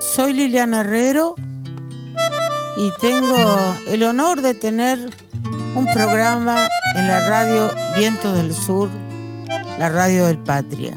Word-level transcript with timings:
Soy 0.00 0.32
Liliana 0.32 0.80
Herrero 0.80 1.34
y 2.76 2.90
tengo 3.00 3.36
el 3.88 4.02
honor 4.04 4.42
de 4.42 4.54
tener 4.54 4.98
un 5.74 5.86
programa 5.92 6.68
en 6.94 7.08
la 7.08 7.28
radio 7.28 7.70
Viento 7.96 8.32
del 8.32 8.54
Sur, 8.54 8.90
la 9.78 9.88
radio 9.88 10.26
del 10.26 10.38
Patria. 10.38 10.96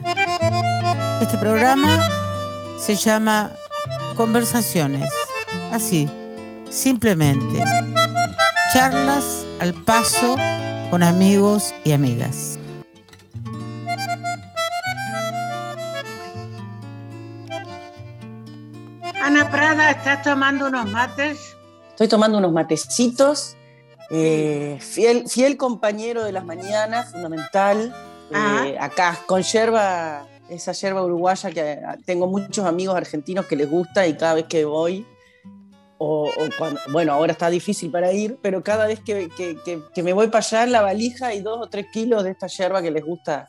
Este 1.21 1.38
programa 1.38 2.07
se 2.79 2.96
llama 2.96 3.52
Conversaciones, 4.16 5.11
así, 5.71 6.07
simplemente. 6.70 7.64
Charlas 8.73 9.45
al 9.59 9.73
paso 9.73 10.36
con 10.91 11.02
amigos 11.02 11.73
y 11.84 11.93
amigas. 11.93 12.59
¿Estás 20.18 20.34
tomando 20.34 20.68
unos 20.68 20.92
mates? 20.92 21.56
Estoy 21.89 22.07
tomando 22.07 22.38
unos 22.38 22.52
matecitos. 22.52 23.56
Eh, 24.10 24.78
fiel, 24.80 25.28
fiel 25.28 25.57
compañero 25.57 26.24
de 26.24 26.32
las 26.32 26.46
mañanas, 26.46 27.12
fundamental. 27.12 27.93
Eh, 28.32 28.78
acá, 28.80 29.20
con 29.26 29.42
yerba, 29.42 30.28
esa 30.50 30.71
yerba 30.71 31.04
uruguaya 31.04 31.52
que 31.52 31.80
tengo 32.06 32.28
muchos 32.28 32.66
amigos 32.66 32.95
argentinos 32.95 33.45
que 33.45 33.56
les 33.56 33.70
gusta 33.70 34.08
y 34.08 34.16
cada 34.16 34.36
vez 34.36 34.45
que 34.45 34.66
voy, 34.66 35.06
o, 35.98 36.30
cuando, 36.58 36.80
bueno, 36.92 37.14
ahora 37.14 37.31
está 37.31 37.50
difícil 37.50 37.90
para 37.90 38.12
ir, 38.12 38.38
pero 38.42 38.64
cada 38.64 38.86
vez 38.86 39.00
que, 39.00 39.30
que, 39.94 40.04
me 40.04 40.14
voy 40.14 40.28
para 40.28 40.45
allá 40.45 40.64
en 40.64 40.72
la 40.72 40.81
valija 40.81 41.28
hay 41.28 41.42
dos 41.42 41.59
o 41.62 41.70
tres 41.70 41.88
kilos 41.92 42.23
de 42.23 42.31
esta 42.31 42.48
yerba 42.48 42.81
que 42.81 42.92
les 42.92 43.04
gusta 43.04 43.48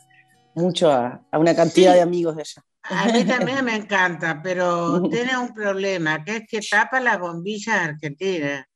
mucho 0.55 0.91
a, 0.91 1.21
una 1.33 1.55
cantidad 1.55 1.95
de 1.95 2.01
amigos 2.01 2.37
de 2.37 2.43
allá. 2.43 2.63
A 2.91 3.07
mí 3.07 3.25
también 3.25 3.65
me 3.65 3.77
encanta, 3.77 4.41
pero 4.43 5.03
tiene 5.11 5.37
un 5.37 5.53
problema, 5.53 6.25
que 6.25 6.37
es 6.37 6.43
que 6.49 6.61
tapa 6.61 7.01
la 7.01 7.19
bombilla 7.19 7.85
argentina. 7.85 8.67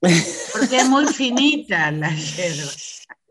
Porque 0.00 0.78
es 0.78 0.88
muy 0.88 1.06
finita 1.06 1.90
la 1.90 2.14
yerba. 2.14 2.70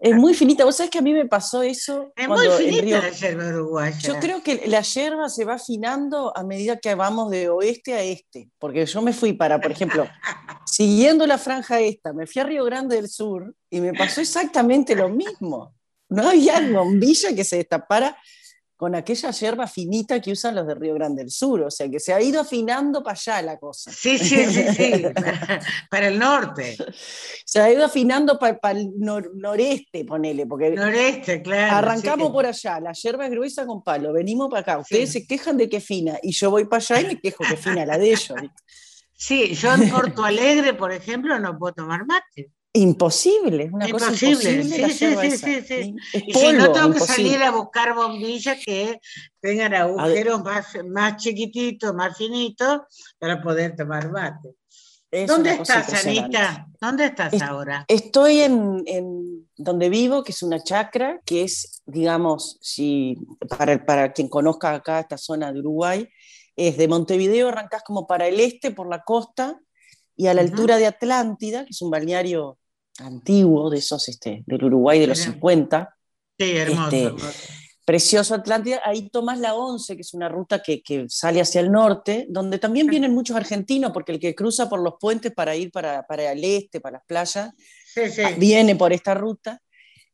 Es 0.02 0.16
muy 0.16 0.34
finita. 0.34 0.64
Vos 0.64 0.78
sabés 0.78 0.92
que 0.92 1.00
a 1.00 1.02
mí 1.02 1.14
me 1.14 1.26
pasó 1.26 1.62
eso. 1.62 2.14
Es 2.16 2.28
muy 2.28 2.48
finita 2.58 3.02
la 3.02 3.10
yerba 3.10 3.48
uruguaya. 3.48 3.98
Yo 4.00 4.20
creo 4.20 4.42
que 4.44 4.68
la 4.68 4.82
yerba 4.82 5.30
se 5.30 5.46
va 5.46 5.56
afinando 5.56 6.36
a 6.36 6.44
medida 6.44 6.78
que 6.78 6.96
vamos 6.96 7.30
de 7.32 7.50
oeste 7.50 7.94
a 7.94 8.02
este. 8.02 8.50
Porque 8.60 8.86
yo 8.86 9.02
me 9.02 9.14
fui 9.14 9.34
para, 9.34 9.60
por 9.60 9.72
ejemplo, 9.72 10.08
siguiendo 10.66 11.26
la 11.28 11.38
franja 11.38 11.80
esta, 11.82 12.14
me 12.14 12.28
fui 12.28 12.42
a 12.42 12.46
Río 12.46 12.64
Grande 12.64 12.96
del 12.96 13.10
Sur 13.10 13.54
y 13.70 13.82
me 13.82 13.94
pasó 13.94 14.22
exactamente 14.22 14.96
lo 14.96 15.10
mismo. 15.10 15.74
No 16.08 16.30
había 16.30 16.60
bombilla 16.72 17.36
que 17.36 17.44
se 17.44 17.58
destapara 17.58 18.18
con 18.80 18.96
aquella 18.96 19.32
hierba 19.32 19.68
finita 19.68 20.22
que 20.22 20.32
usan 20.32 20.56
los 20.56 20.66
de 20.66 20.74
Río 20.74 20.94
Grande 20.94 21.22
del 21.22 21.32
Sur, 21.32 21.64
o 21.64 21.70
sea 21.70 21.90
que 21.90 22.00
se 22.00 22.14
ha 22.14 22.22
ido 22.22 22.40
afinando 22.40 23.04
para 23.04 23.12
allá 23.12 23.42
la 23.42 23.60
cosa. 23.60 23.92
Sí, 23.92 24.18
sí, 24.18 24.46
sí, 24.46 24.64
sí, 24.74 25.04
para, 25.92 26.08
el 26.08 26.18
norte. 26.18 26.78
Se 27.44 27.60
ha 27.60 27.70
ido 27.70 27.84
afinando 27.84 28.40
para, 28.40 28.58
el 28.72 28.90
noreste, 28.98 30.06
ponele, 30.06 30.48
porque 30.48 30.70
noreste, 30.72 31.42
claro. 31.42 31.76
Arrancamos 31.76 32.32
por 32.32 32.46
allá, 32.46 32.80
la 32.80 32.94
hierba 32.94 33.26
es 33.26 33.32
gruesa 33.32 33.66
con 33.66 33.84
palo, 33.84 34.14
venimos 34.14 34.50
para 34.50 34.62
acá, 34.62 34.78
ustedes 34.78 35.12
se 35.12 35.28
quejan 35.28 35.58
de 35.58 35.68
que 35.68 35.82
fina, 35.82 36.18
y 36.24 36.32
yo 36.32 36.50
voy 36.50 36.64
para 36.64 36.82
allá 36.82 37.02
y 37.02 37.08
me 37.08 37.20
quejo 37.20 37.44
que 37.50 37.58
fina 37.58 37.86
la 37.86 37.98
de 37.98 38.12
ellos. 38.12 38.34
Sí, 39.14 39.56
yo 39.56 39.74
en 39.74 39.90
Porto 39.90 40.24
Alegre, 40.24 40.74
por 40.74 40.94
ejemplo, 40.94 41.38
no 41.38 41.60
puedo 41.60 41.74
tomar 41.74 42.06
mate. 42.06 42.54
Imposible, 42.74 43.64
es 43.64 43.74
una 43.74 43.90
imposible. 43.90 44.36
cosa 44.36 44.52
imposible. 44.52 45.32
Sí, 45.32 45.38
sí, 45.38 45.62
sí, 45.68 45.96
y 46.28 46.34
si 46.34 46.54
no 46.54 46.72
tengo 46.72 46.94
que 46.94 47.00
salir 47.00 47.42
a 47.42 47.50
buscar 47.50 47.96
bombillas 47.96 48.64
que 48.64 49.00
tengan 49.42 49.74
agujeros 49.74 50.44
más, 50.44 50.68
más 50.86 51.18
chiquititos, 51.18 51.96
más 51.96 52.16
finitos, 52.16 52.82
para 53.18 53.42
poder 53.42 53.76
tomar 53.76 54.12
mate. 54.12 54.56
¿Dónde 55.26 55.54
estás, 55.54 56.06
Anita? 56.06 56.68
¿Dónde 56.80 57.06
estás 57.06 57.42
ahora? 57.42 57.86
Estoy 57.88 58.42
en, 58.42 58.84
en, 58.86 59.50
donde 59.58 59.90
vivo, 59.90 60.24
que 60.24 60.32
es 60.32 60.44
una 60.44 60.64
chacra, 60.64 61.20
que 61.26 61.42
es, 61.42 61.82
digamos, 61.88 62.60
si 62.62 63.18
para, 63.48 63.84
para 63.84 64.14
quien 64.14 64.28
conozca 64.28 64.76
acá 64.76 65.00
esta 65.00 65.18
zona 65.18 65.52
de 65.52 65.60
Uruguay, 65.60 66.08
es 66.56 66.78
de 66.78 66.88
Montevideo, 66.88 67.48
arrancás 67.48 67.82
como 67.84 68.06
para 68.06 68.28
el 68.28 68.40
este, 68.40 68.70
por 68.70 68.88
la 68.88 69.04
costa, 69.04 69.60
y 70.16 70.28
a 70.28 70.34
la 70.34 70.42
altura 70.42 70.78
de 70.78 70.86
Atlántida, 70.86 71.64
que 71.64 71.72
es 71.72 71.82
un 71.82 71.90
balneario 71.90 72.59
antiguo 73.02 73.70
de 73.70 73.78
esos 73.78 74.08
este, 74.10 74.44
del 74.46 74.64
Uruguay 74.64 75.00
de 75.00 75.08
los 75.08 75.20
50. 75.20 75.96
Sí, 76.38 76.52
hermoso, 76.52 76.96
este, 76.96 77.24
Precioso 77.90 78.36
Atlántida, 78.36 78.82
ahí 78.86 79.10
tomas 79.10 79.40
la 79.40 79.56
11, 79.56 79.96
que 79.96 80.02
es 80.02 80.14
una 80.14 80.30
ruta 80.30 80.62
que, 80.62 80.84
que, 80.84 81.06
sale 81.10 81.42
hacia 81.42 81.60
el 81.60 81.72
norte, 81.72 82.28
donde 82.30 82.60
también 82.60 82.86
vienen 82.86 83.16
muchos 83.16 83.36
argentinos, 83.36 83.92
porque 83.92 84.12
el 84.12 84.20
que 84.20 84.36
cruza 84.36 84.70
por 84.70 84.80
los 84.80 84.94
puentes 85.00 85.32
para 85.34 85.56
ir 85.56 85.72
para, 85.72 86.04
para 86.04 86.32
el 86.32 86.44
este, 86.44 86.80
para 86.80 86.98
las 86.98 87.06
playas, 87.08 87.50
viene 88.38 88.76
por 88.76 88.94
esta 88.94 89.16
ruta. 89.16 89.60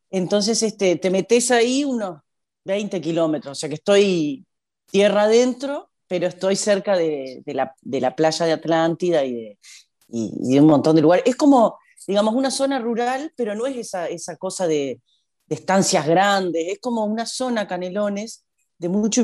Entonces 0.09 0.63
este, 0.63 0.95
te 0.95 1.09
metes 1.09 1.51
ahí 1.51 1.83
unos 1.83 2.21
20 2.63 3.01
kilómetros, 3.01 3.51
o 3.51 3.59
sea 3.59 3.67
que 3.67 3.75
estoy 3.75 4.45
tierra 4.89 5.23
adentro, 5.23 5.89
pero 6.07 6.27
estoy 6.27 6.55
cerca 6.55 6.95
de, 6.95 7.41
de, 7.45 7.53
la, 7.53 7.75
de 7.81 7.99
la, 7.99 8.15
playa 8.15 8.45
de 8.45 8.53
Atlántida 8.53 9.25
y 9.25 9.33
de, 9.33 9.59
y, 10.07 10.31
de 10.53 10.61
un 10.61 10.67
montón 10.67 10.95
de 10.95 11.01
lugares. 11.01 11.25
Es 11.27 11.35
como, 11.35 11.77
digamos, 12.07 12.35
una 12.35 12.51
zona 12.51 12.79
rural, 12.79 13.33
pero 13.35 13.55
no 13.55 13.65
es 13.65 13.77
esa, 13.77 14.07
esa 14.07 14.35
cosa 14.37 14.67
de, 14.67 15.01
de, 15.47 15.55
estancias 15.55 16.05
grandes, 16.05 16.65
es 16.67 16.79
como 16.79 17.05
una 17.05 17.25
zona 17.25 17.67
canelones 17.67 18.45
de 18.77 18.89
mucho, 18.89 19.23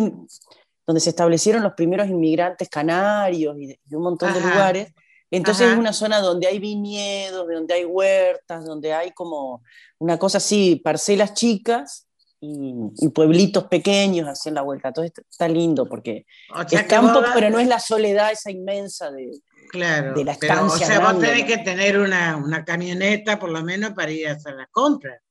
donde 0.87 0.99
se 0.99 1.09
establecieron 1.09 1.63
los 1.63 1.73
primeros 1.73 2.07
inmigrantes 2.07 2.69
canarios 2.69 3.55
y 3.59 3.67
de, 3.67 3.79
un 3.91 4.03
montón 4.03 4.33
de 4.33 4.41
lugares. 4.41 4.93
Entonces 5.29 5.71
es 5.71 5.77
una 5.77 5.93
zona 5.93 6.19
donde 6.19 6.47
hay 6.47 6.59
viñedos, 6.59 7.47
donde 7.47 7.73
hay 7.73 7.85
huertas, 7.85 8.65
donde 8.65 8.93
hay 8.93 9.11
como 9.11 9.63
una 9.97 10.19
cosa 10.19 10.39
así, 10.39 10.75
parcelas 10.83 11.33
chicas 11.33 12.07
y, 12.41 13.07
pueblitos 13.09 13.65
pequeños 13.65 14.45
en 14.45 14.55
la 14.55 14.61
vuelta. 14.61 14.89
Entonces 14.89 15.13
está 15.29 15.47
lindo 15.47 15.87
porque 15.87 16.25
es 16.69 16.83
campo, 16.83 17.21
pero 17.33 17.49
no 17.49 17.59
es 17.59 17.67
la 17.67 17.79
soledad 17.79 18.31
esa 18.33 18.51
inmensa 18.51 19.09
de, 19.11 19.31
Claro, 19.71 20.13
de 20.13 20.25
la 20.25 20.33
estancia. 20.33 20.85
o 20.85 20.89
sea, 20.89 20.99
vos 20.99 21.17
tenés 21.21 21.45
que 21.45 21.59
tener 21.59 21.97
una, 21.97 22.35
una, 22.35 22.65
camioneta 22.65 23.39
por 23.39 23.49
lo 23.49 23.63
menos 23.63 23.91
para 23.93 24.11
ir 24.11 24.27
a 24.27 24.33
hacer 24.33 24.55
las 24.55 24.67
compras. 24.69 25.21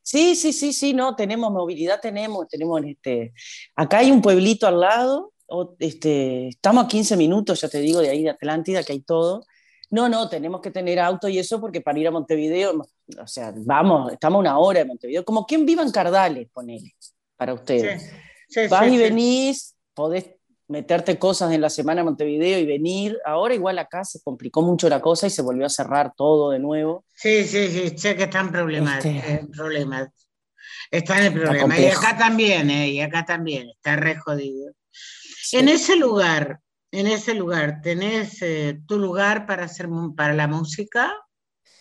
Sí, 0.00 0.36
sí, 0.36 0.52
sí, 0.52 0.72
sí, 0.72 0.94
no, 0.94 1.16
tenemos 1.16 1.50
movilidad, 1.50 2.00
tenemos, 2.00 2.46
tenemos 2.46 2.80
este, 2.84 3.32
acá 3.74 3.98
hay 3.98 4.12
un 4.12 4.22
pueblito 4.22 4.68
al 4.68 4.78
lado, 4.78 5.32
este, 5.80 6.46
estamos 6.46 6.84
a 6.84 6.88
15 6.88 7.16
minutos, 7.16 7.60
ya 7.60 7.68
te 7.68 7.80
digo, 7.80 8.00
de 8.00 8.10
ahí 8.10 8.22
de 8.22 8.30
Atlántida, 8.30 8.84
que 8.84 8.92
hay 8.92 9.00
todo. 9.00 9.44
No, 9.90 10.08
no, 10.08 10.28
tenemos 10.28 10.60
que 10.60 10.70
tener 10.70 11.00
auto 11.00 11.28
y 11.28 11.40
eso 11.40 11.60
porque 11.60 11.80
para 11.80 11.98
ir 11.98 12.06
a 12.06 12.12
Montevideo, 12.12 12.86
o 13.20 13.26
sea, 13.26 13.52
vamos, 13.56 14.12
estamos 14.12 14.38
una 14.38 14.60
hora 14.60 14.78
de 14.78 14.84
Montevideo, 14.84 15.24
como 15.24 15.44
quien 15.44 15.66
viva 15.66 15.82
en 15.82 15.90
Cardales, 15.90 16.48
ponele, 16.52 16.94
para 17.36 17.52
ustedes. 17.52 18.08
Sí, 18.48 18.60
Vas 18.70 18.86
y 18.86 18.96
venís, 18.96 19.74
podés 19.92 20.37
meterte 20.68 21.18
cosas 21.18 21.52
en 21.52 21.60
la 21.60 21.70
semana 21.70 22.02
a 22.02 22.04
Montevideo 22.04 22.58
y 22.58 22.66
venir. 22.66 23.18
Ahora 23.24 23.54
igual 23.54 23.78
acá 23.78 24.04
se 24.04 24.20
complicó 24.22 24.62
mucho 24.62 24.88
la 24.88 25.00
cosa 25.00 25.26
y 25.26 25.30
se 25.30 25.42
volvió 25.42 25.66
a 25.66 25.70
cerrar 25.70 26.12
todo 26.14 26.50
de 26.50 26.58
nuevo. 26.58 27.04
Sí, 27.14 27.44
sí, 27.44 27.68
sí, 27.68 27.98
sé 27.98 28.16
que 28.16 28.24
están 28.24 28.52
problemas, 28.52 29.04
este... 29.04 29.34
eh, 29.34 29.46
problemas. 29.50 30.08
Está 30.90 31.24
en 31.24 31.34
problema. 31.34 31.78
y 31.78 31.86
acá 31.86 32.16
también, 32.16 32.70
eh, 32.70 32.88
y 32.88 33.00
acá 33.00 33.24
también, 33.24 33.70
está 33.70 33.96
re 33.96 34.16
jodido. 34.16 34.72
En 35.52 35.68
ese 35.68 35.96
lugar, 35.96 36.60
en 36.90 37.06
ese 37.06 37.34
lugar, 37.34 37.80
¿tenés 37.82 38.40
eh, 38.42 38.80
tu 38.86 38.98
lugar 38.98 39.46
para 39.46 39.64
hacer 39.64 39.88
para 40.16 40.34
la 40.34 40.46
música? 40.46 41.14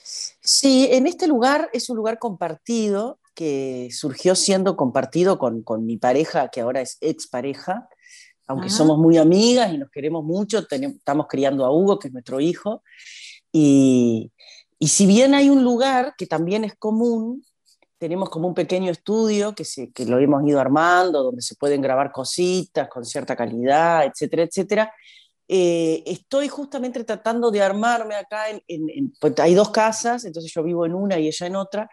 Sí, 0.03 0.87
en 0.91 1.07
este 1.07 1.27
lugar 1.27 1.69
es 1.73 1.89
un 1.89 1.97
lugar 1.97 2.19
compartido 2.19 3.19
que 3.33 3.89
surgió 3.91 4.35
siendo 4.35 4.75
compartido 4.75 5.37
con, 5.37 5.61
con 5.61 5.85
mi 5.85 5.97
pareja, 5.97 6.49
que 6.49 6.61
ahora 6.61 6.81
es 6.81 6.97
expareja, 7.01 7.87
aunque 8.47 8.69
somos 8.69 8.97
muy 8.97 9.17
amigas 9.17 9.73
y 9.73 9.77
nos 9.77 9.89
queremos 9.91 10.23
mucho, 10.23 10.59
estamos 10.59 11.27
criando 11.27 11.65
a 11.65 11.71
Hugo, 11.71 11.99
que 11.99 12.07
es 12.07 12.13
nuestro 12.13 12.39
hijo, 12.39 12.81
y, 13.51 14.31
y, 14.79 14.87
si 14.87 15.05
bien 15.05 15.33
hay 15.33 15.49
un 15.49 15.63
lugar 15.63 16.15
que 16.17 16.27
también 16.27 16.63
es 16.63 16.75
común, 16.75 17.43
tenemos 17.97 18.29
como 18.29 18.47
un 18.47 18.53
pequeño 18.53 18.91
estudio 18.91 19.55
que, 19.55 19.65
se, 19.65 19.91
que 19.91 20.05
lo 20.05 20.19
hemos 20.19 20.47
ido 20.47 20.59
armando, 20.59 21.23
donde 21.23 21.41
se 21.41 21.55
pueden 21.55 21.81
grabar 21.81 22.11
cositas 22.11 22.87
con 22.87 23.03
cierta 23.03 23.35
calidad, 23.35 24.05
etcétera, 24.05 24.43
etcétera. 24.43 24.93
Eh, 25.47 26.03
estoy 26.05 26.47
justamente 26.49 27.03
tratando 27.03 27.49
de 27.51 27.61
armarme 27.61 28.15
acá, 28.15 28.49
en, 28.49 28.61
en, 28.67 29.13
pues 29.19 29.37
hay 29.39 29.55
dos 29.55 29.71
casas, 29.71 30.25
entonces 30.25 30.51
yo 30.53 30.61
vivo 30.63 30.85
en 30.85 30.93
una 30.93 31.17
y 31.17 31.27
ella 31.27 31.47
en 31.47 31.55
otra, 31.55 31.89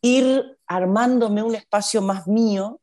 ir 0.00 0.58
armándome 0.66 1.42
un 1.42 1.54
espacio 1.54 2.02
más 2.02 2.26
mío, 2.26 2.80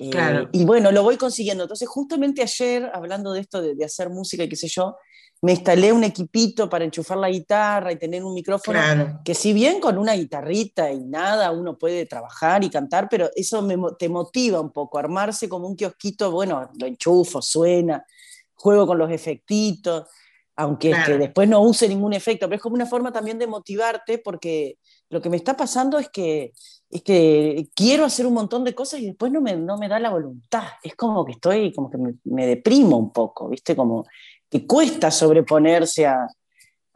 eh, 0.00 0.48
y 0.52 0.64
bueno, 0.64 0.90
lo 0.92 1.02
voy 1.02 1.16
consiguiendo. 1.16 1.64
Entonces, 1.64 1.88
justamente 1.88 2.42
ayer, 2.42 2.90
hablando 2.94 3.32
de 3.32 3.40
esto 3.40 3.60
de, 3.60 3.84
hacer 3.84 4.08
música 4.08 4.44
y 4.44 4.48
qué 4.48 4.56
sé 4.56 4.68
yo, 4.68 4.96
me 5.42 5.52
instalé 5.52 5.92
un 5.92 6.04
equipito 6.04 6.68
para 6.68 6.84
enchufar 6.84 7.18
la 7.18 7.30
guitarra 7.30 7.92
y 7.92 7.96
tener 7.96 8.24
un 8.24 8.34
micrófono, 8.34 9.20
que 9.24 9.34
si 9.34 9.52
bien 9.52 9.80
con 9.80 9.98
una 9.98 10.14
guitarrita 10.14 10.90
y 10.92 11.00
nada 11.00 11.50
uno 11.50 11.78
puede 11.78 12.06
trabajar 12.06 12.62
y 12.62 12.70
cantar, 12.70 13.08
pero 13.10 13.30
eso 13.34 13.62
me, 13.62 13.76
te 13.98 14.08
motiva 14.08 14.60
un 14.60 14.70
poco, 14.70 14.98
armarse 14.98 15.48
como 15.48 15.66
un 15.66 15.76
kiosquito, 15.76 16.30
bueno, 16.30 16.70
lo 16.78 16.86
enchufo, 16.86 17.40
suena. 17.40 18.04
juego 18.54 18.86
con 18.86 18.98
los 18.98 19.10
efectitos, 19.10 20.08
aunque 20.56 20.94
después 21.18 21.48
no 21.48 21.62
use 21.62 21.88
ningún 21.88 22.12
efecto, 22.12 22.46
pero 22.46 22.56
es 22.56 22.62
como 22.62 22.74
una 22.74 22.84
forma 22.84 23.10
también 23.10 23.38
de 23.38 23.46
motivarte 23.46 24.18
porque 24.18 24.76
lo 25.08 25.22
que 25.22 25.30
me 25.30 25.38
está 25.38 25.56
pasando 25.56 25.98
es 25.98 26.10
que, 26.10 26.52
es 26.90 27.02
que 27.02 27.68
quiero 27.74 28.04
hacer 28.04 28.26
un 28.26 28.34
montón 28.34 28.64
de 28.64 28.74
cosas 28.74 29.00
y 29.00 29.06
después 29.06 29.30
no 29.30 29.40
me, 29.40 29.56
no 29.56 29.78
me 29.78 29.88
da 29.88 29.98
la 30.00 30.10
voluntad. 30.10 30.64
Es 30.82 30.96
como 30.96 31.24
que 31.24 31.32
estoy, 31.32 31.72
como 31.72 31.90
que 31.90 31.98
me, 31.98 32.14
me 32.24 32.46
deprimo 32.46 32.96
un 32.96 33.12
poco, 33.12 33.48
¿viste? 33.48 33.76
Como 33.76 34.04
que 34.48 34.66
cuesta 34.66 35.10
sobreponerse 35.10 36.06
a, 36.06 36.26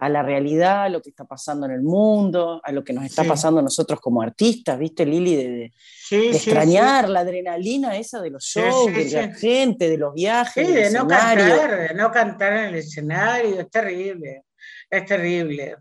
a 0.05 0.09
la 0.09 0.23
realidad, 0.23 0.85
a 0.85 0.89
lo 0.89 1.01
que 1.01 1.11
está 1.11 1.25
pasando 1.25 1.67
en 1.67 1.73
el 1.73 1.83
mundo, 1.83 2.61
a 2.63 2.73
lo 2.73 2.83
que 2.83 2.93
nos 2.93 3.05
está 3.05 3.25
pasando 3.25 3.63
nosotros 3.63 4.01
como 4.01 4.21
artistas, 4.21 4.79
¿viste, 4.79 5.07
Lili? 5.07 5.37
De, 5.37 5.73
extrañar 6.11 7.09
la 7.09 7.21
adrenalina 7.21 7.97
esa 7.97 8.21
de 8.21 8.31
los 8.31 8.45
shows, 8.45 8.93
de 8.93 9.11
la 9.11 9.35
gente, 9.35 9.89
de 9.89 9.97
los 9.97 10.13
viajes. 10.13 10.67
de 10.75 10.91
no 10.91 11.07
cantar, 11.07 11.89
de 11.89 11.95
no 11.95 12.11
cantar 12.11 12.53
en 12.55 12.65
el 12.67 12.75
escenario, 12.75 13.61
es 13.61 13.71
terrible, 13.71 14.43
es 14.91 15.07
terrible. 15.07 15.77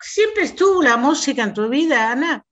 ¿Siempre 0.00 0.44
estuvo 0.44 0.82
la 0.82 0.96
música 0.96 1.42
en 1.42 1.54
tu 1.54 1.68
vida, 1.68 2.12
Ana? 2.12 2.44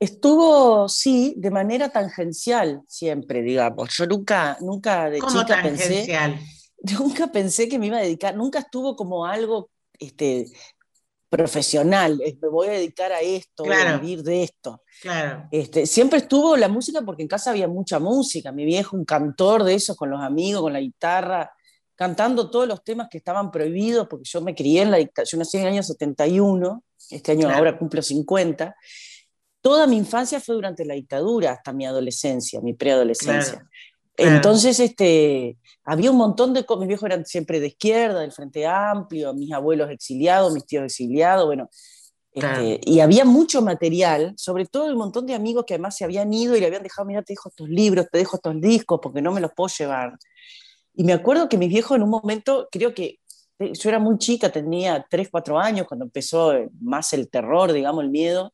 Estuvo, 0.00 0.88
sí, 0.88 1.34
de 1.36 1.50
manera 1.50 1.88
tangencial 1.88 2.82
siempre, 2.86 3.42
digamos. 3.42 3.96
Yo 3.96 4.06
nunca, 4.06 4.56
nunca 4.60 5.10
de 5.10 5.18
¿Cómo 5.18 5.42
chica 5.42 5.62
tangencial? 5.62 6.34
pensé, 6.34 6.46
nunca 6.98 7.32
pensé 7.32 7.68
que 7.68 7.78
me 7.78 7.86
iba 7.86 7.98
a 7.98 8.02
dedicar, 8.02 8.36
nunca 8.36 8.60
estuvo 8.60 8.94
como 8.94 9.26
algo 9.26 9.70
este, 9.98 10.46
profesional, 11.28 12.20
me 12.40 12.48
voy 12.48 12.68
a 12.68 12.72
dedicar 12.72 13.12
a 13.12 13.20
esto, 13.20 13.64
voy 13.64 13.74
a 13.74 13.98
vivir 13.98 14.22
de 14.22 14.44
esto. 14.44 14.82
Claro. 15.02 15.48
Este, 15.50 15.86
siempre 15.86 16.20
estuvo 16.20 16.56
la 16.56 16.68
música 16.68 17.02
porque 17.02 17.22
en 17.22 17.28
casa 17.28 17.50
había 17.50 17.68
mucha 17.68 17.98
música, 17.98 18.52
mi 18.52 18.64
viejo 18.64 18.96
un 18.96 19.04
cantor 19.04 19.64
de 19.64 19.74
esos 19.74 19.96
con 19.96 20.10
los 20.10 20.20
amigos, 20.20 20.62
con 20.62 20.72
la 20.72 20.80
guitarra, 20.80 21.52
cantando 21.94 22.48
todos 22.48 22.66
los 22.66 22.82
temas 22.82 23.08
que 23.10 23.18
estaban 23.18 23.50
prohibidos, 23.50 24.06
porque 24.08 24.24
yo 24.24 24.40
me 24.40 24.54
crié 24.54 24.82
en 24.82 24.90
la 24.90 24.98
dictadura, 24.98 25.28
yo 25.30 25.38
nací 25.38 25.56
en 25.56 25.64
el 25.64 25.72
año 25.72 25.82
71, 25.82 26.84
este 27.10 27.32
año 27.32 27.50
ahora 27.50 27.76
cumplo 27.76 28.00
50, 28.00 28.76
toda 29.60 29.86
mi 29.86 29.96
infancia 29.96 30.40
fue 30.40 30.54
durante 30.54 30.84
la 30.84 30.94
dictadura, 30.94 31.52
hasta 31.52 31.72
mi 31.72 31.86
adolescencia, 31.86 32.60
mi 32.60 32.74
preadolescencia. 32.74 33.66
Entonces, 34.16 34.80
este, 34.80 35.56
había 35.84 36.10
un 36.10 36.16
montón 36.16 36.52
de 36.52 36.66
mis 36.68 36.88
viejos 36.88 37.04
eran 37.04 37.24
siempre 37.24 37.60
de 37.60 37.68
izquierda, 37.68 38.20
del 38.20 38.32
Frente 38.32 38.66
Amplio, 38.66 39.32
mis 39.32 39.52
abuelos 39.52 39.90
exiliados, 39.90 40.52
mis 40.52 40.66
tíos 40.66 40.84
exiliados, 40.84 41.46
bueno, 41.46 41.70
este, 42.32 42.80
y 42.84 43.00
había 43.00 43.24
mucho 43.24 43.62
material, 43.62 44.34
sobre 44.36 44.66
todo 44.66 44.86
un 44.86 44.98
montón 44.98 45.26
de 45.26 45.34
amigos 45.34 45.64
que 45.66 45.74
además 45.74 45.96
se 45.96 46.04
habían 46.04 46.32
ido 46.32 46.56
y 46.56 46.60
le 46.60 46.66
habían 46.66 46.82
dejado, 46.82 47.06
mira, 47.06 47.22
te 47.22 47.32
dejo 47.32 47.48
estos 47.48 47.68
libros, 47.68 48.06
te 48.10 48.18
dejo 48.18 48.36
estos 48.36 48.60
discos, 48.60 49.00
porque 49.02 49.22
no 49.22 49.32
me 49.32 49.40
los 49.40 49.52
puedo 49.54 49.72
llevar. 49.76 50.16
Y 50.94 51.04
me 51.04 51.12
acuerdo 51.12 51.48
que 51.48 51.58
mis 51.58 51.68
viejos 51.68 51.96
en 51.96 52.02
un 52.02 52.10
momento, 52.10 52.68
creo 52.70 52.94
que 52.94 53.18
eh, 53.58 53.72
yo 53.72 53.88
era 53.88 53.98
muy 53.98 54.18
chica, 54.18 54.50
tenía 54.50 55.04
3, 55.08 55.28
4 55.30 55.58
años, 55.58 55.86
cuando 55.86 56.04
empezó 56.04 56.52
más 56.80 57.12
el 57.12 57.28
terror, 57.28 57.72
digamos, 57.72 58.04
el 58.04 58.10
miedo, 58.10 58.52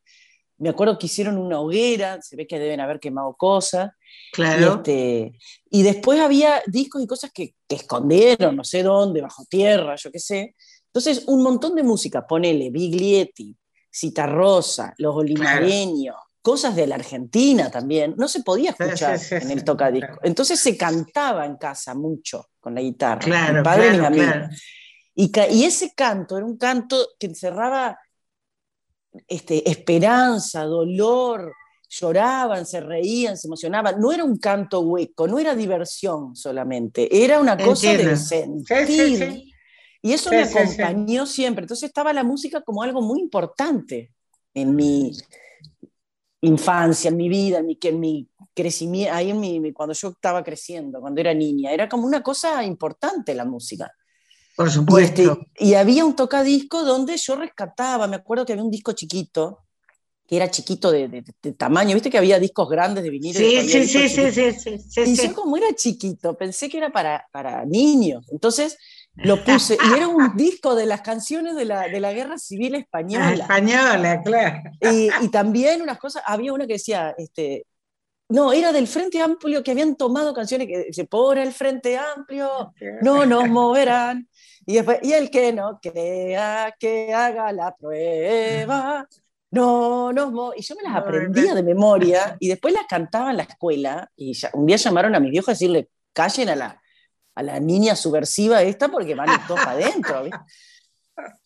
me 0.58 0.68
acuerdo 0.68 0.98
que 0.98 1.06
hicieron 1.06 1.38
una 1.38 1.60
hoguera, 1.60 2.20
se 2.22 2.36
ve 2.36 2.46
que 2.46 2.58
deben 2.58 2.80
haber 2.80 3.00
quemado 3.00 3.34
cosas. 3.34 3.90
Claro. 4.32 4.60
Y, 4.60 4.76
este, 4.76 5.38
y 5.70 5.82
después 5.82 6.20
había 6.20 6.62
discos 6.66 7.02
y 7.02 7.06
cosas 7.06 7.30
que, 7.32 7.54
que, 7.66 7.76
escondieron, 7.76 8.56
no 8.56 8.64
sé 8.64 8.82
dónde, 8.82 9.20
bajo 9.20 9.44
tierra, 9.46 9.96
yo 9.96 10.10
qué 10.10 10.18
sé. 10.18 10.54
Entonces, 10.86 11.24
un 11.26 11.42
montón 11.42 11.74
de 11.74 11.82
música, 11.82 12.26
ponele 12.26 12.70
Biglietti, 12.70 13.56
Citarrosa, 13.92 14.94
Los 14.98 15.16
Olimareños, 15.16 16.16
cosas 16.44 16.76
de 16.76 16.86
la 16.86 16.96
Argentina 16.96 17.70
también, 17.70 18.14
no 18.18 18.28
se 18.28 18.42
podía 18.42 18.70
escuchar 18.70 19.18
en 19.30 19.50
el 19.50 19.64
tocadisco. 19.64 20.20
Entonces 20.22 20.60
se 20.60 20.76
cantaba 20.76 21.46
en 21.46 21.56
casa 21.56 21.94
mucho 21.94 22.50
con 22.60 22.74
la 22.74 22.82
guitarra, 22.82 23.20
claro, 23.20 23.58
mi 23.58 23.62
padre 23.62 23.90
claro, 23.90 24.14
y 24.14 24.18
mis 24.18 24.28
amigos. 24.28 24.62
Y, 25.14 25.32
y 25.52 25.64
ese 25.64 25.94
canto 25.94 26.36
era 26.36 26.44
un 26.44 26.58
canto 26.58 27.08
que 27.18 27.28
encerraba 27.28 27.98
este, 29.28 29.69
esperanza, 29.69 30.64
dolor, 30.64 31.52
lloraban, 31.88 32.66
se 32.66 32.81
reían, 32.81 33.37
se 33.37 33.46
emocionaban. 33.46 34.00
No 34.00 34.12
era 34.12 34.25
un 34.25 34.38
canto 34.38 34.81
hueco, 34.81 35.26
no 35.26 35.38
era 35.38 35.55
diversión 35.55 36.34
solamente, 36.34 37.25
era 37.25 37.40
una 37.40 37.56
cosa 37.56 37.93
de 37.93 38.16
sentir. 38.16 39.44
Y 40.02 40.12
eso 40.12 40.31
me 40.31 40.43
acompañó 40.43 41.25
siempre. 41.25 41.64
Entonces 41.64 41.88
estaba 41.88 42.12
la 42.12 42.25
música 42.25 42.61
como 42.61 42.82
algo 42.82 43.00
muy 43.00 43.20
importante 43.20 44.12
en 44.52 44.76
mi 44.76 45.12
infancia, 46.43 47.08
en 47.08 47.16
mi 47.16 47.28
vida, 47.31 47.58
en 47.58 47.66
mi, 47.66 47.78
en 47.81 48.00
mi 48.00 48.28
crecimiento, 48.55 49.14
ahí 49.14 49.31
en 49.31 49.40
mi, 49.40 49.72
cuando 49.72 49.94
yo 49.94 50.08
estaba 50.08 50.44
creciendo, 50.44 51.00
cuando 51.00 51.20
era 51.22 51.32
niña. 51.32 51.72
Era 51.72 51.88
como 51.88 52.06
una 52.06 52.22
cosa 52.22 52.62
importante 52.64 53.34
la 53.34 53.46
música. 53.46 53.90
Por 54.56 54.70
supuesto. 54.70 55.22
Y, 55.22 55.26
este, 55.26 55.64
y 55.64 55.74
había 55.74 56.04
un 56.04 56.14
tocadisco 56.14 56.84
donde 56.84 57.16
yo 57.16 57.36
rescataba, 57.36 58.06
me 58.06 58.16
acuerdo 58.16 58.46
que 58.46 58.52
había 58.52 58.64
un 58.64 58.70
disco 58.70 58.92
chiquito, 58.92 59.64
que 60.26 60.36
era 60.36 60.50
chiquito 60.50 60.90
de, 60.90 61.08
de, 61.08 61.24
de 61.42 61.52
tamaño, 61.52 61.94
viste 61.94 62.10
que 62.10 62.18
había 62.18 62.38
discos 62.38 62.68
grandes 62.68 63.04
de 63.04 63.10
vinilo. 63.10 63.38
Sí, 63.38 63.60
sí, 63.68 63.86
sí, 63.86 64.08
sí, 64.08 64.32
sí, 64.32 64.78
sí, 64.78 65.00
Y 65.06 65.16
yo 65.16 65.34
como 65.34 65.56
era 65.56 65.74
chiquito, 65.74 66.36
pensé 66.36 66.68
que 66.68 66.78
era 66.78 66.90
para, 66.90 67.26
para 67.30 67.64
niños. 67.64 68.26
Entonces 68.30 68.78
lo 69.16 69.44
puse, 69.44 69.76
y 69.76 69.96
era 69.96 70.08
un 70.08 70.36
disco 70.36 70.74
de 70.74 70.86
las 70.86 71.02
canciones 71.02 71.54
de 71.56 71.66
la, 71.66 71.88
de 71.88 72.00
la 72.00 72.12
Guerra 72.12 72.38
Civil 72.38 72.74
Española. 72.74 73.32
Española, 73.32 74.22
claro. 74.22 74.62
Y, 74.80 75.08
y, 75.20 75.28
también 75.28 75.82
unas 75.82 75.98
cosas, 75.98 76.22
había 76.26 76.52
una 76.52 76.66
que 76.66 76.74
decía, 76.74 77.14
este, 77.16 77.66
no, 78.28 78.52
era 78.52 78.72
del 78.72 78.88
Frente 78.88 79.20
Amplio 79.20 79.62
que 79.62 79.70
habían 79.70 79.96
tomado 79.96 80.32
canciones 80.32 80.66
que 80.66 80.84
dice, 80.84 81.04
por 81.04 81.38
el 81.38 81.52
Frente 81.52 81.98
Amplio 81.98 82.72
no 83.02 83.26
nos 83.26 83.48
moverán. 83.48 84.28
Y, 84.66 84.75
después, 84.75 84.99
y 85.02 85.12
el 85.12 85.31
que 85.31 85.52
no 85.52 85.78
crea 85.81 86.75
que 86.78 87.12
haga 87.12 87.52
la 87.52 87.75
prueba, 87.75 89.06
no 89.50 90.12
nos 90.12 90.56
Y 90.56 90.62
yo 90.62 90.75
me 90.76 90.82
las 90.82 90.96
aprendía 90.96 91.55
de 91.55 91.62
memoria 91.62 92.37
y 92.40 92.49
después 92.49 92.75
las 92.75 92.87
cantaba 92.87 93.31
en 93.31 93.37
la 93.38 93.43
escuela. 93.44 94.11
Y 94.16 94.32
un 94.55 94.66
día 94.66 94.76
llamaron 94.76 95.14
a 95.14 95.20
mis 95.20 95.31
viejos 95.31 95.49
a 95.49 95.52
decirle, 95.52 95.88
callen 96.12 96.49
a 96.49 96.56
la, 96.56 96.82
a 97.34 97.43
la 97.43 97.61
niña 97.61 97.94
subversiva 97.94 98.62
esta 98.62 98.88
porque 98.88 99.14
van 99.14 99.28
todos 99.46 99.61
para 99.61 99.72
adentro. 99.72 100.25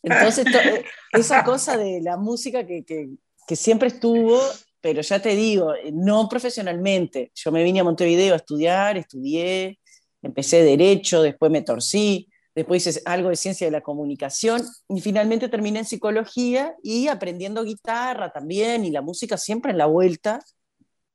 Entonces, 0.03 0.47
eh, 0.47 0.85
esa 1.13 1.45
cosa 1.45 1.77
de 1.77 2.01
la 2.01 2.17
música 2.17 2.67
que, 2.67 2.85
que, 2.85 3.11
que 3.47 3.57
siempre 3.57 3.89
estuvo 3.89 4.41
pero 4.81 5.03
ya 5.03 5.21
te 5.21 5.35
digo, 5.35 5.73
no 5.93 6.29
profesionalmente. 6.29 7.33
Yo 7.35 7.51
me 7.51 7.63
vine 7.63 7.81
a 7.81 7.85
Montevideo 7.85 8.35
a 8.35 8.37
estudiar, 8.37 8.97
estudié, 8.97 9.79
empecé 10.23 10.63
derecho, 10.63 11.23
después 11.23 11.51
me 11.51 11.63
torcí, 11.63 12.28
después 12.59 12.85
hice 12.85 13.01
algo 13.05 13.29
de 13.29 13.37
ciencia 13.37 13.69
de 13.69 13.71
la 13.71 13.83
comunicación 13.83 14.61
y 14.89 15.01
finalmente 15.01 15.49
terminé 15.49 15.79
en 15.79 15.85
psicología 15.85 16.75
y 16.83 17.07
aprendiendo 17.07 17.63
guitarra 17.63 18.33
también 18.33 18.85
y 18.85 18.91
la 18.91 19.01
música 19.01 19.37
siempre 19.37 19.71
en 19.71 19.79
la 19.79 19.87
vuelta. 19.87 20.41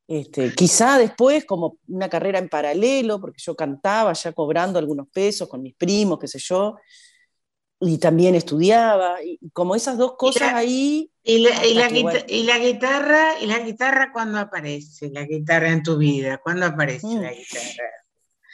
Este, 0.07 0.53
quizá 0.53 0.97
después 0.97 1.43
como 1.43 1.79
una 1.87 2.07
carrera 2.07 2.39
en 2.39 2.47
paralelo, 2.47 3.19
porque 3.19 3.41
yo 3.41 3.57
cantaba 3.57 4.13
ya 4.13 4.31
cobrando 4.31 4.79
algunos 4.79 5.09
pesos 5.09 5.49
con 5.49 5.61
mis 5.61 5.75
primos, 5.75 6.17
qué 6.17 6.29
sé 6.29 6.39
yo, 6.39 6.75
y 7.81 7.97
también 7.97 8.35
estudiaba, 8.35 9.21
y 9.21 9.37
como 9.51 9.75
esas 9.75 9.97
dos 9.97 10.13
cosas 10.17 10.53
ahí. 10.53 11.11
Y 11.23 11.39
la, 11.39 11.65
y, 11.65 11.73
la 11.73 11.89
y 12.27 12.43
la, 12.43 12.57
guitarra, 12.57 13.39
¿y 13.41 13.47
la 13.47 13.59
guitarra 13.59 14.11
cuándo 14.13 14.39
aparece? 14.39 15.09
La 15.09 15.25
guitarra 15.25 15.71
en 15.71 15.83
tu 15.83 15.97
vida, 15.97 16.37
¿cuándo 16.37 16.65
aparece 16.65 17.07
mm. 17.07 17.21
la 17.21 17.33
guitarra? 17.33 18.02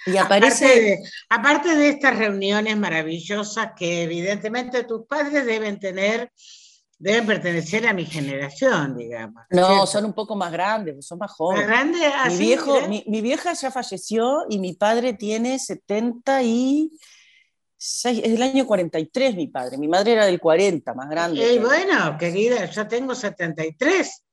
Y 0.05 0.17
aparece. 0.17 0.65
Aparte 0.65 0.81
de, 0.81 0.99
aparte 1.29 1.75
de, 1.75 1.89
estas 1.89 2.17
reuniones 2.17 2.77
maravillosas 2.77 3.71
que 3.75 4.03
evidentemente 4.03 4.83
tus 4.83 5.05
padres 5.05 5.45
deben 5.45 5.79
tener, 5.79 6.31
deben 6.97 7.25
pertenecer 7.25 7.87
a 7.87 7.93
mi 7.93 8.05
generación, 8.05 8.97
digamos. 8.97 9.43
No, 9.49 9.67
¿cierto? 9.67 9.85
son 9.87 10.05
un 10.05 10.13
poco 10.13 10.35
más 10.35 10.51
grandes, 10.51 11.05
son 11.05 11.19
más 11.19 11.31
jóvenes. 11.31 11.67
¿Más 11.67 11.75
grandes? 11.75 12.11
mi, 12.29 12.37
viejo, 12.37 12.87
mi, 12.87 13.03
mi, 13.07 13.21
vieja 13.21 13.53
ya 13.53 13.71
falleció 13.71 14.45
y 14.49 14.59
mi 14.59 14.73
padre 14.73 15.13
tiene 15.13 15.59
70 15.59 16.43
y 16.43 16.91
es 17.79 18.03
del 18.03 18.41
año 18.41 18.67
43 18.67 19.35
mi 19.35 19.47
padre, 19.47 19.77
mi 19.77 19.87
madre 19.87 20.11
era 20.11 20.25
del 20.25 20.39
40, 20.39 20.93
más 20.93 21.09
grande. 21.09 21.53
Y 21.53 21.59
bueno, 21.59 22.17
querida, 22.17 22.65
yo 22.65 22.87
tengo 22.87 23.15
73. 23.15 24.25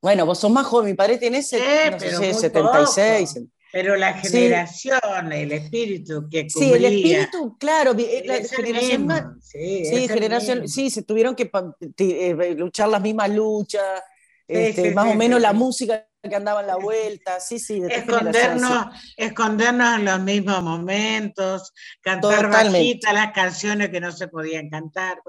Bueno, 0.00 0.24
vos 0.24 0.38
sos 0.38 0.50
más 0.52 0.66
joven, 0.66 0.90
mi 0.90 0.94
padre 0.94 1.18
tiene 1.18 1.38
eh, 1.38 1.90
no 1.90 1.98
sé, 1.98 2.32
76. 2.32 3.34
Poco. 3.34 3.46
Pero 3.72 3.96
la 3.96 4.14
generación, 4.14 4.98
sí. 5.02 5.36
el 5.36 5.52
espíritu 5.52 6.28
que 6.28 6.48
cubría. 6.52 6.68
Sí, 6.68 6.72
el 6.72 6.84
espíritu, 6.84 7.56
claro, 7.58 7.94
la 7.94 8.36
generación 8.48 9.06
más, 9.06 9.24
sí, 9.40 9.84
sí 9.84 10.08
generación, 10.08 10.68
sí, 10.68 10.90
se 10.90 11.02
tuvieron 11.02 11.36
que 11.36 11.50
eh, 11.98 12.54
luchar 12.56 12.88
las 12.88 13.00
mismas 13.00 13.30
luchas, 13.30 14.02
este, 14.46 14.88
sí, 14.88 14.94
más 14.94 15.06
o 15.06 15.14
menos 15.14 15.40
la 15.40 15.52
música 15.52 16.06
que 16.22 16.34
andaba 16.34 16.60
en 16.60 16.66
la 16.66 16.76
vuelta, 16.76 17.40
sí, 17.40 17.58
sí. 17.58 17.82
escondernos, 17.88 18.88
escondernos 19.16 19.98
en 19.98 20.04
los 20.04 20.20
mismos 20.20 20.62
momentos, 20.62 21.72
cantar 22.00 22.50
bajita 22.50 23.12
las 23.12 23.32
canciones 23.32 23.90
que 23.90 24.00
no 24.00 24.12
se 24.12 24.28
podían 24.28 24.68
cantar. 24.68 25.22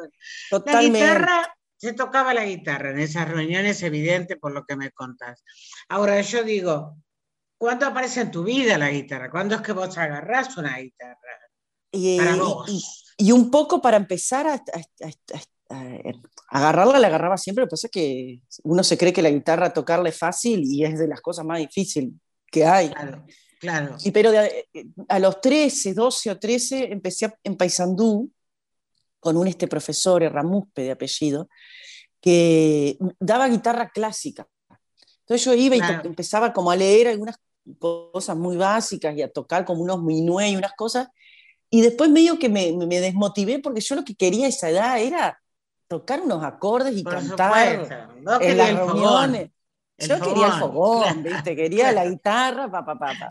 Totalmente. 0.50 1.00
La 1.00 1.06
guitarra, 1.06 1.56
se 1.78 1.94
tocaba 1.94 2.34
la 2.34 2.46
guitarra 2.46 2.92
en 2.92 3.00
esas 3.00 3.30
reuniones, 3.30 3.82
evidente 3.84 4.36
por 4.36 4.52
lo 4.52 4.66
que 4.66 4.76
me 4.76 4.92
contás. 4.92 5.44
Ahora 5.88 6.20
yo 6.22 6.44
digo, 6.44 6.98
¿cuándo 7.62 7.86
aparece 7.86 8.22
en 8.22 8.32
tu 8.32 8.44
vida 8.44 8.76
la 8.76 8.90
guitarra? 8.90 9.30
¿Cuándo 9.30 9.54
es 9.54 9.62
que 9.62 9.72
vos 9.72 9.96
agarrás 9.96 10.58
una 10.58 10.80
guitarra? 10.80 11.16
Y, 11.92 12.18
y, 13.20 13.32
un 13.32 13.52
poco 13.52 13.80
para 13.80 13.98
empezar 13.98 14.48
a, 14.48 14.64
agarrarla, 16.48 16.98
la 16.98 17.08
agarraba 17.08 17.38
siempre, 17.38 17.62
lo 17.62 17.68
que 17.68 17.72
pasa 17.72 17.86
es 17.86 17.92
que 17.92 18.42
uno 18.64 18.84
se 18.84 18.98
cree 18.98 19.14
que 19.14 19.22
la 19.22 19.30
guitarra 19.30 19.72
tocarla 19.72 20.10
es 20.10 20.18
fácil 20.18 20.64
y 20.64 20.84
es 20.84 20.98
de 20.98 21.08
las 21.08 21.22
cosas 21.22 21.46
más 21.46 21.60
difíciles 21.60 22.10
que 22.48 22.66
hay. 22.66 22.90
Claro, 22.90 23.26
claro. 23.60 23.98
Y 24.04 24.10
pero 24.10 24.32
a 25.08 25.20
los 25.20 25.40
13, 25.40 25.94
12 25.94 26.32
o 26.32 26.40
13 26.40 26.92
empecé 26.92 27.32
en 27.44 27.58
Paysandú 27.58 28.32
con 29.20 29.38
un 29.38 29.48
este 29.48 29.68
profesor, 29.68 30.24
Ramuspe 30.24 30.82
de 30.82 30.92
apellido, 30.92 31.48
que 32.20 32.98
daba 33.20 33.48
guitarra 33.50 33.92
clásica. 33.92 34.48
Entonces 35.20 35.46
yo 35.46 35.54
iba 35.54 35.76
y 35.76 35.82
empezaba 36.08 36.54
como 36.54 36.72
a 36.72 36.76
leer 36.76 37.08
algunas 37.08 37.38
cosas 37.80 38.38
muy 38.38 38.58
básicas 38.58 39.16
y 39.16 39.22
a 39.22 39.32
tocar 39.32 39.66
como 39.66 39.82
unos 39.82 40.02
minué 40.02 40.50
y 40.50 40.56
unas 40.56 40.74
cosas. 40.74 41.08
Y 41.70 41.82
después 41.82 42.10
medio 42.10 42.38
que 42.38 42.50
me, 42.50 42.74
me, 42.74 43.00
desmotivé 43.00 43.60
porque 43.60 43.82
yo 43.82 43.96
lo 43.96 44.04
que 44.04 44.16
quería 44.16 44.48
a 44.48 44.50
esa 44.50 44.70
edad 44.70 45.00
era 45.00 45.40
tocar 45.88 46.22
unos 46.22 46.44
acordes 46.44 46.96
y 46.98 47.04
cantar 47.04 47.90
en 48.42 48.58
las 48.58 48.74
reuniones. 48.74 49.52
Yo 49.98 50.20
quería 50.20 50.48
el 50.48 50.54
fogón, 50.54 51.24
¿viste? 51.24 51.56
Quería 51.56 51.92
la 51.92 52.06
guitarra 52.10 52.70
para 52.72 53.30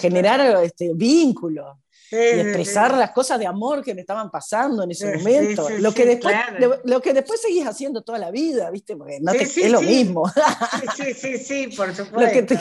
generar 0.00 0.40
este, 0.64 0.90
vínculos 0.94 1.76
y 2.12 2.40
expresar 2.40 2.96
las 2.96 3.12
cosas 3.12 3.38
de 3.38 3.46
amor 3.46 3.82
que 3.82 3.94
me 3.94 4.02
estaban 4.02 4.30
pasando 4.30 4.82
en 4.82 4.90
ese 4.90 5.16
momento. 5.16 5.68
lo, 5.78 5.92
que 5.94 6.04
después, 6.04 6.36
lo, 6.84 7.00
que 7.00 7.14
después 7.14 7.40
seguís 7.40 7.66
haciendo 7.66 8.02
toda 8.02 8.18
la 8.18 8.30
vida, 8.30 8.70
¿viste? 8.70 8.96
Porque 8.96 9.18
no 9.20 9.32
es 9.32 9.70
lo 9.70 9.80
mismo. 9.80 10.30
Sí, 10.96 11.14
sí, 11.14 11.38
sí, 11.38 11.68
por 11.68 11.94
supuesto. 11.94 12.20
lo, 12.20 12.32
que 12.32 12.42
te, 12.42 12.58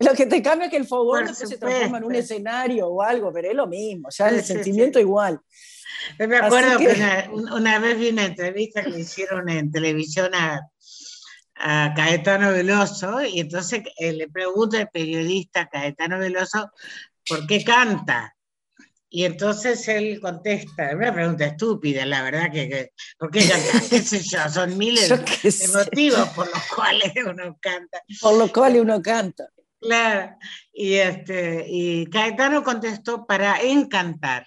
lo 0.00 0.14
que 0.14 0.26
te 0.26 0.42
cambia 0.42 0.66
es 0.66 0.70
que 0.70 0.76
el 0.78 0.86
fogón 0.86 1.26
después 1.26 1.48
se 1.48 1.58
transforma 1.58 1.98
en 1.98 2.04
un 2.04 2.14
escenario 2.14 2.88
o 2.88 3.02
algo, 3.02 3.32
pero 3.32 3.48
es 3.48 3.54
lo 3.54 3.66
mismo, 3.66 4.08
ya 4.10 4.28
el 4.28 4.42
sentimiento 4.42 4.98
igual. 4.98 5.40
me 6.18 6.36
acuerdo 6.36 6.78
que, 6.78 7.28
una, 7.32 7.78
vez 7.78 7.98
vi 7.98 8.08
una 8.08 8.24
entrevista 8.24 8.82
que 8.82 8.98
hicieron 8.98 9.48
en 9.48 9.70
televisión 9.70 10.34
a, 10.34 10.60
a 11.54 11.92
Caetano 11.94 12.52
Veloso 12.52 13.22
y 13.24 13.40
entonces 13.40 13.82
eh, 13.98 14.12
le 14.12 14.28
pregunta 14.28 14.80
el 14.80 14.88
periodista 14.88 15.68
Caetano 15.68 16.18
Veloso 16.18 16.72
por 17.28 17.46
qué 17.46 17.62
canta. 17.62 18.34
Y 19.10 19.24
entonces 19.24 19.88
él 19.88 20.20
contesta, 20.20 20.90
una 20.94 21.12
pregunta 21.12 21.46
estúpida, 21.46 22.04
la 22.04 22.22
verdad 22.22 22.50
que, 22.52 22.92
¿por 23.18 23.30
qué? 23.30 23.40
¿Qué 23.90 24.02
sé 24.02 24.20
yo? 24.20 24.48
Son 24.50 24.76
miles 24.76 25.08
de 25.08 25.68
motivos 25.68 26.28
por 26.30 26.46
los 26.46 26.66
cuales 26.74 27.12
uno 27.24 27.56
canta. 27.60 28.02
Por 28.20 28.36
los 28.36 28.52
cuales 28.52 28.82
uno 28.82 29.00
canta. 29.00 29.48
Claro, 29.80 30.36
y, 30.72 30.94
este, 30.94 31.64
y 31.68 32.06
Caetano 32.06 32.62
contestó 32.62 33.26
para 33.26 33.60
encantar. 33.62 34.46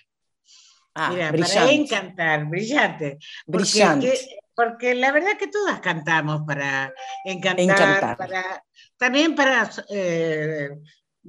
Ah, 0.94 1.10
Mira, 1.10 1.32
para 1.32 1.72
encantar, 1.72 2.46
brillante. 2.46 3.18
Porque, 3.46 4.13
porque 4.53 4.94
la 4.94 5.12
verdad 5.13 5.38
que 5.39 5.48
todas 5.48 5.80
cantamos 5.80 6.41
para 6.46 6.94
encantar, 7.24 8.18
para 8.18 8.63
también 8.98 9.34
para, 9.34 9.72
eh, 9.89 10.70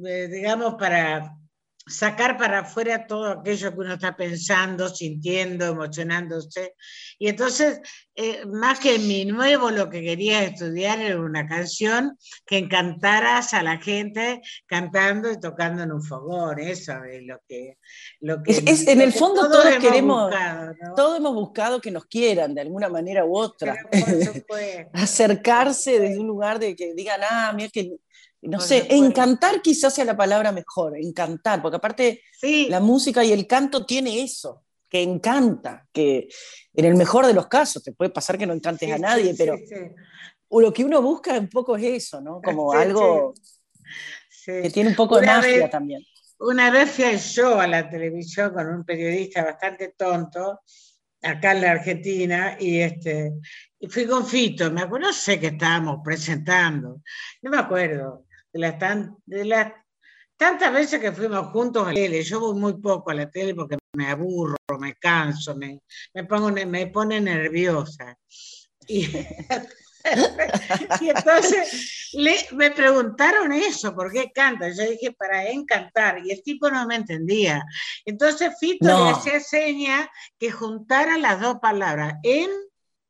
eh, 0.05 0.29
digamos, 0.29 0.75
para 0.75 1.35
sacar 1.87 2.37
para 2.37 2.61
afuera 2.61 3.07
todo 3.07 3.29
aquello 3.29 3.73
que 3.73 3.81
uno 3.81 3.95
está 3.95 4.17
pensando, 4.17 4.89
sintiendo, 4.89 5.67
emocionándose. 5.67 6.75
Y 7.19 7.29
entonces, 7.29 7.81
eh, 8.15 8.45
más 8.47 8.79
que 8.79 8.99
mi 8.99 9.25
nuevo, 9.25 9.71
lo 9.71 9.89
que 9.91 10.03
quería 10.03 10.45
estudiar 10.45 11.01
era 11.01 11.21
una 11.21 11.47
canción 11.47 12.17
que 12.47 12.59
encantaras 12.59 13.55
a 13.55 13.63
la 13.63 13.79
gente 13.79 14.43
cantando 14.67 15.31
y 15.31 15.41
tocando 15.41 15.83
en 15.83 15.93
un 15.93 16.03
fogón. 16.03 16.59
Eso 16.59 17.03
es 17.05 17.23
lo 17.25 17.39
que... 17.49 17.79
Lo 18.21 18.43
que 18.43 18.53
es, 18.53 18.87
en 18.87 19.01
el 19.01 19.13
fondo 19.13 19.49
todos, 19.51 19.77
queremos, 19.81 20.33
todos 20.97 21.19
hemos 21.19 21.35
buscado 21.35 21.81
que 21.81 21.91
nos 21.91 22.07
quieran 22.07 22.55
de 22.55 22.61
alguna 22.61 22.89
manera 22.89 23.25
u 23.25 23.37
otra. 23.37 23.77
Acercarse 24.93 25.99
desde 25.99 26.19
un 26.19 26.27
lugar 26.27 26.59
de 26.59 26.77
que 26.77 26.95
digan, 26.95 27.21
ah, 27.29 27.53
mira 27.55 27.71
que 27.71 27.97
no 28.43 28.61
sé, 28.61 28.87
encantar 28.91 29.63
quizás 29.63 29.95
sea 29.95 30.05
la 30.05 30.17
palabra 30.17 30.51
mejor, 30.51 30.97
encantar, 30.99 31.63
porque 31.63 31.77
aparte 31.77 32.23
la 32.69 32.81
música 32.81 33.25
y 33.25 33.33
el 33.33 33.47
canto 33.47 33.87
tiene 33.87 34.23
eso, 34.23 34.65
que 34.89 35.01
encanta, 35.01 35.87
que 35.93 36.29
en 36.75 36.85
el 36.85 36.97
mejor 36.97 37.27
de 37.27 37.35
los 37.35 37.47
casos, 37.47 37.83
te 37.83 37.93
puede 37.93 38.11
pasar 38.11 38.37
que 38.37 38.47
no 38.47 38.53
encantes 38.53 38.91
a 38.93 38.99
nadie, 38.99 39.35
pero 39.39 39.57
lo 40.51 40.73
que 40.73 40.85
uno 40.85 41.01
busca 41.01 41.39
un 41.39 41.49
poco 41.49 41.77
es 41.77 41.85
eso, 41.85 42.21
¿no? 42.21 42.41
Como 42.45 42.73
algo 42.73 43.33
que 44.45 44.71
tiene 44.71 44.91
un 44.91 44.97
poco 44.97 45.21
de 45.21 45.27
magia 45.27 45.71
también. 45.71 46.03
Una 46.41 46.73
vez 46.73 46.91
fui 46.91 47.17
yo 47.17 47.61
a 47.61 47.69
la 47.69 47.89
televisión 47.89 48.53
con 48.53 48.67
un 48.67 48.85
periodista 48.85 49.45
bastante 49.45 49.95
tonto, 49.97 50.63
acá 51.23 51.53
en 51.53 51.61
la 51.61 51.71
Argentina, 51.71 52.57
y, 52.59 52.81
este, 52.81 53.35
y 53.79 53.87
fui 53.87 54.07
con 54.07 54.27
Fito, 54.27 54.69
me 54.73 54.83
acuerdo, 54.83 55.07
no 55.07 55.13
sé 55.13 55.39
qué 55.39 55.49
estábamos 55.49 56.01
presentando, 56.03 57.01
no 57.43 57.51
me 57.51 57.59
acuerdo, 57.59 58.27
de 58.53 58.59
las, 58.61 58.79
de 59.27 59.45
las 59.45 59.73
tantas 60.37 60.73
veces 60.73 61.01
que 61.01 61.13
fuimos 61.13 61.49
juntos 61.53 61.87
a 61.87 61.91
la 61.91 61.95
tele. 61.95 62.23
Yo 62.23 62.41
voy 62.41 62.59
muy 62.59 62.75
poco 62.81 63.11
a 63.11 63.15
la 63.15 63.31
tele 63.31 63.55
porque 63.55 63.79
me 63.93 64.09
aburro, 64.09 64.57
me 64.79 64.95
canso, 64.95 65.55
me, 65.55 65.81
me, 66.15 66.25
pongo, 66.25 66.51
me 66.51 66.87
pone 66.89 67.21
nerviosa. 67.21 68.19
Y, 68.89 69.09
entonces 71.01 72.11
me 72.53 72.71
preguntaron 72.71 73.53
eso, 73.53 73.95
¿por 73.95 74.13
qué 74.13 74.33
canta? 74.33 74.69
Yo 74.69 74.83
dije, 74.91 75.13
para 75.13 75.49
encantar, 75.49 76.19
y 76.25 76.33
el 76.33 76.43
tipo 76.43 76.71
no 76.71 76.87
me 76.87 76.97
entendía. 76.97 77.65
Entonces 78.05 78.53
Fito 78.59 79.05
le 79.05 79.11
hacía 79.11 79.41
seña 79.41 80.11
que 80.39 80.51
juntara 80.51 81.19
las 81.19 81.41
dos 81.41 81.59
palabras, 81.61 82.15
en 82.23 82.51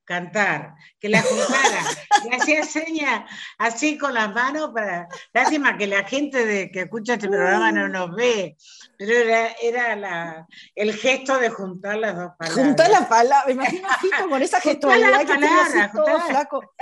cantar, 0.04 0.74
que 0.98 1.08
la 1.08 1.22
juntara, 1.22 1.82
y 2.24 2.34
hacía 2.34 2.64
señas 2.64 3.30
así 3.58 3.96
con 3.96 4.14
las 4.14 4.32
manos 4.34 4.70
para, 4.74 5.08
lástima 5.32 5.76
que 5.76 5.86
la 5.86 6.04
gente 6.04 6.44
de, 6.44 6.70
que 6.70 6.82
escucha 6.82 7.14
este 7.14 7.28
programa 7.28 7.72
no 7.72 7.88
nos 7.88 8.14
ve, 8.14 8.56
pero 8.98 9.12
era, 9.12 9.48
era 9.62 9.96
la, 9.96 10.46
el 10.74 10.94
gesto 10.94 11.38
de 11.38 11.50
juntar 11.50 11.98
las 11.98 12.16
dos 12.16 12.32
palabras. 12.38 12.66
Juntar 12.66 12.90
las 12.90 13.06
palabras, 13.06 13.46
me 13.46 13.52
imagino 13.52 13.88
a 13.88 13.98
Fito 13.98 14.28
con 14.28 14.42
esa 14.42 14.60
gestualidad 14.62 15.20
que 15.20 15.26
palabras, 15.26 15.92
todo 15.92 16.20
flaco, 16.20 16.74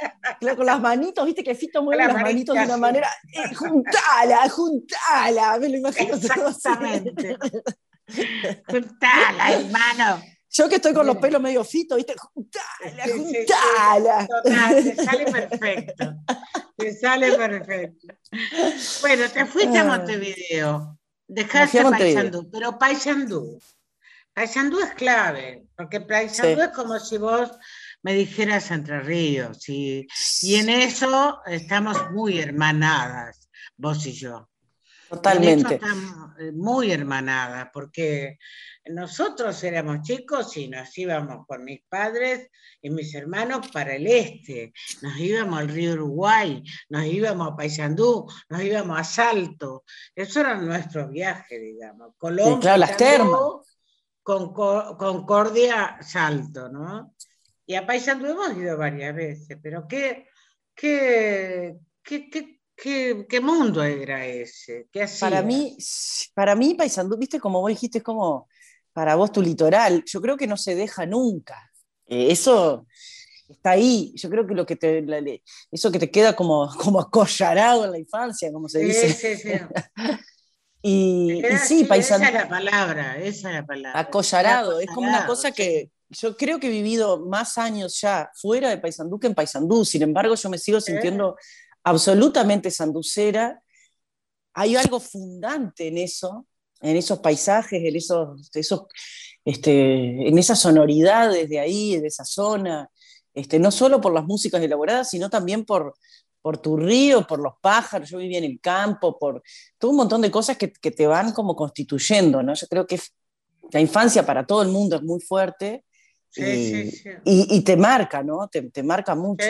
con 0.57 0.67
las 0.67 0.81
manitos, 0.81 1.27
viste 1.27 1.45
que 1.45 1.55
Fito 1.55 1.83
mueve 1.83 2.05
las, 2.05 2.15
manitos 2.15 2.57
de 2.57 2.65
una 2.65 2.77
manera, 2.77 3.09
eh, 3.33 3.55
juntala, 3.55 4.49
juntala, 4.49 5.59
me 5.59 5.69
lo 5.69 5.77
imagino 5.77 6.15
Exactamente. 6.15 7.37
Juntala, 8.67 9.53
hermano. 9.53 10.23
Yo 10.53 10.69
que 10.69 10.77
estoy 10.77 10.93
con 10.93 11.07
los 11.07 11.17
pelos 11.19 11.41
medio 11.41 11.63
fitos, 11.65 11.97
¿viste? 11.97 12.15
Juntala, 12.19 13.05
juntala. 13.07 14.29
te 14.75 14.97
sale 14.97 15.25
perfecto. 15.31 16.15
Te 16.77 16.95
sale 16.95 17.33
perfecto. 17.37 18.09
Bueno, 19.01 19.29
te 19.33 19.47
fuiste 19.47 19.79
a 19.79 19.83
ah. 19.83 19.97
Montevideo. 19.97 20.99
Dejaste 21.29 21.83
Paysandú, 21.85 22.51
pero 22.51 22.77
Paysandú. 22.77 23.61
Paysandú 24.33 24.81
es 24.81 24.93
clave, 24.95 25.67
porque 25.77 26.01
Paysandú 26.01 26.63
es 26.63 26.71
como 26.71 26.99
si 26.99 27.19
vos 27.19 27.53
me 28.03 28.15
dijeras 28.15 28.73
Entre 28.73 29.01
Ríos. 29.01 29.69
Y, 29.69 30.09
y 30.43 30.55
en 30.57 30.69
eso 30.69 31.41
estamos 31.47 32.11
muy 32.11 32.41
hermanadas, 32.41 33.49
vos 33.77 34.05
y 34.07 34.13
yo. 34.13 34.50
Totalmente. 35.11 35.75
estamos 35.75 36.39
eh, 36.39 36.53
muy 36.53 36.93
hermanadas, 36.93 37.69
porque 37.73 38.39
nosotros 38.91 39.63
éramos 39.65 40.03
chicos 40.03 40.57
y 40.57 40.69
nos 40.69 40.97
íbamos 40.97 41.49
con 41.49 41.65
mis 41.65 41.83
padres 41.89 42.49
y 42.81 42.91
mis 42.91 43.13
hermanos 43.17 43.69
para 43.73 43.97
el 43.97 44.07
este, 44.07 44.73
nos 45.03 45.19
íbamos 45.19 45.59
al 45.59 45.69
río 45.69 45.95
Uruguay, 45.95 46.63
nos 46.91 47.05
íbamos 47.07 47.53
a 47.53 47.57
Paysandú, 47.57 48.29
nos 48.49 48.63
íbamos 48.63 49.01
a 49.01 49.03
Salto, 49.03 49.83
eso 50.15 50.41
era 50.41 50.55
nuestro 50.55 51.09
viaje, 51.09 51.59
digamos. 51.59 52.15
Claro, 52.17 52.77
las 52.77 52.97
termas. 52.97 53.41
Con, 54.23 54.53
Concordia, 54.53 55.99
Salto, 56.03 56.69
¿no? 56.69 57.17
Y 57.67 57.75
a 57.75 57.85
Paysandú 57.85 58.27
hemos 58.27 58.57
ido 58.57 58.77
varias 58.77 59.13
veces, 59.13 59.59
pero 59.61 59.89
qué, 59.89 60.29
qué, 60.73 61.81
qué, 62.01 62.31
qué 62.31 62.60
¿Qué, 62.81 63.41
mundo 63.43 63.83
era 63.83 64.27
ese? 64.27 64.89
¿Qué 64.91 65.07
para 65.21 65.43
mí, 65.43 65.77
para 66.35 66.55
mí, 66.55 66.75
Paysandú, 66.75 67.19
viste, 67.19 67.39
como 67.39 67.61
vos 67.61 67.69
dijiste, 67.69 67.99
es 67.99 68.05
como 68.05 68.49
para 68.93 69.17
vos 69.17 69.31
tu 69.31 69.43
litoral, 69.43 70.03
yo 70.07 70.21
creo 70.21 70.37
que 70.37 70.47
no 70.47 70.57
se 70.57 70.75
deja 70.75 71.05
nunca. 71.05 71.71
Eh, 72.07 72.29
eso 72.31 72.87
está 73.49 73.71
ahí. 73.73 74.13
Yo 74.17 74.31
creo 74.31 74.47
que 74.47 74.55
lo 74.55 74.65
que 74.65 74.77
te, 74.77 75.05
eso 75.71 75.93
que 75.93 75.99
te 75.99 76.11
queda 76.11 76.35
como, 76.35 76.69
como 76.83 77.01
acollarado 77.01 77.85
en 77.85 77.93
la 77.93 77.99
infancia, 77.99 78.51
como 78.51 78.69
se 78.69 78.81
dice. 78.81 79.13
Sí, 79.13 79.37
sí, 79.37 79.53
y, 80.83 81.43
sí, 81.63 81.87
Esa 81.91 82.17
es 82.17 82.33
la 82.33 82.49
palabra, 82.49 83.19
esa 83.19 83.51
es 83.51 83.55
la 83.57 83.67
palabra. 83.67 84.01
Acollarado, 84.01 84.81
es 84.81 84.89
como 84.89 85.07
una 85.07 85.27
cosa 85.27 85.53
que 85.53 85.91
yo 86.09 86.37
creo 86.37 86.59
que 86.59 86.67
he 86.67 86.71
vivido 86.71 87.27
más 87.27 87.59
años 87.59 88.01
ya 88.01 88.31
fuera 88.35 88.71
de 88.71 88.79
Paysandú 88.79 89.21
que 89.21 89.29
en 89.29 89.35
Paysandú. 89.35 89.85
Sin 89.85 90.03
embargo, 90.03 90.35
yo 90.35 90.49
me 90.49 90.59
sigo 90.59 90.81
sintiendo 90.81 91.37
absolutamente 91.85 92.71
sanducera. 92.71 93.63
Hay 94.55 94.77
algo 94.77 95.01
fundante 95.01 95.89
en 95.89 95.99
eso 95.99 96.47
en 96.81 96.97
esos 96.97 97.19
paisajes, 97.21 97.83
en, 97.85 97.97
esos, 97.97 98.51
esos, 98.55 98.83
este, 99.45 100.29
en 100.29 100.39
esas 100.39 100.59
sonoridades 100.59 101.49
de 101.49 101.61
ahí, 101.61 101.99
de 101.99 102.09
esa 102.09 102.25
zona, 102.25 102.91
este, 103.35 103.59
no 103.59 103.71
solo 103.71 104.01
por 104.01 104.13
las 104.13 104.25
músicas 104.25 104.63
elaboradas, 104.63 105.11
sino 105.11 105.29
también 105.29 105.65
por, 105.65 105.95
por 106.41 106.59
tu 106.59 106.77
río, 106.77 107.27
por 107.27 107.41
los 107.41 107.55
pájaros, 107.61 108.09
yo 108.09 108.19
vivía 108.19 108.39
en 108.39 108.45
el 108.45 108.61
campo, 108.61 109.19
por 109.19 109.43
todo 109.79 109.91
un 109.91 109.99
montón 109.99 110.23
de 110.23 110.31
cosas 110.31 110.57
que, 110.57 110.69
te 110.69 111.07
van 111.07 111.33
como 111.33 111.55
constituyendo, 111.55 112.43
¿no? 112.43 112.55
Yo 112.55 112.67
creo 112.67 112.87
que 112.87 112.99
la 113.73 113.81
infancia 113.81 114.25
para 114.25 114.47
todo 114.47 114.63
el 114.63 114.69
mundo 114.69 114.97
es 114.97 115.03
muy 115.03 115.21
fuerte 115.21 115.85
y, 116.37 117.61
te 117.63 117.77
marca, 117.77 118.23
¿no? 118.23 118.49
Te, 118.49 118.83
marca 118.83 119.15
mucho. 119.15 119.45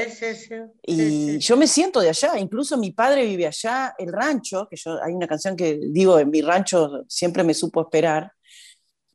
y 0.82 1.38
yo 1.38 1.56
me 1.56 1.66
siento 1.66 2.00
de 2.00 2.08
allá, 2.08 2.38
incluso 2.38 2.76
mi 2.78 2.92
padre 2.92 3.26
vive 3.26 3.46
allá, 3.46 3.94
el 3.98 4.12
rancho, 4.12 4.66
que 4.68 4.76
yo, 4.76 5.02
hay 5.02 5.12
una 5.12 5.26
canción 5.26 5.56
que 5.56 5.78
digo, 5.82 6.18
en 6.18 6.30
mi 6.30 6.40
rancho 6.40 7.04
siempre 7.08 7.42
me 7.42 7.54
supo 7.54 7.82
esperar, 7.82 8.32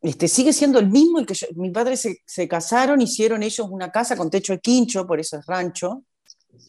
este, 0.02 0.28
sigue 0.28 0.54
siendo 0.54 0.78
el 0.78 0.90
mismo, 0.90 1.20
el 1.20 1.26
que 1.26 1.34
mi 1.56 1.72
padre 1.72 1.98
se, 1.98 2.22
se, 2.26 2.48
casaron, 2.48 3.02
hicieron 3.02 3.42
ellos 3.42 3.68
una 3.70 3.92
casa 3.92 4.16
con 4.16 4.30
techo 4.30 4.54
de 4.54 4.60
quincho, 4.60 5.08
por 5.08 5.20
eso 5.20 5.40
es 5.40 5.46
rancho, 5.48 6.04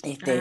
este, 0.03 0.41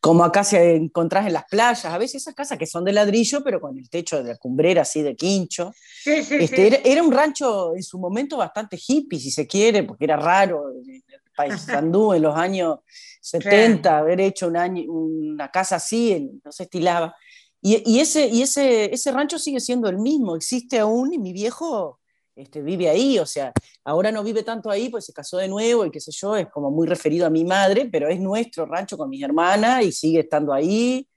como 0.00 0.24
acá 0.24 0.44
se 0.44 0.76
encontrás 0.76 1.26
en 1.26 1.32
las 1.32 1.44
playas, 1.44 1.84
a 1.84 1.98
veces 1.98 2.22
esas 2.22 2.34
casas 2.34 2.58
que 2.58 2.66
son 2.66 2.84
de 2.84 2.92
ladrillo, 2.92 3.42
pero 3.42 3.60
con 3.60 3.76
el 3.78 3.88
techo 3.90 4.22
de 4.22 4.36
cumbrera 4.38 4.82
así 4.82 5.02
de 5.02 5.16
quincho. 5.16 5.72
este, 6.04 6.90
era, 6.90 7.02
un 7.02 7.12
rancho 7.12 7.74
en 7.74 7.82
su 7.82 7.98
momento 7.98 8.36
bastante 8.36 8.78
hippie, 8.84 9.18
si 9.18 9.30
se 9.30 9.46
quiere, 9.46 9.82
porque 9.82 10.04
era 10.04 10.16
raro 10.16 10.70
en 10.70 10.90
el 10.90 11.20
país 11.34 11.60
Sandú 11.62 12.12
en 12.12 12.22
los 12.22 12.36
años 12.36 12.78
70 13.20 13.98
haber 13.98 14.20
hecho 14.20 14.48
un 14.48 14.56
año, 14.56 14.82
una 14.90 15.50
casa 15.50 15.76
así, 15.76 16.30
no 16.44 16.52
se 16.52 16.64
estilaba. 16.64 17.14
Y, 17.60 17.82
y, 17.84 18.00
ese, 18.00 18.28
y 18.28 18.42
ese, 18.42 18.92
ese 18.94 19.10
rancho 19.10 19.38
sigue 19.38 19.60
siendo 19.60 19.88
el 19.88 19.98
mismo, 19.98 20.36
existe 20.36 20.78
aún, 20.78 21.12
y 21.12 21.18
mi 21.18 21.32
viejo 21.32 21.97
este, 22.38 22.62
vive 22.62 22.88
ahí, 22.88 23.18
o 23.18 23.26
sea, 23.26 23.52
ahora 23.82 24.12
no 24.12 24.22
vive 24.22 24.44
tanto 24.44 24.70
ahí, 24.70 24.88
pues 24.90 25.04
se 25.04 25.12
casó 25.12 25.38
de 25.38 25.48
nuevo 25.48 25.84
y 25.84 25.90
qué 25.90 25.98
sé 25.98 26.12
yo, 26.12 26.36
es 26.36 26.48
como 26.48 26.70
muy 26.70 26.86
referido 26.86 27.26
a 27.26 27.30
mi 27.30 27.44
madre, 27.44 27.88
pero 27.90 28.08
es 28.08 28.20
nuestro 28.20 28.64
rancho 28.64 28.96
con 28.96 29.10
mi 29.10 29.20
hermana 29.24 29.82
y 29.82 29.90
sigue 29.90 30.20
estando 30.20 30.52
ahí 30.52 31.08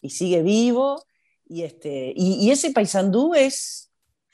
y 0.00 0.10
sigue 0.10 0.40
vivo. 0.40 1.04
Y, 1.48 1.64
este, 1.64 2.12
y, 2.14 2.48
ese 2.50 2.70
Paysandú 2.70 3.34
es, 3.34 3.90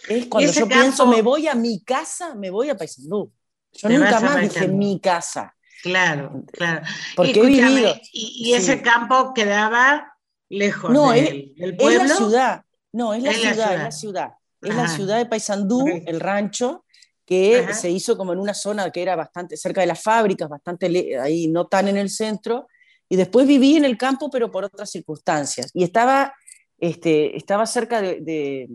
es 0.06 0.26
cuando 0.26 0.52
yo 0.52 0.68
pienso, 0.68 1.06
me 1.06 1.22
voy 1.22 1.48
a 1.48 1.54
mi 1.54 1.82
casa, 1.82 2.34
me 2.34 2.50
voy 2.50 2.68
a 2.68 2.76
Paysandú. 2.76 3.32
Yo 3.72 3.88
nunca 3.88 4.20
más 4.20 4.40
dije 4.42 4.68
mi 4.68 5.00
casa. 5.00 5.56
Claro, 5.82 6.44
claro. 6.52 6.84
Porque 7.16 7.40
he 7.40 7.46
vivido. 7.46 7.94
Y, 8.12 8.52
ese 8.52 8.82
campo 8.82 9.32
quedaba 9.32 10.14
lejos 10.50 10.90
no, 10.90 11.12
del, 11.12 11.54
pueblo. 11.78 12.02
Es 12.02 12.10
la 12.10 12.16
ciudad. 12.16 12.64
No, 12.92 13.14
es 13.14 13.22
la, 13.22 13.32
ciudad, 13.32 13.74
es 13.74 13.80
la 13.80 13.90
ciudad 13.90 14.30
es 14.64 14.74
la 14.74 14.88
ciudad 14.88 15.18
de 15.18 15.26
Paysandú, 15.26 15.84
el 16.06 16.20
rancho, 16.20 16.84
que 17.26 17.72
se 17.72 17.90
hizo 17.90 18.16
como 18.16 18.32
en 18.32 18.38
una 18.38 18.54
zona 18.54 18.90
que 18.90 19.02
era 19.02 19.16
bastante 19.16 19.56
cerca 19.56 19.80
de 19.80 19.86
las 19.86 20.02
fábricas, 20.02 20.48
bastante 20.48 21.18
ahí, 21.18 21.48
no 21.48 21.66
tan 21.66 21.88
en 21.88 21.96
el 21.96 22.10
centro, 22.10 22.66
y 23.08 23.16
después 23.16 23.46
viví 23.46 23.76
en 23.76 23.84
el 23.84 23.96
campo, 23.96 24.30
pero 24.30 24.50
por 24.50 24.64
otras 24.64 24.90
circunstancias. 24.90 25.70
Y 25.72 25.84
estaba, 25.84 26.34
este, 26.78 27.36
estaba 27.36 27.66
cerca 27.66 28.02
de, 28.02 28.68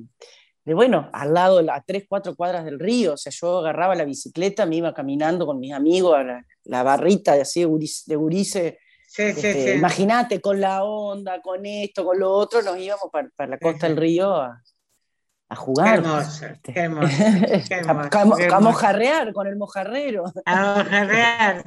bueno, 0.65 1.10
al 1.13 1.34
lado, 1.34 1.60
a 1.72 1.81
tres, 1.81 2.05
cuatro 2.08 2.36
cuadras 2.36 2.65
del 2.65 2.79
río, 2.79 3.13
o 3.13 3.17
sea, 3.17 3.31
yo 3.31 3.60
agarraba 3.60 3.96
la 3.96 4.05
bicicleta, 4.05 4.65
me 4.65 4.77
iba 4.77 4.93
caminando 4.93 5.46
con 5.46 5.60
mis 5.60 5.74
amigos 5.74 6.15
a 6.17 6.43
la, 6.63 6.84
barrita 6.84 7.36
de 7.36 7.41
así 7.41 7.62
de 7.62 8.17
Urice. 8.17 8.79
Este, 9.17 9.75
imagínate, 9.75 10.39
con 10.39 10.62
la 10.62 10.84
onda, 10.84 11.41
con 11.41 11.65
esto, 11.65 12.05
con 12.05 12.19
lo 12.19 12.31
otro, 12.31 12.62
nos 12.62 12.77
íbamos 12.77 13.10
para, 13.12 13.29
para 13.36 13.51
la 13.51 13.58
costa 13.58 13.88
del 13.88 13.98
río 13.98 14.36
a, 14.36 14.62
a 15.49 15.55
jugar. 15.55 15.87
Qué 15.87 16.07
hermoso, 16.07 16.45
este, 16.45 16.73
qué 16.73 16.79
hermoso. 16.79 17.17
Qué 17.67 17.81
a, 18.53 18.59
mojarrear 18.59 19.33
con 19.33 19.47
el 19.47 19.55
mojarrero. 19.57 20.25
A 20.45 20.75
mojarrear. 20.75 21.63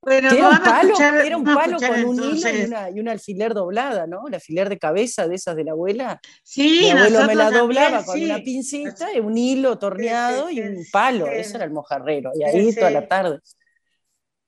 Bueno, 0.00 0.30
era, 0.30 0.48
un 0.48 0.58
palo, 0.58 0.94
era 1.00 1.36
un 1.36 1.44
palo 1.44 1.76
con 1.78 2.04
un 2.04 2.22
hilo 2.22 2.50
y 2.50 2.62
una, 2.62 2.90
y 2.90 3.00
una, 3.00 3.12
alfiler 3.12 3.52
doblada, 3.52 4.06
¿no? 4.06 4.28
El 4.28 4.34
alfiler 4.34 4.68
de 4.68 4.78
cabeza 4.78 5.26
de 5.26 5.34
esas 5.34 5.56
de 5.56 5.64
la 5.64 5.72
abuela. 5.72 6.20
Sí, 6.44 6.80
Mi 6.82 6.90
abuelo 6.90 7.26
me 7.26 7.34
la 7.34 7.50
doblaba 7.50 8.04
con 8.04 8.22
una 8.22 8.38
pincita, 8.38 9.08
un 9.20 9.36
hilo 9.36 9.78
torneado 9.78 10.50
y 10.50 10.60
un 10.60 10.84
palo. 10.92 11.26
Eso 11.26 11.56
era 11.56 11.64
el 11.64 11.72
mojarrero. 11.72 12.30
Y 12.34 12.44
ahí 12.44 12.74
toda 12.74 12.90
la 12.90 13.08
tarde. 13.08 13.40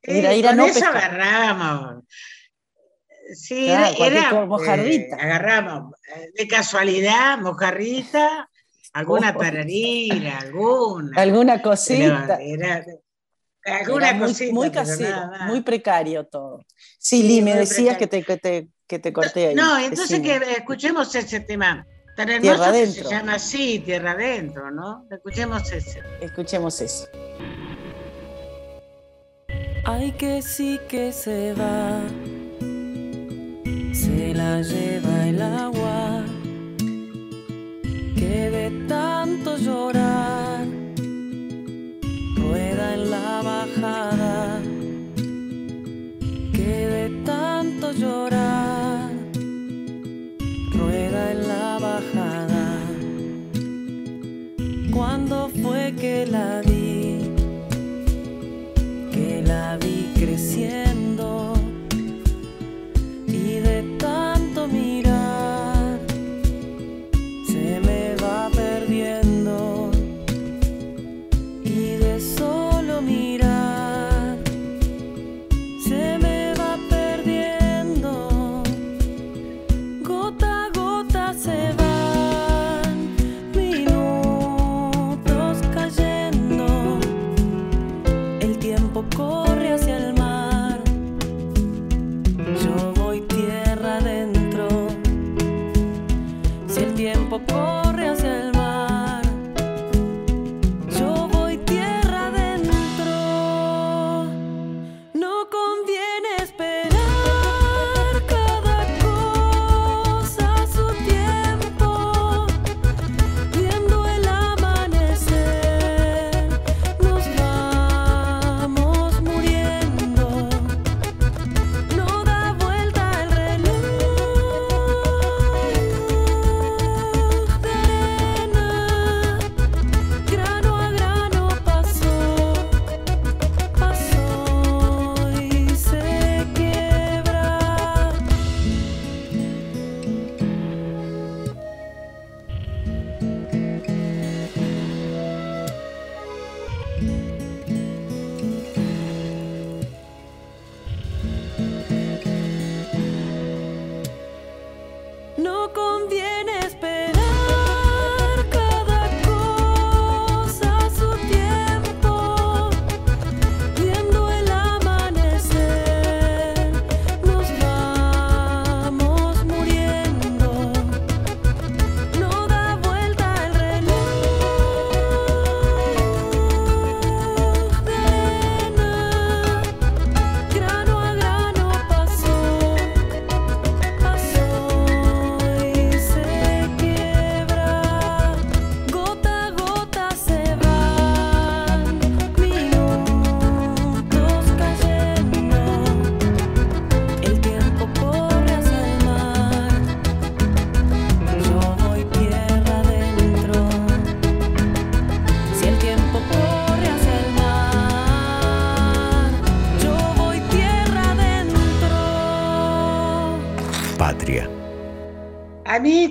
Era 0.02 0.34
ir 0.34 0.46
a 0.46 0.54
no 0.54 0.64
agarrábamos. 0.64 2.04
Sí, 3.34 3.68
era, 3.68 4.46
mojarrita. 4.46 5.16
Eh, 5.16 5.20
agarramos 5.20 5.94
eh, 6.16 6.30
de 6.36 6.48
casualidad 6.48 7.38
mojarrita, 7.38 8.48
alguna 8.92 9.34
tararina, 9.34 10.38
alguna. 10.38 11.20
Alguna 11.20 11.62
cosita. 11.62 12.38
alguna 13.64 14.18
cosita. 14.18 14.52
Muy, 14.52 14.70
casero, 14.70 15.30
muy 15.46 15.60
precario 15.62 16.24
todo. 16.24 16.64
Sí, 16.98 17.22
Li, 17.22 17.42
me 17.42 17.54
decías 17.54 17.96
que 17.96 18.06
te, 18.06 18.22
que 18.22 18.36
te, 18.36 18.68
que, 18.86 18.98
te, 18.98 19.12
corté 19.12 19.48
ahí. 19.48 19.54
No, 19.54 19.78
entonces 19.78 20.20
que 20.20 20.36
escuchemos 20.56 21.14
ese 21.14 21.40
tema. 21.40 21.86
Tan 22.16 22.28
hermoso 22.28 22.72
tierra 22.72 22.86
se 22.86 23.04
llama 23.04 23.34
así, 23.34 23.78
Tierra 23.78 24.10
Adentro, 24.10 24.70
¿no? 24.70 25.06
Escuchemos 25.10 25.70
ese. 25.72 26.02
Escuchemos 26.20 26.80
eso. 26.80 27.08
Ay, 29.84 30.12
que 30.12 30.42
sí 30.42 30.78
que 30.88 31.12
se 31.12 31.54
va 31.54 32.00
se 33.92 34.34
la 34.34 34.62
lleva 34.62 35.28
el 35.28 35.42
agua, 35.42 36.24
que 38.16 38.50
de 38.50 38.86
tanto 38.88 39.56
llorar 39.56 40.66
rueda 42.36 42.94
en 42.94 43.10
la 43.10 43.42
bajada, 43.42 44.60
que 46.52 46.86
de 46.96 47.22
tanto 47.24 47.92
llorar 47.92 49.10
rueda 50.72 51.32
en 51.32 51.48
la 51.48 51.78
bajada. 51.78 52.66
¿Cuándo 54.92 55.50
fue 55.62 55.94
que 55.98 56.26
la 56.26 56.60
vi? 56.62 57.30
Que 59.12 59.42
la 59.44 59.76
vi 59.78 60.12
creciendo 60.14 60.99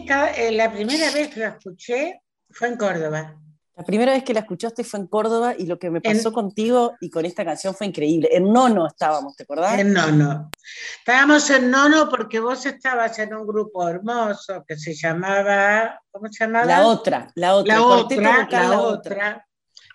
Eh, 0.09 0.51
la 0.53 0.71
primera 0.71 1.11
vez 1.11 1.29
que 1.29 1.39
la 1.39 1.49
escuché 1.49 2.21
fue 2.49 2.69
en 2.69 2.77
Córdoba. 2.77 3.35
La 3.75 3.85
primera 3.85 4.11
vez 4.11 4.23
que 4.23 4.33
la 4.33 4.39
escuchaste 4.39 4.83
fue 4.83 4.99
en 4.99 5.07
Córdoba 5.07 5.53
y 5.57 5.67
lo 5.67 5.77
que 5.77 5.91
me 5.91 6.01
pasó 6.01 6.33
contigo 6.33 6.97
y 6.99 7.11
con 7.11 7.25
esta 7.25 7.45
canción 7.45 7.75
fue 7.75 7.87
increíble. 7.87 8.27
En 8.31 8.51
Nono 8.51 8.87
estábamos, 8.87 9.35
¿te 9.35 9.43
acordás? 9.43 9.79
En 9.79 9.93
Nono. 9.93 10.49
Estábamos 10.97 11.49
en 11.51 11.69
Nono 11.69 12.09
porque 12.09 12.39
vos 12.39 12.65
estabas 12.65 13.19
en 13.19 13.35
un 13.35 13.45
grupo 13.45 13.87
hermoso 13.87 14.65
que 14.67 14.77
se 14.77 14.95
llamaba, 14.95 16.01
¿cómo 16.11 16.27
se 16.29 16.43
llamaba? 16.43 16.65
La 16.65 16.87
otra, 16.87 17.31
la 17.35 17.55
otra. 17.55 17.75
La 17.75 17.83
otra, 17.83 18.47
la, 18.49 18.81
otra 18.81 19.48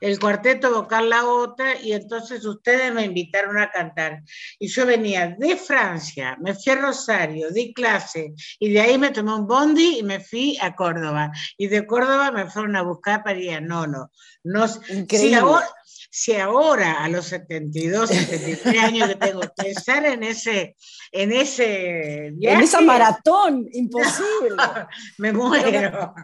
el 0.04 0.20
cuarteto 0.20 0.70
vocal 0.70 1.08
La 1.08 1.24
Otra, 1.24 1.80
y 1.80 1.94
entonces 1.94 2.44
ustedes 2.44 2.92
me 2.92 3.06
invitaron 3.06 3.58
a 3.58 3.70
cantar. 3.70 4.22
Y 4.58 4.68
yo 4.68 4.84
venía 4.84 5.34
de 5.38 5.56
Francia, 5.56 6.36
me 6.42 6.52
fui 6.52 6.74
a 6.74 6.76
Rosario, 6.76 7.48
di 7.50 7.72
clase, 7.72 8.34
y 8.58 8.70
de 8.70 8.82
ahí 8.82 8.98
me 8.98 9.12
tomé 9.12 9.34
un 9.34 9.46
bondi 9.46 10.00
y 10.00 10.02
me 10.02 10.20
fui 10.20 10.58
a 10.60 10.74
Córdoba. 10.74 11.32
Y 11.56 11.68
de 11.68 11.86
Córdoba 11.86 12.30
me 12.32 12.50
fueron 12.50 12.76
a 12.76 12.82
buscar 12.82 13.24
para 13.24 13.38
ir 13.38 13.54
a 13.54 13.60
Nono. 13.62 14.10
No, 14.42 14.68
si, 14.68 15.32
ahora, 15.32 15.66
si 16.10 16.36
ahora, 16.36 17.02
a 17.02 17.08
los 17.08 17.24
72, 17.24 18.10
73 18.10 18.82
años 18.82 19.08
que 19.08 19.14
tengo, 19.14 19.40
pensar 19.56 20.04
en 20.04 20.22
ese, 20.22 20.76
en 21.12 21.32
ese 21.32 22.26
En 22.26 22.60
esa 22.60 22.82
maratón, 22.82 23.66
imposible. 23.72 24.62
me 25.16 25.32
muero. 25.32 26.14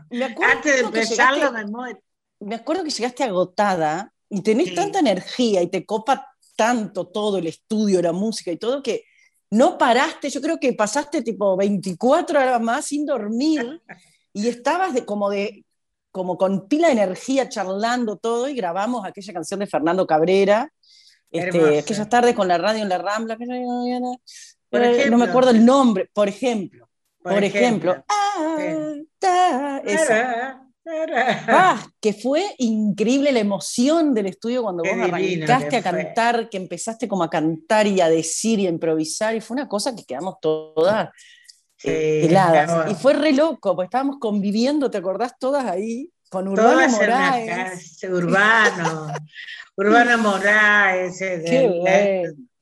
Antes 0.52 0.74
de 0.74 0.80
empezarlo, 0.80 1.50
me 1.52 1.64
muero 1.64 1.98
me 2.40 2.54
acuerdo 2.54 2.84
que 2.84 2.90
llegaste 2.90 3.24
agotada 3.24 4.12
y 4.28 4.42
tenés 4.42 4.74
tanta 4.74 4.98
energía 4.98 5.62
y 5.62 5.68
te 5.68 5.84
copa 5.84 6.26
tanto 6.56 7.06
todo 7.06 7.38
el 7.38 7.46
estudio, 7.46 8.02
la 8.02 8.12
música 8.12 8.50
y 8.50 8.56
todo 8.56 8.82
que 8.82 9.04
no 9.50 9.76
paraste, 9.76 10.30
yo 10.30 10.40
creo 10.40 10.58
que 10.58 10.72
pasaste 10.72 11.22
tipo 11.22 11.56
24 11.56 12.38
horas 12.38 12.60
más 12.60 12.86
sin 12.86 13.04
dormir 13.04 13.82
y 14.32 14.48
estabas 14.48 14.94
de, 14.94 15.04
como 15.04 15.28
de 15.30 15.64
como 16.12 16.36
con 16.36 16.66
pila 16.68 16.88
de 16.88 16.94
energía 16.94 17.48
charlando 17.48 18.16
todo 18.16 18.48
y 18.48 18.54
grabamos 18.54 19.06
aquella 19.06 19.32
canción 19.32 19.60
de 19.60 19.66
Fernando 19.66 20.06
Cabrera, 20.06 20.72
este, 21.30 21.78
aquellas 21.78 22.08
tardes 22.08 22.34
con 22.34 22.48
la 22.48 22.58
radio 22.58 22.82
en 22.82 22.88
la 22.88 22.98
Rambla, 22.98 23.36
eh, 24.72 25.10
no 25.10 25.18
me 25.18 25.24
acuerdo 25.24 25.50
el 25.50 25.64
nombre, 25.64 26.10
por 26.12 26.28
ejemplo, 26.28 26.88
por, 27.22 27.44
ejemplo, 27.44 28.04
ah, 28.08 29.80
esa. 29.84 30.69
Ah, 31.48 31.86
que 32.00 32.12
fue 32.12 32.54
increíble 32.58 33.32
la 33.32 33.40
emoción 33.40 34.14
del 34.14 34.26
estudio 34.26 34.62
cuando 34.62 34.82
vos 34.82 34.92
arrancaste 34.92 35.76
a 35.76 35.82
cantar, 35.82 36.48
que 36.48 36.56
empezaste 36.56 37.08
como 37.08 37.24
a 37.24 37.30
cantar 37.30 37.86
y 37.86 38.00
a 38.00 38.08
decir 38.08 38.58
y 38.58 38.66
a 38.66 38.70
improvisar, 38.70 39.34
y 39.34 39.40
fue 39.40 39.54
una 39.56 39.68
cosa 39.68 39.94
que 39.94 40.04
quedamos 40.04 40.36
todas 40.40 41.10
eh, 41.84 42.26
heladas. 42.26 42.90
Y 42.90 42.94
fue 42.94 43.14
re 43.14 43.32
loco, 43.34 43.74
porque 43.74 43.86
estábamos 43.86 44.16
conviviendo, 44.18 44.90
¿te 44.90 44.98
acordás? 44.98 45.34
Todas 45.38 45.64
ahí, 45.66 46.10
con 46.28 46.48
Urbano 46.48 46.88
Moraes. 46.88 48.02
Urbano, 48.04 49.12
Urbano 49.76 50.18
Moraes, 50.18 51.18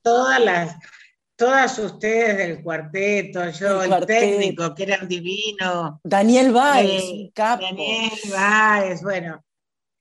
todas 0.01 0.43
las 0.43 0.75
todas 1.39 1.79
ustedes 1.79 2.37
del 2.37 2.61
cuarteto, 2.61 3.49
yo, 3.51 3.81
el, 3.81 4.05
técnico, 4.05 4.75
que 4.75 4.83
era 4.83 4.99
un 5.01 5.07
divino. 5.07 6.01
Daniel 6.03 6.51
Báez, 6.51 7.01
eh, 7.01 7.31
Daniel 7.33 8.11
Báez, 8.29 9.01
bueno. 9.01 9.41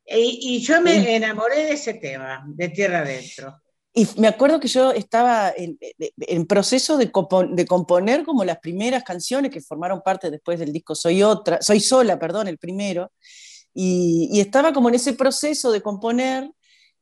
Y, 0.05 0.59
yo 0.61 0.81
me 0.81 1.15
enamoré 1.15 1.65
de 1.65 1.73
ese 1.75 1.95
tema, 1.95 2.45
de 2.49 2.69
Tierra 2.71 3.01
Adentro. 3.01 3.57
Y 3.95 4.09
me 4.17 4.27
acuerdo 4.27 4.59
que 4.59 4.67
yo 4.67 4.91
estaba 4.91 5.53
en, 5.57 6.47
proceso 6.47 6.97
de, 6.97 7.13
de, 7.51 7.67
componer 7.67 8.25
como 8.25 8.45
las 8.45 8.59
primeras 8.59 9.05
canciones 9.05 9.53
que 9.53 9.61
formaron 9.61 10.03
parte 10.03 10.31
después 10.31 10.59
del 10.59 10.73
disco 10.73 10.95
Soy 10.97 11.23
Otra, 11.23 11.59
Soy 11.61 11.79
Sola, 11.79 12.19
perdón, 12.19 12.49
el 12.49 12.59
primero. 12.59 13.13
Y, 13.73 14.29
y 14.33 14.41
estaba 14.41 14.73
como 14.73 14.89
en 14.89 14.97
ese 14.97 15.13
proceso 15.13 15.71
de 15.71 15.83
componer 15.83 16.51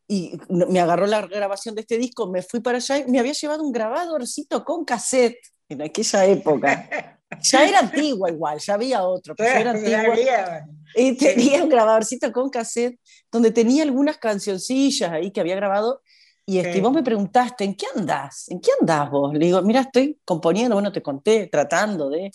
y 0.09 0.39
me 0.49 0.81
agarró 0.81 1.07
la 1.07 1.23
grabación 1.27 1.75
de 1.75 1.81
este 1.81 1.99
disco, 1.99 2.29
me 2.29 2.43
fui 2.43 2.61
para 2.61 2.79
allá 2.79 2.99
y 2.99 3.11
me 3.11 3.19
había 3.19 3.33
llevado 3.33 3.63
un 3.63 3.73
grabadorcito 3.73 4.65
con 4.65 4.85
cassette 4.85 5.39
en 5.69 5.83
aquella 5.83 6.25
época. 6.27 6.89
Ya 7.43 7.67
era 7.67 7.81
antigua 7.81 8.31
igual, 8.31 8.61
ya 8.61 8.75
había 8.75 9.03
otro, 9.03 9.35
pero 9.35 9.51
era 9.51 9.73
antigua. 9.73 10.65
Y 10.95 11.17
tenía 11.17 11.61
un 11.61 11.69
grabadorcito 11.69 12.31
con 12.33 12.49
cassette 12.51 13.01
donde 13.33 13.51
tenía 13.51 13.83
algunas 13.83 14.17
cancioncillas 14.19 15.11
ahí 15.11 15.33
que 15.33 15.41
había 15.41 15.57
grabado. 15.57 16.03
Y 16.47 16.59
este, 16.59 16.81
vos 16.81 16.93
me 16.93 17.03
preguntaste, 17.03 17.65
¿en 17.65 17.75
qué 17.75 17.87
andás? 17.97 18.49
¿En 18.49 18.61
qué 18.61 18.71
andás 18.81 19.11
vos? 19.11 19.33
Le 19.33 19.45
digo, 19.45 19.61
mira, 19.63 19.81
estoy 19.81 20.21
componiendo, 20.25 20.77
bueno, 20.77 20.93
te 20.93 21.03
conté, 21.03 21.49
tratando 21.49 22.09
de 22.09 22.31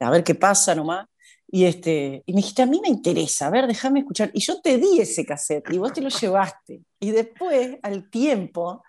a 0.00 0.10
ver 0.10 0.24
qué 0.24 0.34
pasa 0.34 0.74
nomás. 0.74 1.06
Y, 1.54 1.66
este, 1.66 2.22
y 2.24 2.32
me 2.32 2.38
dijiste, 2.38 2.62
a 2.62 2.66
mí 2.66 2.80
me 2.80 2.88
interesa, 2.88 3.48
a 3.48 3.50
ver, 3.50 3.66
déjame 3.66 4.00
escuchar. 4.00 4.30
Y 4.32 4.40
yo 4.40 4.62
te 4.62 4.78
di 4.78 5.00
ese 5.00 5.26
cassette 5.26 5.70
y 5.70 5.76
vos 5.76 5.92
te 5.92 6.00
lo 6.00 6.08
llevaste. 6.08 6.80
Y 6.98 7.10
después, 7.10 7.76
al 7.82 8.08
tiempo, 8.08 8.82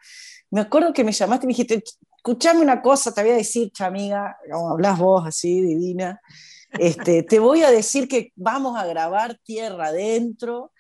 me 0.50 0.62
acuerdo 0.62 0.94
que 0.94 1.04
me 1.04 1.12
llamaste 1.12 1.46
y 1.46 1.48
me 1.48 1.52
dijiste, 1.52 1.84
escuchame 2.16 2.62
una 2.62 2.82
cosa, 2.82 3.14
te 3.14 3.22
voy 3.22 3.32
a 3.32 3.36
decir, 3.36 3.70
amiga, 3.80 4.38
como 4.50 4.70
hablas 4.70 4.98
vos 4.98 5.28
así, 5.28 5.60
divina, 5.60 6.22
este, 6.80 7.24
te 7.24 7.38
voy 7.38 7.64
a 7.64 7.70
decir 7.70 8.08
que 8.08 8.32
vamos 8.34 8.80
a 8.80 8.86
grabar 8.86 9.38
Tierra 9.44 9.88
Adentro. 9.88 10.72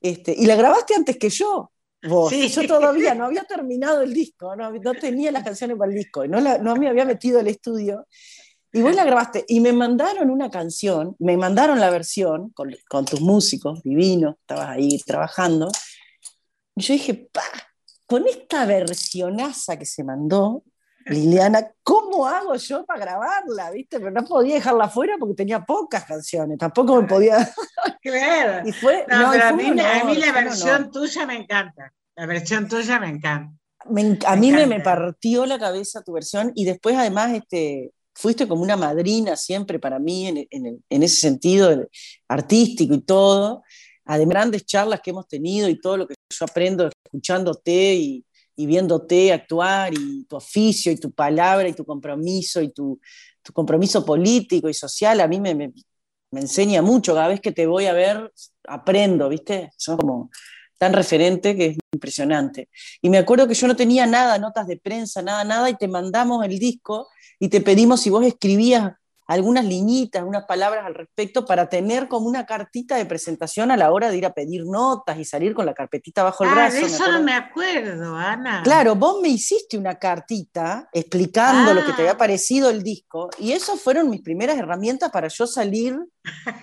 Este, 0.00 0.36
y 0.38 0.46
la 0.46 0.54
grabaste 0.54 0.94
antes 0.94 1.18
que 1.18 1.28
yo. 1.28 1.72
Vos. 2.04 2.30
Sí. 2.30 2.48
Yo 2.50 2.68
todavía 2.68 3.16
no 3.16 3.24
había 3.24 3.42
terminado 3.42 4.02
el 4.02 4.14
disco, 4.14 4.54
no, 4.54 4.70
no 4.70 4.94
tenía 4.94 5.32
las 5.32 5.42
canciones 5.42 5.76
para 5.76 5.90
el 5.90 5.98
disco, 5.98 6.24
no, 6.28 6.40
la, 6.40 6.58
no 6.58 6.76
me 6.76 6.88
había 6.88 7.04
metido 7.04 7.40
al 7.40 7.48
estudio. 7.48 8.06
Y 8.74 8.80
vos 8.80 8.94
la 8.94 9.04
grabaste 9.04 9.44
y 9.48 9.60
me 9.60 9.72
mandaron 9.72 10.30
una 10.30 10.50
canción, 10.50 11.14
me 11.18 11.36
mandaron 11.36 11.78
la 11.78 11.90
versión 11.90 12.50
con, 12.50 12.74
con 12.88 13.04
tus 13.04 13.20
músicos 13.20 13.82
divinos, 13.82 14.36
estabas 14.40 14.70
ahí 14.70 14.98
trabajando. 15.00 15.68
Y 16.74 16.82
yo 16.82 16.94
dije, 16.94 17.28
pa, 17.30 17.42
con 18.06 18.26
esta 18.26 18.64
versionaza 18.64 19.78
que 19.78 19.84
se 19.84 20.04
mandó, 20.04 20.64
Liliana, 21.06 21.70
¿cómo 21.82 22.26
hago 22.26 22.54
yo 22.54 22.86
para 22.86 23.00
grabarla? 23.00 23.70
¿Viste? 23.70 23.98
Pero 23.98 24.10
no 24.10 24.24
podía 24.24 24.54
dejarla 24.54 24.88
fuera 24.88 25.16
porque 25.18 25.34
tenía 25.34 25.64
pocas 25.64 26.04
canciones, 26.04 26.58
tampoco 26.58 27.00
me 27.00 27.08
podía. 27.08 27.50
Claro. 28.00 28.68
y 28.68 28.72
fue, 28.72 29.06
no, 29.08 29.30
pero 29.30 29.44
a, 29.44 29.52
mí, 29.52 29.64
a, 29.68 30.04
mí, 30.04 30.16
la 30.16 30.32
versión 30.32 30.90
tuya 30.90 31.24
me 31.24 31.36
encanta. 31.36 31.92
La 32.16 32.26
versión 32.26 32.68
tuya 32.68 32.98
me 32.98 33.08
encanta. 33.08 33.56
a 34.26 34.36
mí 34.36 34.50
me, 34.50 34.66
me, 34.66 34.80
partió 34.80 35.46
la 35.46 35.56
cabeza 35.56 36.02
tu 36.02 36.12
versión 36.12 36.50
y 36.56 36.64
después 36.64 36.96
además 36.96 37.32
este, 37.32 37.92
fuiste 38.14 38.46
como 38.46 38.62
una 38.62 38.76
madrina 38.76 39.36
siempre 39.36 39.78
para 39.78 39.98
mí 39.98 40.26
en, 40.28 40.46
en, 40.88 41.02
ese 41.02 41.16
sentido 41.16 41.86
artístico 42.28 42.94
y 42.94 43.00
todo, 43.00 43.62
además 44.04 44.32
grandes 44.34 44.66
charlas 44.66 45.00
que 45.00 45.10
hemos 45.10 45.28
tenido 45.28 45.68
y 45.68 45.80
todo 45.80 45.96
lo 45.96 46.06
que 46.06 46.14
yo 46.30 46.44
aprendo 46.44 46.88
escuchándote 47.04 47.94
y, 47.94 48.24
y 48.56 48.66
viéndote 48.66 49.32
actuar 49.32 49.92
y 49.94 50.24
tu 50.24 50.36
oficio 50.36 50.92
y 50.92 50.96
tu 50.96 51.12
palabra 51.12 51.68
y 51.68 51.72
tu 51.72 51.84
compromiso 51.84 52.60
y 52.60 52.70
tu, 52.70 53.00
tu 53.42 53.52
compromiso 53.52 54.04
político 54.04 54.68
y 54.68 54.74
social, 54.74 55.20
a 55.20 55.28
mí 55.28 55.40
me, 55.40 55.54
me, 55.54 55.72
me, 56.30 56.40
enseña 56.40 56.82
mucho, 56.82 57.14
cada 57.14 57.28
vez 57.28 57.40
que 57.40 57.52
te 57.52 57.66
voy 57.66 57.86
a 57.86 57.92
ver 57.92 58.32
aprendo, 58.66 59.28
¿viste? 59.28 59.70
Son 59.76 59.96
como 59.96 60.30
tan 60.82 60.94
referente 60.94 61.54
que 61.54 61.66
es 61.66 61.78
impresionante. 61.92 62.68
Y 63.00 63.08
me 63.08 63.18
acuerdo 63.18 63.46
que 63.46 63.54
yo 63.54 63.68
no 63.68 63.76
tenía 63.76 64.04
nada, 64.04 64.36
notas 64.38 64.66
de 64.66 64.78
prensa, 64.78 65.22
nada, 65.22 65.44
nada, 65.44 65.70
y 65.70 65.76
te 65.76 65.86
mandamos 65.86 66.44
el 66.44 66.58
disco 66.58 67.06
y 67.38 67.50
te 67.50 67.60
pedimos 67.60 68.00
si 68.00 68.10
vos 68.10 68.26
escribías 68.26 68.90
algunas 69.28 69.64
liñitas, 69.64 70.24
unas 70.24 70.44
palabras 70.44 70.84
al 70.84 70.96
respecto 70.96 71.46
para 71.46 71.68
tener 71.68 72.08
como 72.08 72.26
una 72.26 72.46
cartita 72.46 72.96
de 72.96 73.06
presentación 73.06 73.70
a 73.70 73.76
la 73.76 73.92
hora 73.92 74.10
de 74.10 74.16
ir 74.16 74.26
a 74.26 74.32
pedir 74.32 74.64
notas 74.66 75.16
y 75.20 75.24
salir 75.24 75.54
con 75.54 75.66
la 75.66 75.72
carpetita 75.72 76.24
bajo 76.24 76.42
el 76.42 76.50
ah, 76.50 76.54
brazo. 76.54 76.76
De 76.78 76.82
eso 76.82 77.12
no 77.12 77.22
me 77.22 77.34
acuerdo, 77.34 78.16
Ana. 78.16 78.62
Claro, 78.64 78.96
vos 78.96 79.22
me 79.22 79.28
hiciste 79.28 79.78
una 79.78 80.00
cartita 80.00 80.88
explicando 80.92 81.74
lo 81.74 81.86
que 81.86 81.92
te 81.92 82.02
había 82.02 82.14
ah. 82.14 82.18
parecido 82.18 82.70
el 82.70 82.82
disco 82.82 83.30
y 83.38 83.52
esas 83.52 83.80
fueron 83.80 84.10
mis 84.10 84.22
primeras 84.22 84.58
herramientas 84.58 85.12
para 85.12 85.28
yo 85.28 85.46
salir 85.46 85.96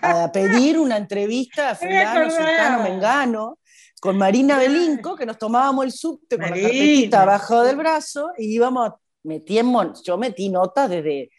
a 0.02 0.30
pedir 0.30 0.78
una 0.78 0.98
entrevista 0.98 1.70
a 1.70 1.76
fulano, 1.76 2.30
sultano, 2.30 2.84
mengano 2.84 3.60
con 4.00 4.18
Marina 4.18 4.58
Belinco, 4.58 5.16
que 5.16 5.26
nos 5.26 5.38
tomábamos 5.38 5.86
el 5.86 5.92
subte 5.92 6.38
con 6.38 6.50
la 6.50 6.56
carpetita 6.56 7.24
abajo 7.24 7.64
del 7.64 7.76
brazo 7.76 8.30
y 8.38 8.56
íbamos 8.56 8.94
metíamos, 9.24 10.04
yo 10.04 10.18
metí 10.18 10.50
notas 10.50 10.90
desde 10.90 11.30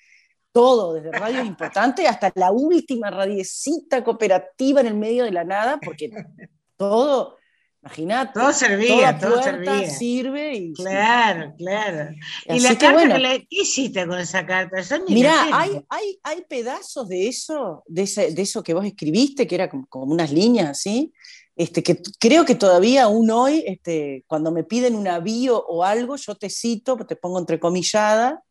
todo, 0.53 0.94
desde 0.94 1.12
radios 1.12 1.46
importantes 1.46 2.07
hasta 2.07 2.33
la 2.35 2.51
última 2.51 3.11
radiecita 3.11 4.03
cooperativa 4.03 4.81
en 4.81 4.88
el 4.88 4.96
medio 4.96 5.25
de 5.25 5.33
la 5.33 5.44
nada, 5.44 5.79
porque 5.83 6.11
todo, 6.77 7.37
imagínate. 7.83 8.38
Todo 8.38 8.53
servía, 8.53 9.16
todo 9.16 9.42
servía. 9.42 9.88
sirve 9.88 10.55
y. 10.55 10.73
Claro, 10.73 11.55
claro. 11.57 12.11
¿Y 12.46 12.61
la 12.61 12.77
carta 12.77 13.18
¿qué 13.18 13.46
hiciste 13.51 14.07
con 14.07 14.18
esa 14.18 14.44
carta? 14.44 14.77
Mira, 15.09 15.57
hay, 15.57 15.81
hay, 15.88 16.18
hay 16.23 16.42
pedazos 16.49 17.09
de 17.09 17.29
eso, 17.29 17.85
de, 17.87 18.05
de 18.05 18.42
eso 18.42 18.62
que 18.62 18.75
vos 18.75 18.85
escribiste, 18.85 19.46
que 19.46 19.55
era 19.55 19.70
como, 19.70 19.87
como 19.87 20.12
unas 20.12 20.33
líneas 20.33 20.70
así, 20.70 21.12
este, 21.57 21.83
que 21.83 22.01
creo 22.19 22.45
que 22.45 22.55
todavía 22.55 23.05
aún 23.05 23.31
hoy, 23.31 23.65
este, 23.67 24.25
cuando 24.27 24.51
me 24.51 24.65
piden 24.65 24.95
un 24.95 25.09
avío 25.09 25.63
o 25.67 25.85
algo, 25.85 26.17
yo 26.17 26.35
te 26.35 26.49
cito, 26.49 26.97
te 27.07 27.17
pongo 27.17 27.39
entrecomillada, 27.39 28.43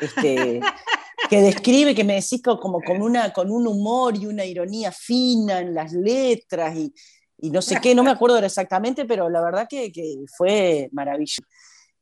este, 0.00 0.60
que 1.30 1.40
describe, 1.40 1.94
que 1.94 2.04
me 2.04 2.14
decís 2.14 2.42
como 2.42 2.80
con, 2.80 3.02
una, 3.02 3.32
con 3.32 3.50
un 3.50 3.66
humor 3.66 4.16
y 4.16 4.26
una 4.26 4.44
ironía 4.44 4.92
fina 4.92 5.60
en 5.60 5.74
las 5.74 5.92
letras 5.92 6.76
y, 6.76 6.92
y 7.38 7.50
no 7.50 7.60
sé 7.60 7.78
qué, 7.80 7.94
no 7.94 8.02
me 8.02 8.10
acuerdo 8.12 8.38
exactamente, 8.38 9.04
pero 9.04 9.28
la 9.28 9.42
verdad 9.42 9.66
que, 9.68 9.92
que 9.92 10.24
fue 10.36 10.88
maravilloso. 10.92 11.42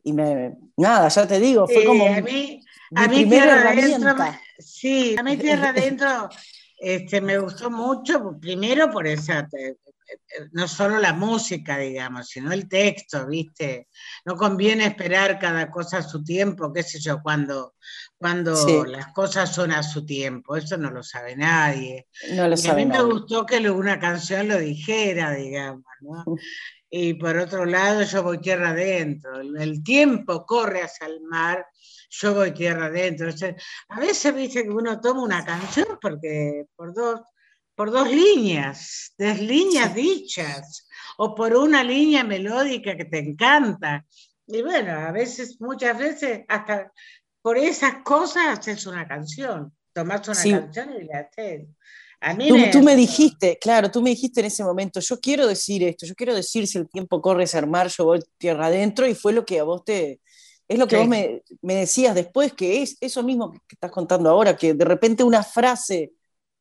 Y 0.04 0.12
me, 0.12 0.56
nada, 0.76 1.08
ya 1.08 1.26
te 1.28 1.38
digo, 1.38 1.66
fue 1.68 1.84
como 1.84 2.06
a 2.06 2.20
mí, 2.20 2.60
a 2.94 3.06
mí 3.06 3.24
tierra 3.28 3.70
adentro, 3.70 4.16
sí, 4.58 5.14
a 5.16 5.22
mí 5.22 5.36
tierra 5.36 5.68
adentro 5.76 6.28
este, 6.78 7.20
me 7.20 7.38
gustó 7.38 7.70
mucho, 7.70 8.36
primero 8.40 8.90
por 8.90 9.06
esa, 9.06 9.48
no 10.52 10.68
solo 10.68 10.98
la 10.98 11.12
música, 11.12 11.78
digamos, 11.78 12.28
sino 12.28 12.52
el 12.52 12.68
texto, 12.68 13.26
¿viste? 13.26 13.88
No 14.24 14.36
conviene 14.36 14.86
esperar 14.86 15.38
cada 15.38 15.70
cosa 15.70 15.98
a 15.98 16.02
su 16.02 16.22
tiempo, 16.24 16.72
qué 16.72 16.82
sé 16.82 16.98
yo, 17.00 17.20
cuando, 17.22 17.74
cuando 18.16 18.84
las 18.86 19.12
cosas 19.12 19.54
son 19.54 19.72
a 19.72 19.82
su 19.82 20.04
tiempo, 20.04 20.56
eso 20.56 20.76
no 20.76 20.90
lo 20.90 21.02
sabe 21.02 21.36
nadie. 21.36 22.06
No 22.34 22.48
lo 22.48 22.54
a 22.54 22.74
mí 22.74 22.86
me 22.86 23.02
gustó 23.02 23.46
que 23.46 23.58
una 23.70 23.98
canción 23.98 24.48
lo 24.48 24.58
dijera, 24.58 25.32
digamos, 25.32 25.84
¿no? 26.00 26.24
Y 26.94 27.14
por 27.14 27.38
otro 27.38 27.64
lado, 27.64 28.02
yo 28.02 28.22
voy 28.22 28.38
tierra 28.38 28.70
adentro, 28.70 29.40
el 29.40 29.82
tiempo 29.82 30.44
corre 30.44 30.82
hacia 30.82 31.06
el 31.06 31.22
mar, 31.22 31.66
yo 32.10 32.34
voy 32.34 32.52
tierra 32.52 32.86
adentro. 32.86 33.30
a 33.88 34.00
veces 34.00 34.34
viste 34.34 34.64
que 34.64 34.68
uno 34.68 35.00
toma 35.00 35.22
una 35.22 35.44
canción 35.44 35.98
porque 36.00 36.66
por 36.76 36.92
dos 36.92 37.22
por 37.74 37.90
dos 37.90 38.10
líneas, 38.10 39.12
dos 39.18 39.38
líneas 39.38 39.94
dichas, 39.94 40.86
o 41.16 41.34
por 41.34 41.54
una 41.56 41.82
línea 41.82 42.24
melódica 42.24 42.96
que 42.96 43.04
te 43.04 43.18
encanta. 43.18 44.04
Y 44.46 44.62
bueno, 44.62 44.92
a 44.92 45.12
veces, 45.12 45.60
muchas 45.60 45.98
veces, 45.98 46.42
hasta 46.48 46.92
por 47.40 47.58
esas 47.58 48.02
cosas 48.04 48.58
haces 48.58 48.86
una 48.86 49.06
canción. 49.06 49.72
Tomás 49.92 50.26
una 50.28 50.60
canción 50.60 50.94
y 51.00 51.04
la 51.04 51.20
haces. 51.20 51.66
A 52.20 52.34
mí 52.34 52.48
tú, 52.48 52.54
me... 52.54 52.70
tú, 52.70 52.82
me... 52.82 52.96
dijiste, 52.96 53.58
claro, 53.60 53.90
tú 53.90 54.00
me 54.00 54.10
dijiste 54.10 54.40
en 54.40 54.46
ese 54.46 54.62
momento, 54.62 55.00
yo 55.00 55.18
quiero 55.18 55.46
decir 55.46 55.82
esto, 55.82 56.06
yo 56.06 56.14
quiero 56.14 56.34
decir 56.34 56.66
si 56.68 56.78
el 56.78 56.88
tiempo 56.88 57.20
corre 57.20 57.44
a 57.52 57.58
armar, 57.58 57.88
yo 57.88 58.04
voy 58.04 58.20
tierra 58.38 58.66
adentro, 58.66 59.06
y 59.08 59.14
fue 59.14 59.32
lo 59.32 59.44
que 59.44 59.58
a 59.58 59.64
vos 59.64 59.84
te, 59.84 60.20
es 60.68 60.78
lo 60.78 60.86
que 60.86 60.96
vos 60.96 61.08
me, 61.08 61.42
me, 61.60 61.74
decías 61.74 62.14
después, 62.14 62.52
que 62.52 62.82
es 62.82 62.96
eso 63.00 63.24
mismo 63.24 63.50
que 63.50 63.74
estás 63.74 63.90
contando 63.90 64.30
ahora, 64.30 64.56
que 64.56 64.72
de 64.72 64.84
repente 64.84 65.24
una 65.24 65.42
frase 65.42 66.12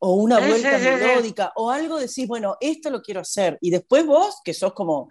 o 0.04 0.16
una 0.16 0.40
vuelta 0.40 0.80
melódica 0.80 1.54
o 1.56 1.70
algo 1.70 2.00
decís, 2.00 2.28
bueno, 2.28 2.58
esto 2.60 2.90
lo 2.90 3.04
quiero 3.04 3.22
hacer. 3.22 3.60
Y 3.62 3.70
después 3.70 4.04
vos, 4.04 4.42
que 4.44 4.52
sos 4.52 4.74
como, 4.74 5.10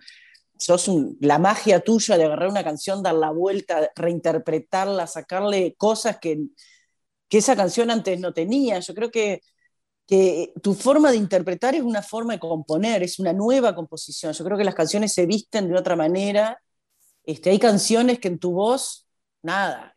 sos 0.59 0.91
la 1.21 1.39
magia 1.39 1.79
tuya 1.79 2.19
de 2.19 2.25
agarrar 2.25 2.49
una 2.49 2.65
canción, 2.65 3.01
dar 3.01 3.15
la 3.15 3.31
vuelta, 3.31 3.89
reinterpretarla, 3.95 5.07
sacarle 5.07 5.77
cosas 5.77 6.19
que, 6.19 6.41
que 7.29 7.39
esa 7.39 7.55
canción 7.55 7.93
antes 7.93 8.19
no 8.19 8.35
tenía. 8.35 8.81
Yo 8.81 8.93
creo 8.93 9.13
que, 9.13 9.43
que 10.09 10.53
tu 10.61 10.75
forma 10.75 11.13
de 11.13 11.19
interpretar 11.19 11.77
es 11.77 11.83
una 11.83 12.03
forma 12.03 12.33
de 12.33 12.41
componer, 12.41 13.05
es 13.05 13.21
una 13.21 13.33
nueva 13.33 13.77
composición. 13.77 14.33
Yo 14.33 14.45
creo 14.45 14.59
que 14.59 14.65
las 14.65 14.75
canciones 14.75 15.13
se 15.13 15.25
visten 15.25 15.69
de 15.69 15.79
otra 15.79 15.95
manera. 15.95 16.61
Este, 17.23 17.51
hay 17.51 17.61
canciones 17.61 18.19
que 18.19 18.27
en 18.27 18.41
tu 18.41 18.51
voz, 18.51 19.07
nada, 19.41 19.90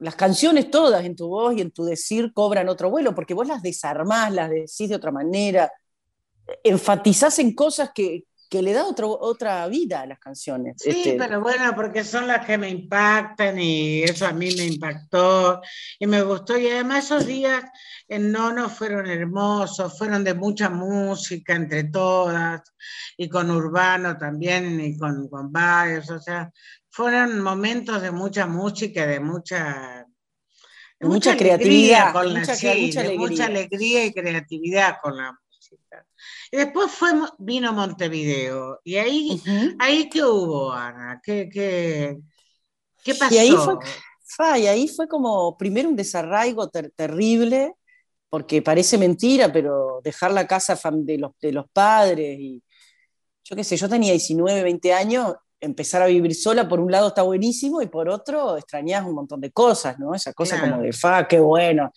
las 0.00 0.16
canciones 0.16 0.70
todas 0.70 1.04
en 1.04 1.14
tu 1.14 1.28
voz 1.28 1.54
y 1.56 1.60
en 1.60 1.70
tu 1.70 1.84
decir 1.84 2.32
cobran 2.32 2.68
otro 2.68 2.90
vuelo, 2.90 3.14
porque 3.14 3.34
vos 3.34 3.46
las 3.46 3.62
desarmás, 3.62 4.32
las 4.32 4.50
decís 4.50 4.88
de 4.88 4.96
otra 4.96 5.12
manera, 5.12 5.70
enfatizás 6.64 7.38
en 7.38 7.54
cosas 7.54 7.90
que, 7.94 8.24
le 8.50 8.72
da 8.72 8.84
otro, 8.84 9.16
otra 9.20 9.68
vida 9.68 10.00
a 10.00 10.06
las 10.06 10.18
canciones. 10.18 10.74
Sí, 10.78 10.90
este, 10.90 11.12
pero 11.16 11.40
bueno, 11.40 11.72
porque 11.76 12.02
son 12.02 12.26
las 12.26 12.44
que 12.44 12.58
me 12.58 12.68
impactan 12.68 13.60
y 13.60 14.02
eso 14.02 14.26
a 14.26 14.32
mí 14.32 14.52
me 14.56 14.64
impactó 14.64 15.60
y 16.00 16.06
me 16.08 16.22
gustó. 16.22 16.58
Y 16.58 16.66
además 16.68 17.04
esos 17.04 17.26
días 17.26 17.62
en 18.08 18.32
Nono 18.32 18.68
fueron 18.68 19.06
hermosos, 19.06 19.96
fueron 19.96 20.24
de 20.24 20.34
mucha 20.34 20.68
música 20.68 21.54
entre 21.54 21.84
todas 21.84 22.62
y 23.16 23.28
con 23.28 23.52
Urbano 23.52 24.18
también 24.18 24.80
y 24.80 24.98
con, 24.98 25.28
con 25.28 25.52
varios, 25.52 26.10
o 26.10 26.18
sea, 26.18 26.50
fueron 26.90 27.40
momentos 27.40 28.02
de 28.02 28.10
mucha 28.10 28.46
música, 28.46 29.06
de 29.06 29.20
mucha, 29.20 30.06
mucha, 31.00 31.36
creatividad, 31.36 32.12
con 32.12 32.34
mucha, 32.34 32.52
alegría. 32.52 33.16
mucha 33.16 33.46
alegría 33.46 34.04
y 34.04 34.12
creatividad 34.12 34.96
con 35.00 35.16
la 35.16 35.32
música. 35.32 36.06
Y 36.50 36.56
después 36.56 36.90
fue, 36.90 37.10
vino 37.38 37.72
Montevideo. 37.72 38.80
¿Y 38.84 38.96
ahí, 38.96 39.42
ahí 39.78 40.08
qué 40.08 40.24
hubo, 40.24 40.72
Ana? 40.72 41.20
¿Qué, 41.22 41.48
qué, 41.48 42.18
qué 43.04 43.14
pasó? 43.14 43.34
Y 43.34 43.38
ahí 43.38 43.52
fue, 43.52 44.60
y 44.60 44.66
ahí 44.66 44.88
fue 44.88 45.06
como 45.08 45.56
primero 45.56 45.88
un 45.88 45.96
desarraigo 45.96 46.68
terrible, 46.68 47.74
porque 48.28 48.62
parece 48.62 48.98
mentira, 48.98 49.52
pero 49.52 50.00
dejar 50.02 50.32
la 50.32 50.46
casa 50.46 50.78
de 50.92 51.18
los, 51.18 51.32
de 51.40 51.52
los 51.52 51.66
padres 51.70 52.36
y 52.38 52.62
yo 53.44 53.56
qué 53.56 53.64
sé, 53.64 53.76
yo 53.76 53.88
tenía 53.88 54.12
19, 54.12 54.62
20 54.62 54.92
años 54.92 55.34
empezar 55.60 56.02
a 56.02 56.06
vivir 56.06 56.34
sola, 56.34 56.68
por 56.68 56.80
un 56.80 56.90
lado 56.90 57.08
está 57.08 57.22
buenísimo 57.22 57.82
y 57.82 57.86
por 57.86 58.08
otro 58.08 58.56
extrañas 58.56 59.04
un 59.04 59.14
montón 59.14 59.40
de 59.40 59.50
cosas, 59.50 59.98
¿no? 59.98 60.14
Esa 60.14 60.32
cosa 60.32 60.60
como 60.60 60.82
de, 60.82 60.92
fa, 60.92 61.26
qué 61.28 61.40
bueno. 61.40 61.92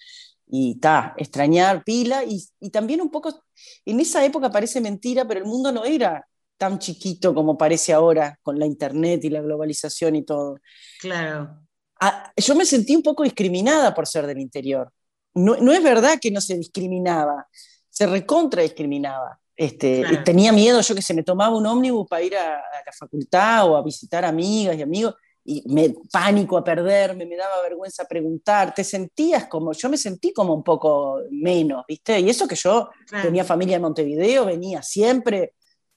Y 0.48 0.80
ta, 0.80 1.14
extrañar 1.18 1.84
pila 1.84 2.24
y, 2.24 2.44
y, 2.60 2.70
también 2.70 3.02
un 3.02 3.10
poco, 3.10 3.44
en 3.86 4.00
esa 4.00 4.24
época 4.24 4.52
parece 4.52 4.82
mentira, 4.82 5.26
pero 5.26 5.40
el 5.40 5.48
mundo 5.48 5.72
no 5.72 5.84
era 5.86 6.26
tan 6.58 6.80
chiquito 6.80 7.34
como 7.34 7.58
parece 7.58 7.94
ahora 7.94 8.38
con 8.42 8.60
la 8.60 8.66
internet 8.66 9.24
y 9.24 9.30
la 9.30 9.42
globalización 9.42 10.16
y 10.16 10.24
todo. 10.24 10.58
Claro. 11.00 11.60
Ah, 12.00 12.32
yo 12.36 12.56
me 12.56 12.66
sentí 12.66 12.96
un 12.96 13.04
poco 13.04 13.24
discriminada 13.24 13.94
por 13.94 14.08
ser 14.08 14.28
del 14.28 14.40
interior. 14.40 14.92
No, 15.34 15.58
no 15.58 15.72
es 15.72 15.82
verdad 15.82 16.20
que 16.22 16.32
no 16.32 16.42
se 16.42 16.58
discriminaba, 16.58 17.48
se 17.90 18.06
recontra 18.06 18.62
discriminaba. 18.62 19.40
Este, 19.56 20.04
Tenía 20.26 20.52
miedo 20.52 20.82
yo 20.82 20.96
que 20.96 21.02
se 21.02 21.14
me 21.14 21.24
tomaba 21.24 21.56
un 21.56 21.66
ómnibus 21.66 22.08
para 22.08 22.24
ir 22.24 22.36
a, 22.36 22.54
la 22.54 22.92
facultad 22.98 23.70
o 23.70 23.78
a 23.78 23.84
visitar 23.84 24.26
amigas 24.26 24.76
y 24.76 24.82
amigos 24.82 25.16
y 25.46 25.62
me 25.68 25.94
pánico 26.12 26.58
a 26.58 26.64
perderme, 26.64 27.26
me 27.26 27.36
daba 27.36 27.62
vergüenza 27.62 28.06
preguntar, 28.06 28.74
te 28.74 28.84
sentías 28.84 29.46
como, 29.48 29.74
yo 29.74 29.90
me 29.90 29.98
sentí 29.98 30.32
como 30.32 30.54
un 30.54 30.64
poco 30.64 31.20
menos, 31.32 31.84
¿viste? 31.86 32.18
Y 32.20 32.30
eso 32.30 32.48
que 32.48 32.56
yo 32.56 32.90
tenía 33.22 33.44
familia 33.44 33.76
en 33.76 33.82
Montevideo, 33.82 34.46
venía 34.46 34.82
siempre, 34.82 35.54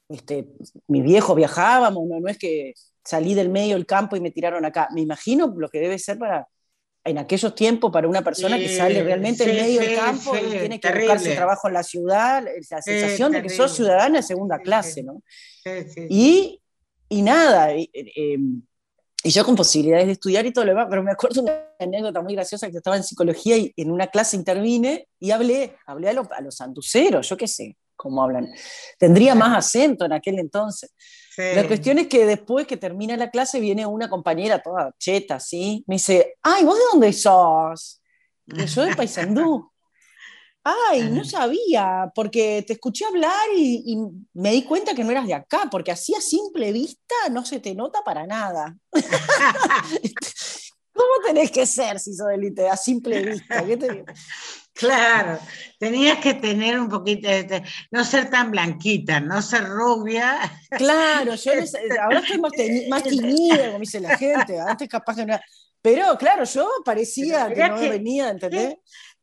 este, 0.09 0.49
mis 0.89 1.05
viejos 1.05 1.37
viajábamos, 1.37 2.09
no, 2.09 2.19
no 2.19 2.29
es 2.29 2.39
que 2.39 2.75
salí 3.05 3.35
del 3.35 3.49
medio 3.49 3.77
del 3.77 3.87
campo 3.87 4.17
y 4.17 4.21
me 4.21 4.33
tiraron 4.33 4.65
acá, 4.65 4.89
me 4.93 5.01
imagino 5.01 5.55
lo 5.57 5.69
que 5.69 5.79
debe 5.79 5.99
ser 6.01 6.19
para, 6.19 6.49
en 7.07 7.19
aquellos 7.19 7.55
tiempos 7.55 7.93
para 7.93 8.09
una 8.09 8.23
persona 8.23 8.59
que 8.59 8.77
sale 8.77 9.03
realmente 9.03 9.45
en 9.45 9.57
medio 9.57 9.81
del 9.81 9.97
campo 9.97 10.37
y 10.37 10.51
tiene 10.51 10.81
que 10.81 10.89
buscar 10.89 11.01
buscarse 11.01 11.35
trabajo 11.35 11.69
en 11.69 11.75
la 11.75 11.83
ciudad, 11.83 12.45
la 12.71 12.83
sensación 12.83 13.33
de 13.33 13.43
que 13.43 13.49
sos 13.49 13.75
ciudadana 13.75 14.19
de 14.19 14.23
segunda 14.23 14.59
clase, 14.59 15.03
¿no? 15.03 15.23
Y, 16.11 16.61
y, 17.09 17.23
nada, 17.23 17.75
y, 17.77 17.89
em, 17.93 18.61
y, 19.23 19.31
yo 19.31 19.45
con 19.45 19.55
posibilidades 19.55 20.07
de 20.07 20.13
estudiar 20.13 20.45
y 20.47 20.53
todo 20.53 20.65
lo 20.65 20.73
demás, 20.73 20.89
pero 20.91 21.03
me 21.03 21.13
acuerdo 21.13 21.43
una 21.43 21.71
anécdota 21.79 22.21
muy 22.21 22.35
graciosa 22.35 22.67
que 22.67 22.73
yo 22.73 22.79
estaba 22.79 22.97
en 22.97 23.05
psicología 23.05 23.57
y 23.57 23.73
en 23.77 23.91
una 23.91 24.09
clase 24.09 24.37
intervine 24.37 25.09
y 25.21 25.31
hablé, 25.31 25.77
hablé 25.87 26.09
a, 26.09 26.13
a 26.13 26.41
los 26.41 26.57
sanduceros, 26.57 27.29
yo 27.29 27.37
qué 27.37 27.47
sé 27.47 27.77
cómo 27.97 28.23
hablan. 28.23 28.53
Tendría 28.99 29.35
más 29.35 29.57
acento 29.57 30.05
en 30.05 30.13
aquel 30.13 30.39
entonces. 30.39 30.95
La 31.37 31.67
cuestión 31.67 31.99
es 31.99 32.07
que 32.07 32.25
después 32.25 32.67
que 32.67 32.79
termina 32.79 33.17
la 33.17 33.31
clase 33.31 33.61
viene 33.61 33.85
una 33.85 34.09
compañera 34.09 34.63
toda 34.63 34.95
cheta, 34.99 35.39
¿sí? 35.39 35.85
Me 35.87 35.97
dice, 35.97 36.37
ay, 36.43 36.65
¿vos 36.65 36.77
de 36.77 36.85
dónde 36.93 37.13
sos? 37.13 38.01
Y 38.47 38.65
yo 38.65 38.85
de 38.85 38.97
Paysandú. 38.97 39.71
Ay, 40.91 41.11
no 41.11 41.25
sabía, 41.25 42.11
porque 42.13 42.65
te 42.67 42.73
escuché 42.73 43.05
hablar 43.05 43.47
y, 43.57 43.99
me 44.33 44.51
di 44.51 44.65
cuenta 44.65 44.97
que 44.97 45.05
no 45.05 45.13
eras 45.13 45.29
de 45.29 45.35
acá, 45.35 45.69
porque 45.71 45.93
así 45.93 46.13
a 46.13 46.21
simple 46.21 46.73
vista 46.73 47.15
no 47.31 47.47
se 47.47 47.61
te 47.61 47.73
nota 47.73 48.03
para 48.03 48.27
nada. 48.27 48.77
¿Cómo 50.93 51.25
tenés 51.25 51.53
que 51.53 51.67
ser 51.67 52.01
si 52.01 52.15
sos 52.15 52.33
élite 52.33 52.69
a 52.69 52.77
simple 52.77 53.23
vista? 53.23 53.65
¿Qué 53.65 53.77
te 53.77 54.05
Claro, 54.77 55.39
tenías 55.79 56.19
que 56.19 56.35
tener 56.35 56.79
un 56.79 56.89
poquito, 56.89 57.29
de, 57.29 57.63
no 57.91 58.05
ser 58.05 58.29
tan 58.29 58.51
blanquita, 58.51 59.21
no 59.21 59.41
ser 59.41 59.65
rubia. 59.65 60.39
Claro, 60.71 61.35
yo 61.35 61.53
ahora 62.03 62.19
estoy 62.19 62.39
más, 62.39 62.53
más 62.91 63.03
tímida, 63.03 63.69
como 63.69 63.79
dice 63.79 64.01
la 64.01 64.19
gente, 64.19 64.61
antes 64.61 64.87
capaz 64.89 65.17
que 65.17 65.27
no. 65.27 65.39
Pero 65.81 66.19
claro, 66.19 66.45
yo 66.45 66.69
parecía 66.85 67.49
que 67.49 67.69
no 67.69 67.79
venía, 67.81 68.29
¿entendés? 68.29 68.77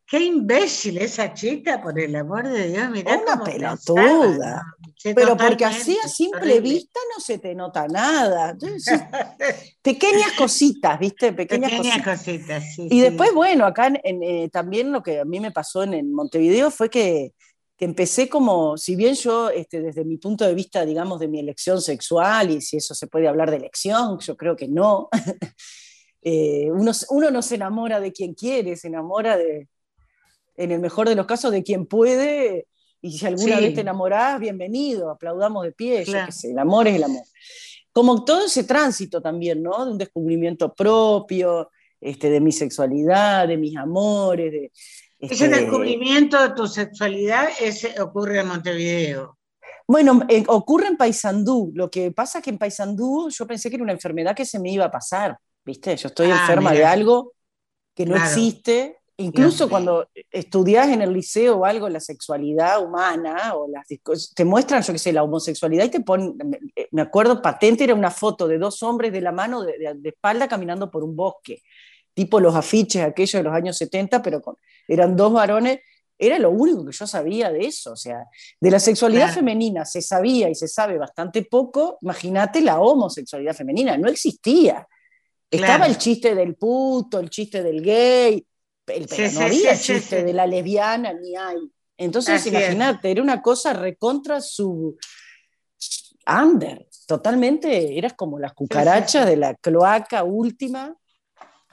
Qué 0.06 0.20
imbécil 0.20 0.98
esa 0.98 1.34
chica, 1.34 1.82
por 1.82 2.00
el 2.00 2.16
amor 2.16 2.48
de 2.48 2.70
Dios, 2.70 2.90
mirá 2.90 3.18
Una 3.18 3.44
pelotuda. 3.44 4.64
Pero 5.04 5.36
porque 5.36 5.66
así 5.66 5.98
a 6.04 6.08
simple 6.08 6.62
vista 6.62 7.00
no 7.14 7.20
se 7.22 7.38
te 7.38 7.54
nota 7.54 7.88
nada. 7.88 8.58
pequeñas 9.82 10.32
cositas, 10.38 10.98
¿viste? 11.00 11.34
Pequeñas, 11.34 12.02
cositas. 12.04 12.64
sí, 12.76 12.88
y 12.90 13.02
después, 13.02 13.34
bueno, 13.34 13.66
acá 13.66 13.92
eh, 14.04 14.50
también 14.50 14.92
lo 14.92 15.04
que 15.04 15.20
a 15.20 15.26
mí 15.26 15.40
me 15.40 15.52
pasó 15.52 15.84
en, 15.84 16.14
Montevideo 16.14 16.72
fue 16.72 16.90
que, 16.90 17.34
que, 17.78 17.86
empecé 17.86 18.30
como, 18.30 18.78
si 18.78 18.96
bien 18.96 19.16
yo, 19.16 19.50
este, 19.50 19.82
desde 19.82 20.06
mi 20.06 20.18
punto 20.18 20.46
de 20.46 20.54
vista, 20.54 20.86
digamos, 20.86 21.20
de 21.20 21.28
mi 21.28 21.40
elección 21.40 21.82
sexual, 21.82 22.52
y 22.52 22.62
si 22.62 22.78
eso 22.78 22.96
se 22.96 23.08
puede 23.08 23.28
hablar 23.28 23.52
de 23.52 23.58
elección, 23.58 24.20
yo 24.20 24.38
creo 24.38 24.56
que 24.56 24.70
no. 24.70 25.10
eh, 26.22 26.70
uno, 26.72 26.92
uno 27.10 27.30
no 27.30 27.42
se 27.42 27.56
enamora 27.56 28.00
de 28.00 28.14
quien 28.14 28.34
quiere, 28.34 28.78
se 28.78 28.88
enamora 28.88 29.36
de, 29.36 29.68
en 30.56 30.72
el 30.72 30.80
mejor 30.80 31.10
de 31.10 31.16
los 31.16 31.26
casos, 31.26 31.52
de 31.52 31.64
quien 31.64 31.86
puede, 31.86 32.68
y 33.04 33.12
si 33.18 33.26
alguna 33.26 33.60
vez 33.60 33.74
te 33.74 33.82
enamorás, 33.82 34.40
bienvenido, 34.40 35.12
aplaudamos 35.12 35.66
de 35.66 35.74
pie, 35.74 36.06
el 36.44 36.58
amor 36.58 36.88
es 36.88 36.96
el 36.96 37.04
amor. 37.04 37.24
Como 37.92 38.24
todo 38.24 38.46
ese 38.46 38.64
tránsito 38.64 39.22
también, 39.22 39.62
¿no? 39.62 39.86
De 39.86 39.92
un 39.92 39.98
descubrimiento 39.98 40.74
propio, 40.74 41.70
este, 42.00 42.30
de 42.30 42.40
mi 42.40 42.54
sexualidad, 42.54 43.50
de 43.50 43.58
mis 43.58 43.76
amores, 43.76 44.54
de, 44.54 44.72
ese 45.20 45.46
este, 45.46 45.50
descubrimiento 45.50 46.42
de 46.42 46.56
tu 46.56 46.66
sexualidad 46.66 47.50
ese 47.60 48.02
ocurre 48.02 48.40
en 48.40 48.48
Montevideo. 48.48 49.38
Bueno, 49.86 50.22
ocurre 50.48 50.88
en 50.88 50.96
Paysandú. 50.96 51.74
Lo 51.76 51.92
que 51.92 52.12
pasa 52.12 52.38
es 52.38 52.44
que 52.46 52.52
en 52.52 52.58
Paysandú 52.58 53.30
yo 53.30 53.46
pensé 53.46 53.70
que 53.70 53.76
era 53.76 53.84
una 53.84 53.92
enfermedad 53.92 54.34
que 54.34 54.46
se 54.46 54.60
me 54.60 54.72
iba 54.72 54.86
a 54.86 54.92
pasar, 54.92 55.38
¿viste? 55.66 55.98
Yo 55.98 56.08
estoy 56.08 56.32
ah, 56.32 56.40
enferma 56.40 56.72
de 56.72 56.86
algo 56.86 57.34
que 57.94 58.06
no 58.06 58.16
existe. 58.16 58.98
Incluso 59.24 59.70
cuando 59.70 60.08
estudias 60.32 60.90
en 60.90 61.02
el 61.02 61.14
liceo 61.14 61.58
o 61.58 61.66
algo, 61.66 61.88
la 61.90 62.00
sexualidad 62.00 62.84
humana, 62.84 63.54
o 63.56 63.68
las, 63.68 63.88
te 64.36 64.46
muestran, 64.46 64.82
yo 64.84 64.94
qué 64.94 65.00
sé, 65.00 65.14
la 65.14 65.24
homosexualidad 65.24 65.86
y 65.86 65.90
te 65.90 66.02
ponen, 66.02 66.38
me 66.92 67.02
acuerdo 67.02 67.42
patente, 67.42 67.84
era 67.84 67.96
una 67.96 68.12
foto 68.12 68.48
de 68.48 68.58
dos 68.58 68.84
hombres 68.84 69.14
de 69.14 69.22
la 69.22 69.32
mano 69.32 69.64
de, 69.64 69.94
de 69.96 70.10
espalda 70.10 70.48
caminando 70.48 70.92
por 70.92 71.04
un 71.04 71.16
bosque. 71.16 71.62
Tipo 72.14 72.40
los 72.40 72.54
afiches 72.54 73.04
aquellos 73.04 73.40
de 73.40 73.44
los 73.44 73.54
años 73.54 73.78
70, 73.78 74.22
pero 74.22 74.42
con, 74.42 74.56
eran 74.88 75.16
dos 75.16 75.32
varones, 75.34 75.80
era 76.18 76.40
lo 76.40 76.52
único 76.52 76.86
que 76.86 76.92
yo 76.92 77.08
sabía 77.08 77.52
de 77.52 77.66
eso, 77.66 77.94
o 77.94 77.96
sea, 77.96 78.26
de 78.60 78.72
la 78.72 78.80
sexualidad 78.80 79.34
femenina 79.34 79.86
se 79.86 80.02
sabía 80.02 80.50
y 80.50 80.56
se 80.56 80.68
sabe 80.68 80.98
bastante 80.98 81.44
poco, 81.44 81.98
imagínate 82.02 82.62
la 82.62 82.80
homosexualidad 82.80 83.56
femenina, 83.56 83.98
no 83.98 84.10
existía. 84.10 84.88
Estaba 85.50 85.86
el 85.86 85.98
chiste 85.98 86.34
del 86.34 86.56
puto, 86.56 87.20
el 87.20 87.30
chiste 87.30 87.62
del 87.62 87.82
gay, 87.82 88.46
pero 88.86 89.06
no 89.34 89.42
había 89.42 89.78
chiste 89.78 90.24
de 90.24 90.34
la 90.34 90.46
lesbiana 90.46 91.14
ni 91.14 91.36
hay. 91.36 91.72
Entonces, 91.98 92.46
imagínate, 92.48 93.12
era 93.12 93.22
una 93.22 93.42
cosa 93.42 93.74
recontra 93.74 94.42
su 94.42 94.98
under, 96.26 96.88
totalmente, 97.06 97.98
eras 97.98 98.14
como 98.14 98.40
las 98.40 98.54
cucarachas 98.54 99.26
de 99.26 99.38
la 99.38 99.56
cloaca 99.56 100.24
última. 100.24 100.96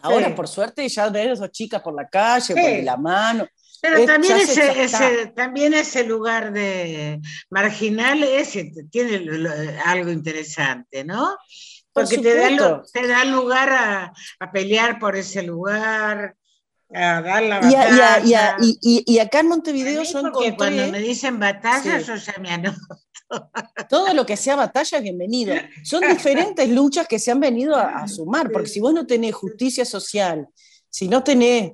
Ahora, 0.02 0.34
por 0.34 0.48
suerte, 0.48 0.88
ya 0.88 1.08
ves 1.08 1.26
a 1.26 1.32
esas 1.32 1.50
chicas 1.50 1.82
por 1.82 1.94
la 1.94 2.08
calle, 2.08 2.54
por 2.54 2.84
la 2.84 2.96
mano. 2.96 3.46
Pero 3.82 4.04
también, 4.04 4.36
ese, 4.36 5.32
también 5.34 5.72
ese 5.72 6.04
lugar 6.04 6.52
de 6.52 7.20
marginal 7.48 8.22
ese 8.22 8.70
tiene 8.90 9.48
algo 9.86 10.10
interesante, 10.10 11.02
¿no? 11.02 11.36
Porque 11.92 12.18
te 12.18 12.34
da, 12.34 12.82
te 12.92 13.06
da, 13.06 13.24
lugar 13.24 13.70
a, 13.70 14.12
a, 14.38 14.52
pelear 14.52 14.98
por 14.98 15.16
ese 15.16 15.42
lugar, 15.42 16.36
a 16.92 17.22
dar 17.22 17.42
la 17.42 17.60
batalla. 17.60 18.56
Y, 18.60 18.78
y, 18.82 19.04
y 19.06 19.18
acá 19.18 19.40
en 19.40 19.48
Montevideo 19.48 20.04
son 20.04 20.30
cuando 20.56 20.88
me 20.88 21.00
dicen 21.00 21.38
batalla, 21.38 21.98
yo 21.98 22.16
ya 22.16 22.34
me 22.40 22.50
anoto. 22.50 22.78
Todo 23.88 24.12
lo 24.12 24.26
que 24.26 24.36
sea 24.36 24.56
batalla 24.56 24.98
es 24.98 25.04
bienvenido. 25.04 25.54
Son 25.84 26.00
diferentes 26.00 26.68
luchas 26.68 27.06
que 27.06 27.18
se 27.18 27.30
han 27.30 27.40
venido 27.40 27.76
a, 27.76 28.06
sumar, 28.08 28.50
porque 28.50 28.68
si 28.68 28.80
vos 28.80 28.92
no 28.92 29.06
tenés 29.06 29.34
justicia 29.34 29.84
social, 29.84 30.48
si 30.88 31.08
no 31.08 31.22
tenés 31.22 31.72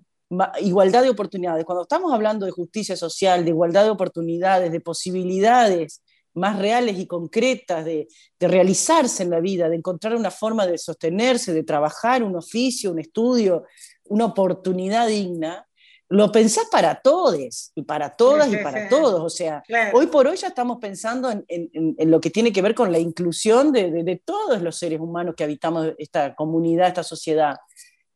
igualdad 0.60 1.02
de 1.02 1.10
oportunidades, 1.10 1.64
cuando 1.64 1.82
estamos 1.82 2.12
hablando 2.12 2.46
de 2.46 2.52
justicia 2.52 2.96
social, 2.96 3.44
de 3.44 3.50
igualdad 3.50 3.84
de 3.84 3.90
oportunidades, 3.90 4.70
de 4.70 4.80
posibilidades 4.80 6.02
más 6.34 6.58
reales 6.58 6.98
y 6.98 7.06
concretas 7.06 7.82
de, 7.86 8.08
de, 8.38 8.48
realizarse 8.48 9.22
en 9.22 9.30
la 9.30 9.40
vida, 9.40 9.70
de 9.70 9.76
encontrar 9.76 10.14
una 10.14 10.30
forma 10.30 10.66
de 10.66 10.76
sostenerse, 10.76 11.54
de 11.54 11.62
trabajar 11.62 12.22
un 12.22 12.36
oficio, 12.36 12.90
un 12.90 12.98
estudio, 12.98 13.64
una 14.08 14.26
oportunidad 14.26 15.06
digna, 15.08 15.66
lo 16.08 16.30
pensás 16.30 16.66
para 16.70 17.00
todos 17.00 17.72
y 17.74 17.82
para 17.82 18.10
todas 18.10 18.52
y 18.52 18.56
para 18.58 18.88
todos. 18.88 19.20
O 19.20 19.30
sea, 19.30 19.62
hoy 19.92 20.06
por 20.06 20.26
hoy 20.26 20.36
ya 20.36 20.48
estamos 20.48 20.78
pensando 20.80 21.30
en, 21.30 21.44
en, 21.48 22.10
lo 22.10 22.20
que 22.20 22.30
tiene 22.30 22.52
que 22.52 22.62
ver 22.62 22.74
con 22.74 22.92
la 22.92 22.98
inclusión 22.98 23.72
de, 23.72 23.90
de, 23.90 24.22
todos 24.24 24.62
los 24.62 24.78
seres 24.78 25.00
humanos 25.00 25.34
que 25.36 25.44
habitamos 25.44 25.92
esta 25.98 26.34
comunidad, 26.34 26.88
esta 26.88 27.02
sociedad. 27.02 27.56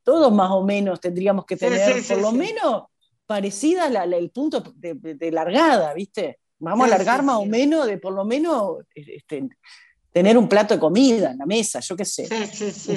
Todos 0.05 0.33
más 0.33 0.51
o 0.51 0.63
menos 0.63 1.01
tendríamos 1.01 1.45
que 1.47 1.57
tener, 1.57 2.03
por 2.07 2.19
lo 2.19 2.33
menos, 2.33 2.85
parecida 3.31 3.87
el 3.87 4.31
punto 4.31 4.61
de, 4.77 5.31
largada, 5.31 5.95
¿viste? 5.95 6.41
Vamos 6.59 6.87
a 6.87 6.91
largar 6.91 7.23
más 7.23 7.37
o 7.37 7.47
menos 7.47 7.87
de 7.87 7.97
por 7.97 8.13
lo 8.13 8.25
menos 8.25 8.79
este, 8.93 9.49
tener 10.13 10.37
un 10.37 10.49
plato 10.49 10.75
de 10.75 10.81
comida 10.81 11.31
en 11.31 11.39
la 11.39 11.47
mesa, 11.47 11.79
yo 11.79 11.97
qué 11.97 12.05
sé. 12.05 12.29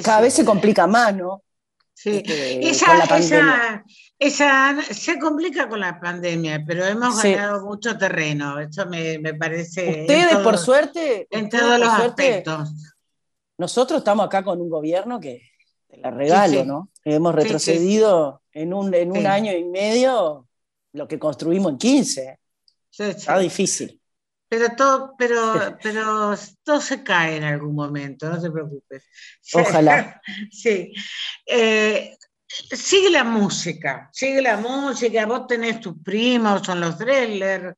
Cada 0.02 0.22
vez 0.22 0.34
se 0.34 0.44
complica 0.44 0.88
más, 0.88 1.14
¿no? 1.14 1.43
Sí, 1.94 2.16
este, 2.16 2.68
esa, 2.68 3.84
esa, 4.18 4.82
se 4.82 5.18
complica 5.18 5.68
con 5.68 5.80
la 5.80 6.00
pandemia, 6.00 6.62
pero 6.66 6.84
hemos 6.84 7.22
ganado 7.22 7.64
mucho 7.64 7.96
terreno. 7.96 8.58
Eso 8.58 8.84
me, 8.86 9.18
me 9.20 9.34
parece. 9.34 10.02
Ustedes, 10.02 10.36
por 10.38 10.58
suerte. 10.58 11.28
En 11.30 11.48
todos 11.48 11.78
los 11.78 11.88
aspectos. 11.88 12.70
Nosotros 13.56 13.98
estamos 13.98 14.26
acá 14.26 14.42
con 14.42 14.60
un 14.60 14.68
gobierno 14.68 15.20
que 15.20 15.50
te 15.88 15.96
la 15.98 16.10
regalo, 16.10 16.64
¿no? 16.64 16.90
Hemos 17.04 17.34
retrocedido 17.34 18.42
en 18.52 18.74
un, 18.74 18.92
en 18.92 19.12
un 19.12 19.26
año 19.26 19.52
y 19.52 19.64
medio 19.64 20.48
lo 20.92 21.06
que 21.06 21.18
construimos 21.18 21.72
en 21.72 21.78
15. 21.78 22.40
Está 22.98 23.38
difícil. 23.38 24.00
Pero 24.54 24.76
todo, 24.76 25.14
pero, 25.18 25.76
pero 25.82 26.34
todo 26.62 26.80
se 26.80 27.02
cae 27.02 27.38
en 27.38 27.42
algún 27.42 27.74
momento, 27.74 28.28
no 28.28 28.40
te 28.40 28.52
preocupes. 28.52 29.02
Ojalá. 29.52 30.20
sí. 30.52 30.92
Eh, 31.44 32.16
sigue 32.46 33.10
la 33.10 33.24
música, 33.24 34.08
sigue 34.12 34.40
la 34.40 34.56
música, 34.56 35.26
vos 35.26 35.48
tenés 35.48 35.80
tus 35.80 35.96
primos, 36.04 36.62
son 36.64 36.80
los 36.80 36.98
Drellers, 36.98 37.76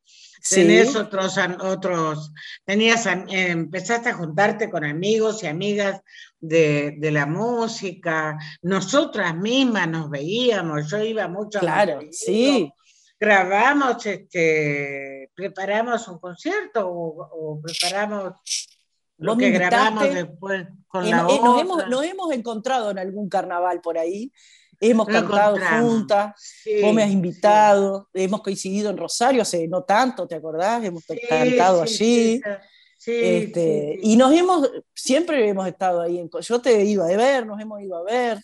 tenés 0.51 0.95
otros, 0.95 1.39
otros, 1.61 2.31
tenías, 2.67 3.07
empezaste 3.07 4.11
a 4.11 4.15
juntarte 4.15 4.69
con 4.69 4.85
amigos 4.85 5.43
y 5.43 5.47
amigas 5.47 6.03
de, 6.39 6.97
de, 6.99 7.11
la 7.11 7.25
música, 7.25 8.37
nosotras 8.61 9.35
mismas 9.35 9.89
nos 9.89 10.11
veíamos, 10.11 10.91
yo 10.91 11.03
iba 11.03 11.27
mucho 11.27 11.59
claro, 11.61 12.01
sí 12.11 12.71
grabamos, 13.19 14.05
este, 14.07 15.31
preparamos 15.35 16.07
un 16.09 16.19
concierto 16.19 16.89
o, 16.89 17.61
preparamos 17.63 18.35
lo 19.19 19.37
que 19.37 19.51
grabamos 19.51 20.13
después 20.13 20.67
con 20.87 21.09
la 21.09 21.21
eh, 21.21 21.41
nos, 21.43 21.61
hemos, 21.61 21.89
nos 21.89 22.05
hemos 22.05 22.33
encontrado 22.33 22.91
en 22.91 22.99
algún 22.99 23.29
carnaval 23.29 23.81
por 23.81 23.97
ahí, 23.97 24.31
hemos 24.79 25.07
cantado 25.07 25.57
juntas, 25.81 26.35
vos 26.83 26.95
me 26.95 27.03
has 27.03 27.11
invitado, 27.11 28.09
hemos 28.13 28.43
coincidido 28.43 28.91
en 28.91 28.99
Rosario 28.99 29.43
hace 29.43 29.67
no 29.69 29.85
tanto, 29.85 30.27
¿te 30.27 30.35
acordás? 30.35 30.85
Hemos 30.85 31.05
cantado 31.29 31.83
allí. 31.83 32.41
Este, 33.07 34.01
y 34.03 34.17
nos 34.17 34.33
hemos, 34.33 34.69
siempre 34.93 35.49
hemos 35.49 35.69
estado 35.69 36.01
ahí, 36.01 36.19
en, 36.19 36.29
yo 36.29 36.61
te 36.61 36.85
iba 36.85 37.05
a 37.05 37.17
ver, 37.17 37.47
nos 37.47 37.61
hemos 37.61 37.81
ido 37.81 37.97
a 37.97 38.03
ver, 38.03 38.41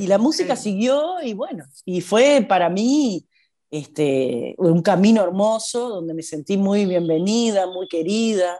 y 0.00 0.06
la 0.06 0.16
música 0.16 0.56
siguió 0.56 1.20
y 1.22 1.34
bueno, 1.34 1.66
y 1.84 2.00
fue 2.00 2.44
para 2.48 2.70
mí 2.70 3.27
este, 3.70 4.54
un 4.58 4.82
camino 4.82 5.22
hermoso 5.22 5.88
donde 5.88 6.14
me 6.14 6.22
sentí 6.22 6.56
muy 6.56 6.86
bienvenida, 6.86 7.66
muy 7.66 7.86
querida, 7.86 8.58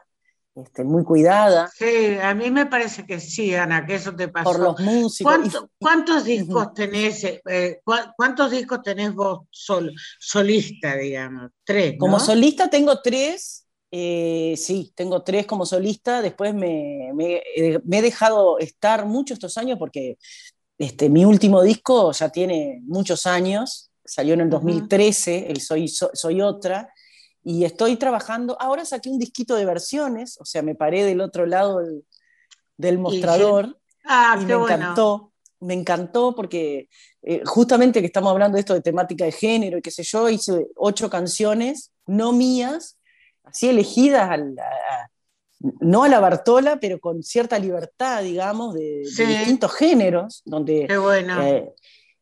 este, 0.54 0.84
muy 0.84 1.04
cuidada. 1.04 1.70
Sí, 1.74 2.16
a 2.20 2.34
mí 2.34 2.50
me 2.50 2.66
parece 2.66 3.06
que 3.06 3.20
sí, 3.20 3.54
Ana, 3.54 3.86
que 3.86 3.94
eso 3.94 4.14
te 4.14 4.28
pasó. 4.28 4.50
Por 4.50 4.60
los 4.60 4.80
músicos. 4.80 5.68
¿Cuántos 5.78 6.24
discos 6.24 6.74
tenés, 6.74 7.24
eh, 7.24 7.80
cuántos 8.16 8.50
discos 8.50 8.82
tenés 8.82 9.14
vos 9.14 9.46
sol, 9.50 9.92
solista, 10.18 10.96
digamos? 10.96 11.50
Tres. 11.64 11.94
Como 11.98 12.18
solista 12.18 12.68
tengo 12.68 13.00
tres. 13.00 13.66
Eh, 13.90 14.54
sí, 14.58 14.92
tengo 14.94 15.22
tres 15.22 15.46
como 15.46 15.64
solista. 15.64 16.20
Después 16.20 16.52
me, 16.54 17.12
me, 17.14 17.40
he 17.56 18.02
dejado 18.02 18.58
estar 18.58 19.06
mucho 19.06 19.34
estos 19.34 19.56
años 19.56 19.78
porque 19.78 20.18
este, 20.76 21.08
mi 21.08 21.24
último 21.24 21.62
disco 21.62 22.12
ya 22.12 22.30
tiene 22.30 22.80
muchos 22.82 23.26
años 23.26 23.87
salió 24.08 24.34
en 24.34 24.40
el 24.40 24.50
2013, 24.50 25.50
el 25.50 25.60
Soy, 25.60 25.88
Soy 25.88 26.40
Otra, 26.40 26.92
y 27.42 27.64
estoy 27.64 27.96
trabajando, 27.96 28.60
ahora 28.60 28.84
saqué 28.84 29.08
un 29.08 29.18
disquito 29.18 29.54
de 29.56 29.64
versiones, 29.64 30.36
o 30.40 30.44
sea, 30.44 30.62
me 30.62 30.74
paré 30.74 31.04
del 31.04 31.20
otro 31.20 31.46
lado 31.46 31.80
del, 32.76 32.98
mostrador 32.98 33.78
ah, 34.04 34.38
y 34.40 34.44
me 34.44 34.54
encantó, 34.54 35.32
me 35.60 35.74
encantó 35.74 36.34
porque 36.34 36.88
eh, 37.22 37.42
justamente 37.44 38.00
que 38.00 38.06
estamos 38.06 38.30
hablando 38.30 38.56
de 38.56 38.60
esto 38.60 38.74
de 38.74 38.82
temática 38.82 39.24
de 39.24 39.32
género 39.32 39.78
y 39.78 39.82
qué 39.82 39.90
sé 39.90 40.02
yo, 40.02 40.28
hice 40.28 40.66
ocho 40.76 41.08
canciones, 41.08 41.92
no 42.06 42.32
mías, 42.32 42.98
así 43.44 43.68
elegidas 43.68 44.28
no 45.60 46.04
a 46.04 46.08
la 46.08 46.20
Bartola, 46.20 46.78
pero 46.80 47.00
con 47.00 47.22
cierta 47.22 47.58
libertad, 47.58 48.22
digamos, 48.22 48.74
de, 48.74 49.00
distintos 49.00 49.74
géneros, 49.74 50.42
donde 50.44 50.86
Qué 50.86 50.98
bueno. 50.98 51.42
Eh, 51.42 51.74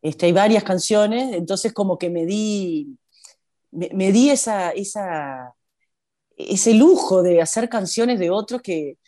este, 0.03 0.26
hay 0.26 0.32
varias 0.32 0.64
canciones, 0.64 1.34
entonces 1.34 1.72
como 1.72 1.99
que 1.99 2.11
me 2.11 2.26
di, 2.26 2.97
me, 3.70 4.12
di 4.12 4.30
esa, 4.30 4.70
esa, 4.70 5.55
ese 6.36 6.74
lujo 6.74 7.22
de 7.22 7.42
hacer 7.42 7.68
canciones 7.68 8.18
de 8.18 8.30
otros 8.30 8.62
que, 8.62 8.99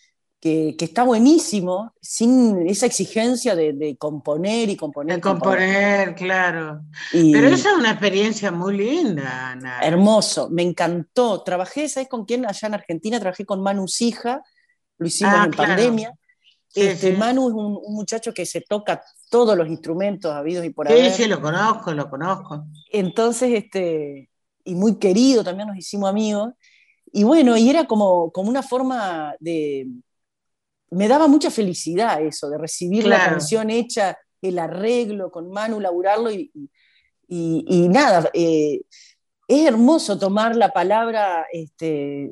que, 0.41 0.77
está 0.79 1.03
buenísimo, 1.03 1.93
sin 2.01 2.69
esa 2.69 2.87
exigencia 2.87 3.55
de, 3.55 3.97
componer 3.99 4.69
y 4.71 4.77
componer. 4.77 5.17
De 5.17 5.23
componer, 5.23 6.15
claro. 6.15 6.83
Pero 7.13 7.49
esa 7.49 7.71
es 7.71 7.77
una 7.77 7.93
experiencia 7.93 8.51
muy 8.51 8.77
linda, 8.77 9.51
Ana. 9.51 9.81
Hermoso, 9.81 10.49
me 10.51 10.63
encantó. 10.63 11.43
Trabajé, 11.43 11.89
¿sabes 11.89 12.09
con 12.09 12.25
quién? 12.25 12.47
Allá 12.47 12.69
en 12.69 12.75
Argentina 12.75 13.21
trabajé 13.21 13.45
con 13.45 13.63
Manu 13.63 13.89
Sija, 13.89 14.43
lo 14.99 15.07
hicimos 15.07 15.35
ah, 15.37 15.45
en 15.47 15.51
pandemia. 15.53 16.15
Este, 16.75 17.13
Manu 17.13 17.49
es 17.49 17.55
un, 17.55 17.95
muchacho 17.95 18.33
que 18.33 18.47
se 18.47 18.61
toca 18.61 19.03
todos 19.31 19.57
los 19.57 19.69
instrumentos 19.69 20.33
habidos 20.33 20.65
y 20.65 20.71
por 20.71 20.89
ahí. 20.89 21.11
Sí, 21.11 21.23
sí, 21.23 21.29
lo 21.29 21.41
conozco, 21.41 21.93
lo 21.93 22.09
conozco. 22.09 22.67
Entonces, 22.91 23.51
este, 23.53 24.31
y 24.65 24.75
muy 24.75 24.99
querido, 24.99 25.43
también 25.43 25.69
nos 25.69 25.79
hicimos 25.79 26.09
amigos. 26.09 26.53
Y 27.13 27.25
bueno, 27.25 27.57
y 27.57 27.71
era 27.71 27.87
como, 27.87 28.31
como 28.33 28.51
una 28.51 28.63
forma 28.63 29.35
de, 29.41 29.87
me 30.91 31.09
daba 31.09 31.29
mucha 31.29 31.51
felicidad 31.51 32.23
eso, 32.23 32.49
de 32.49 32.59
recibir 32.59 33.07
la 33.07 33.19
canción 33.19 33.71
hecha, 33.71 34.19
el 34.41 34.59
arreglo 34.59 35.31
con 35.31 35.51
Manu, 35.51 35.81
laburarlo 35.81 36.31
y, 36.31 36.51
y, 37.29 37.89
nada, 37.89 38.31
eh, 38.33 38.83
es 39.49 39.67
hermoso 39.67 40.19
tomar 40.19 40.57
la 40.57 40.71
palabra, 40.71 41.47
este, 41.53 42.31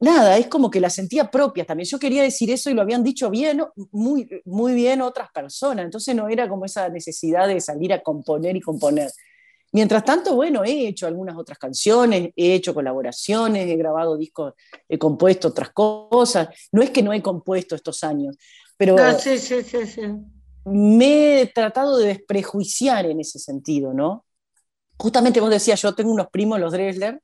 nada, 0.00 0.36
es 0.38 0.48
como 0.48 0.70
que 0.70 0.80
la 0.80 0.90
sentía 0.90 1.30
propia 1.30 1.64
también. 1.64 1.88
Yo 1.88 1.98
quería 1.98 2.22
decir 2.22 2.50
eso 2.50 2.70
y 2.70 2.74
lo 2.74 2.82
habían 2.82 3.02
dicho 3.02 3.30
bien, 3.30 3.62
muy, 3.92 4.28
muy 4.44 4.74
bien 4.74 5.02
otras 5.02 5.30
personas, 5.32 5.84
entonces 5.84 6.14
no 6.14 6.28
era 6.28 6.48
como 6.48 6.64
esa 6.64 6.88
necesidad 6.88 7.48
de 7.48 7.60
salir 7.60 7.92
a 7.92 8.02
componer 8.02 8.56
y 8.56 8.60
componer. 8.60 9.10
Mientras 9.72 10.04
tanto, 10.04 10.34
bueno, 10.34 10.64
he 10.64 10.88
hecho 10.88 11.06
algunas 11.06 11.36
otras 11.36 11.58
canciones, 11.58 12.30
he 12.34 12.54
hecho 12.54 12.72
colaboraciones, 12.72 13.68
he 13.68 13.76
grabado 13.76 14.16
discos, 14.16 14.54
he 14.88 14.96
compuesto 14.96 15.48
otras 15.48 15.70
cosas. 15.70 16.48
No 16.72 16.82
es 16.82 16.90
que 16.90 17.02
no 17.02 17.12
he 17.12 17.20
compuesto 17.20 17.74
estos 17.74 18.02
años, 18.04 18.36
pero 18.76 18.96
sí, 19.18 19.38
sí, 19.38 19.62
sí, 19.62 20.00
me 20.64 21.42
he 21.42 21.46
tratado 21.46 21.96
de 21.98 22.08
desprejuiciar 22.08 23.06
en 23.06 23.20
ese 23.20 23.38
sentido, 23.38 23.92
¿no? 23.92 24.24
Justamente 24.98 25.40
vos 25.40 25.50
decías, 25.50 25.80
yo 25.80 25.94
tengo 25.94 26.10
unos 26.10 26.28
primos, 26.28 26.58
los 26.58 26.72
Dresler, 26.72 27.20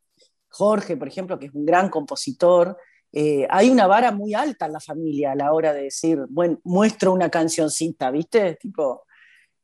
Jorge, 0.52 0.96
por 0.96 1.08
ejemplo, 1.08 1.38
que 1.38 1.46
es 1.46 1.54
un 1.54 1.64
gran 1.64 1.88
compositor. 1.88 2.76
Eh, 3.12 3.46
hay 3.50 3.70
una 3.70 3.86
vara 3.86 4.12
muy 4.12 4.34
alta 4.34 4.66
en 4.66 4.72
la 4.72 4.80
familia 4.80 5.32
a 5.32 5.34
la 5.34 5.52
hora 5.52 5.72
de 5.72 5.84
decir, 5.84 6.18
bueno, 6.28 6.60
muestro 6.64 7.12
una 7.12 7.30
cancioncita, 7.30 8.10
¿viste? 8.10 8.56
Tipo, 8.56 9.04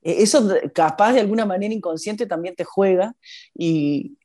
e-, 0.03 0.23
eso 0.23 0.49
capaz 0.75 1.13
de 1.13 1.21
alguna 1.21 1.47
manera 1.47 1.75
inconsciente 1.75 2.27
también 2.27 2.55
te 2.55 2.65
juega 2.65 3.15
y, 3.55 4.19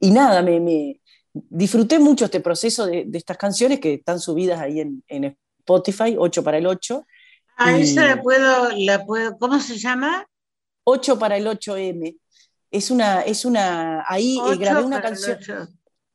y 0.00 0.10
nada, 0.10 0.42
me, 0.42 0.60
me, 0.60 1.00
disfruté 1.32 1.98
mucho 1.98 2.26
este 2.26 2.40
proceso 2.40 2.86
de, 2.86 3.04
de, 3.06 3.18
estas 3.18 3.36
canciones 3.36 3.80
que 3.80 3.94
están 3.94 4.20
subidas 4.20 4.60
ahí 4.60 4.80
en, 4.80 5.04
en 5.08 5.36
Spotify, 5.58 6.16
8 6.18 6.42
para 6.42 6.58
el 6.58 6.66
8. 6.66 7.06
Ah, 7.58 7.78
esa 7.78 8.04
la 8.04 8.22
puedo, 8.22 8.70
la 8.76 9.04
puedo, 9.04 9.38
¿cómo 9.38 9.58
se 9.60 9.78
llama? 9.78 10.26
8 10.84 11.18
para 11.18 11.36
el 11.36 11.46
8M. 11.46 12.16
Es 12.76 12.90
una, 12.90 13.22
es 13.22 13.46
una, 13.46 14.04
ahí 14.06 14.38
eh, 14.38 14.56
grabé 14.56 14.84
una 14.84 15.00
canción. 15.00 15.38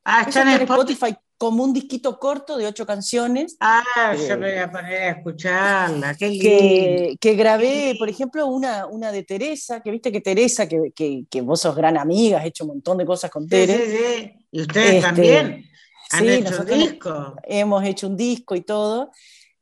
Ah, 0.04 0.24
está 0.28 0.42
en 0.42 0.62
Spotify 0.62 1.16
como 1.36 1.64
un 1.64 1.72
disquito 1.72 2.20
corto 2.20 2.56
de 2.56 2.68
ocho 2.68 2.86
canciones. 2.86 3.56
Ah, 3.58 4.14
yo 4.16 4.38
me 4.38 4.52
voy 4.52 4.58
a 4.60 4.70
poner 4.70 5.02
a 5.02 5.10
escucharla. 5.10 6.14
que, 6.14 7.16
que, 7.20 7.34
grabé, 7.34 7.96
por 7.98 8.08
ejemplo, 8.08 8.46
una, 8.46 8.86
una 8.86 9.10
de 9.10 9.24
Teresa, 9.24 9.80
que 9.80 9.90
viste 9.90 10.12
que 10.12 10.20
Teresa, 10.20 10.68
que, 10.68 10.92
que, 10.94 11.24
que, 11.28 11.40
vos 11.40 11.60
sos 11.60 11.74
gran 11.74 11.96
amiga, 11.96 12.38
has 12.38 12.46
hecho 12.46 12.62
un 12.62 12.68
montón 12.74 12.98
de 12.98 13.06
cosas 13.06 13.28
con 13.28 13.48
Teresa. 13.48 13.84
Sí, 13.84 13.90
sí, 13.90 13.96
sí. 13.96 14.46
Y 14.52 14.60
ustedes 14.60 14.94
este, 14.94 15.00
también. 15.02 15.64
Han 16.12 16.28
hecho 16.28 16.60
un 16.60 16.66
disco. 16.66 17.36
Hemos 17.42 17.84
hecho 17.84 18.06
un 18.06 18.16
disco 18.16 18.54
y 18.54 18.60
todo. 18.60 19.10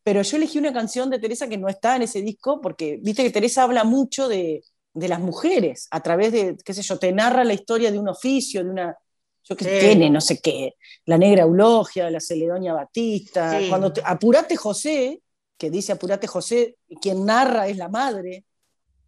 Pero 0.02 0.20
yo 0.20 0.36
elegí 0.36 0.58
una 0.58 0.74
canción 0.74 1.08
de 1.08 1.18
Teresa 1.18 1.48
que 1.48 1.56
no 1.56 1.68
está 1.68 1.96
en 1.96 2.02
ese 2.02 2.20
disco, 2.20 2.60
porque 2.60 2.98
viste 3.00 3.22
que 3.22 3.30
Teresa 3.30 3.62
habla 3.62 3.84
mucho 3.84 4.28
de, 4.28 4.62
de 4.92 5.08
las 5.08 5.20
mujeres, 5.20 5.88
a 5.90 6.00
través 6.00 6.32
de, 6.32 6.56
qué 6.64 6.74
sé 6.74 6.82
yo, 6.82 6.98
te 6.98 7.12
narra 7.12 7.44
la 7.44 7.54
historia 7.54 7.90
de 7.90 7.98
un 7.98 8.08
oficio, 8.08 8.64
de 8.64 8.70
una, 8.70 8.96
yo 9.44 9.56
que 9.56 9.64
tiene, 9.64 10.10
no 10.10 10.20
sé 10.20 10.40
qué, 10.40 10.74
la 11.06 11.16
negra 11.16 11.42
eulogia, 11.42 12.10
la 12.10 12.20
Celedonia 12.20 12.72
Batista, 12.72 13.60
cuando 13.68 13.92
Apurate 14.04 14.56
José, 14.56 15.20
que 15.56 15.70
dice 15.70 15.92
Apurate 15.92 16.26
José, 16.26 16.76
quien 17.00 17.24
narra 17.24 17.68
es 17.68 17.76
la 17.76 17.88
madre, 17.88 18.44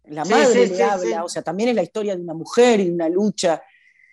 la 0.05 0.25
madre 0.25 0.67
le 0.67 0.83
habla, 0.83 1.23
o 1.23 1.29
sea, 1.29 1.41
también 1.41 1.69
es 1.69 1.75
la 1.75 1.83
historia 1.83 2.15
de 2.15 2.21
una 2.21 2.33
mujer 2.33 2.79
y 2.79 2.85
de 2.85 2.91
una 2.91 3.09
lucha. 3.09 3.61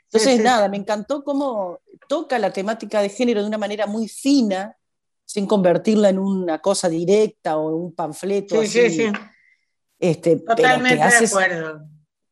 Entonces, 0.04 0.40
nada, 0.40 0.68
me 0.68 0.76
encantó 0.76 1.24
cómo 1.24 1.80
toca 2.08 2.38
la 2.38 2.52
temática 2.52 3.02
de 3.02 3.08
género 3.08 3.42
de 3.42 3.48
una 3.48 3.58
manera 3.58 3.86
muy 3.86 4.08
fina, 4.08 4.76
sin 5.24 5.46
convertirla 5.46 6.08
en 6.08 6.18
una 6.18 6.60
cosa 6.60 6.88
directa 6.88 7.56
o 7.56 7.76
un 7.76 7.92
panfleto. 7.92 8.60
Así, 8.60 9.10
este, 10.00 10.36
Totalmente 10.36 10.96
te 10.96 11.18
de 11.20 11.26
acuerdo. 11.26 11.86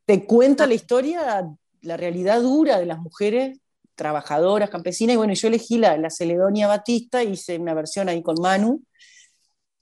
Te 0.06 0.24
cuenta 0.24 0.66
la 0.66 0.74
historia, 0.74 1.46
la 1.82 1.96
realidad 1.96 2.40
dura 2.40 2.78
de 2.78 2.86
las 2.86 2.98
mujeres 2.98 3.60
trabajadoras, 3.94 4.70
campesinas, 4.70 5.14
y 5.14 5.16
bueno, 5.16 5.34
yo 5.34 5.48
elegí 5.48 5.76
la, 5.76 5.96
la 5.98 6.08
Celedonia 6.08 6.68
Batista, 6.68 7.22
hice 7.22 7.58
una 7.58 7.74
versión 7.74 8.08
ahí 8.08 8.22
con 8.22 8.36
Manu, 8.40 8.82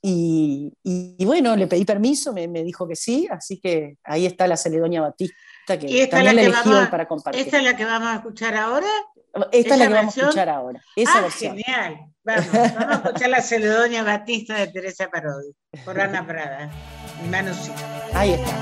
y, 0.09 0.73
y, 0.85 1.25
bueno, 1.25 1.57
le 1.57 1.67
pedí 1.67 1.85
permiso, 1.85 2.33
me, 2.33 2.47
me, 2.47 2.63
dijo 2.63 2.87
que 2.87 2.95
sí, 2.95 3.27
así 3.31 3.59
que 3.59 3.97
ahí 4.05 4.25
está 4.25 4.47
la 4.47 4.57
Celedonia 4.57 5.01
Batista, 5.01 5.35
que 5.67 6.07
también 6.07 6.37
la, 6.37 6.43
elegí 6.43 6.69
hoy 6.69 6.87
para 6.87 7.09
compartir. 7.09 7.43
¿Esta 7.43 7.59
es 7.59 7.65
la 7.65 7.77
que 7.77 7.85
vamos 7.85 8.09
a 8.09 8.15
escuchar 8.17 8.55
ahora? 8.55 8.87
Esta 9.53 9.75
es 9.75 9.81
la 9.81 9.89
que 9.89 9.95
vamos 9.95 10.17
a 10.17 10.21
escuchar 10.21 10.49
ahora. 10.49 10.81
Esa 10.95 11.19
ah, 11.19 11.21
versión. 11.23 11.57
genial. 11.57 12.01
Vamos, 12.25 12.53
vamos 12.53 12.89
a 12.89 12.95
escuchar 12.95 13.31
la 13.31 13.43
Celedonia 13.43 14.03
Batista 14.03 14.55
de 14.55 14.69
Teresa 14.69 15.09
Parodi, 15.09 15.53
por 15.85 16.01
Ana 16.01 16.27
Prada, 16.27 16.71
Sí. 17.55 17.73
Ahí 18.15 18.33
está. 18.33 18.53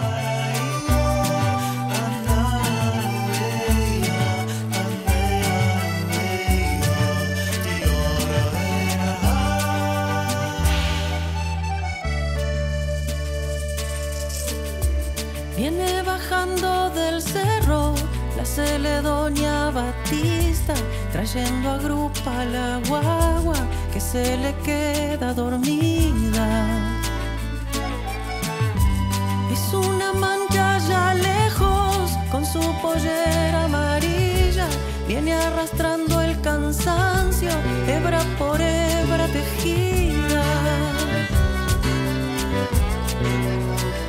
Viene 15.57 16.03
bajando 16.03 16.91
del 16.91 17.23
cerro 17.23 17.95
la 18.37 18.45
Celedonia 18.45 19.71
Batista, 19.71 20.75
trayendo 21.13 21.71
a 21.71 21.79
grupa 21.79 22.45
la 22.45 22.81
guagua 22.89 23.55
que 23.93 24.01
se 24.01 24.37
le 24.37 24.55
queda 24.65 25.33
dormida. 25.33 26.94
Es 29.55 29.73
una 29.73 30.13
mancha 30.13 30.79
ya 30.79 31.15
lejos 31.15 32.11
con 32.33 32.45
su 32.45 32.61
pollera 32.83 33.67
amarilla, 33.67 34.67
viene 35.07 35.33
arrastrando 35.33 36.21
el 36.21 36.41
cansancio, 36.41 37.51
hebra 37.87 38.21
por 38.37 38.61
hebra 38.61 39.29
tejida. 39.29 40.45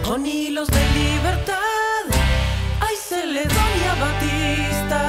Con 0.04 0.26
hilos 0.26 0.68
de 0.68 0.84
libertad, 1.02 2.06
ay 2.80 2.96
Celedonia 3.10 3.93
Batista. 4.06 5.02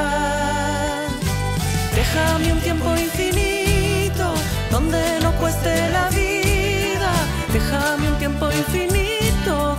Déjame 1.94 2.52
un 2.52 2.60
tiempo 2.60 2.90
infinito 2.94 4.26
donde 4.70 5.00
no 5.22 5.32
cueste 5.40 5.90
la 5.92 6.10
vida. 6.10 7.10
Déjame 7.54 8.10
un 8.10 8.18
tiempo 8.18 8.50
infinito 8.52 8.95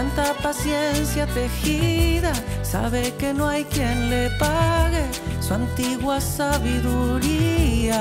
tanta 0.00 0.32
paciencia 0.42 1.26
tejida, 1.26 2.32
sabe 2.62 3.12
que 3.18 3.34
no 3.34 3.46
hay 3.46 3.64
quien 3.64 4.08
le 4.08 4.30
pague 4.38 5.04
su 5.40 5.52
antigua 5.52 6.22
sabiduría. 6.22 8.00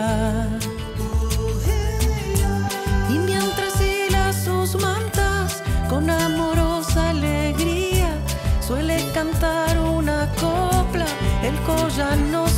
Y 3.09 3.17
mientras 3.19 3.81
hila 3.81 4.31
sus 4.31 4.75
mantas 4.81 5.61
con 5.89 6.09
amorosa 6.09 7.09
alegría, 7.09 8.11
suele 8.65 9.03
cantar 9.13 9.77
una 9.77 10.25
copla, 10.39 11.07
el 11.43 11.55
collano 11.67 12.48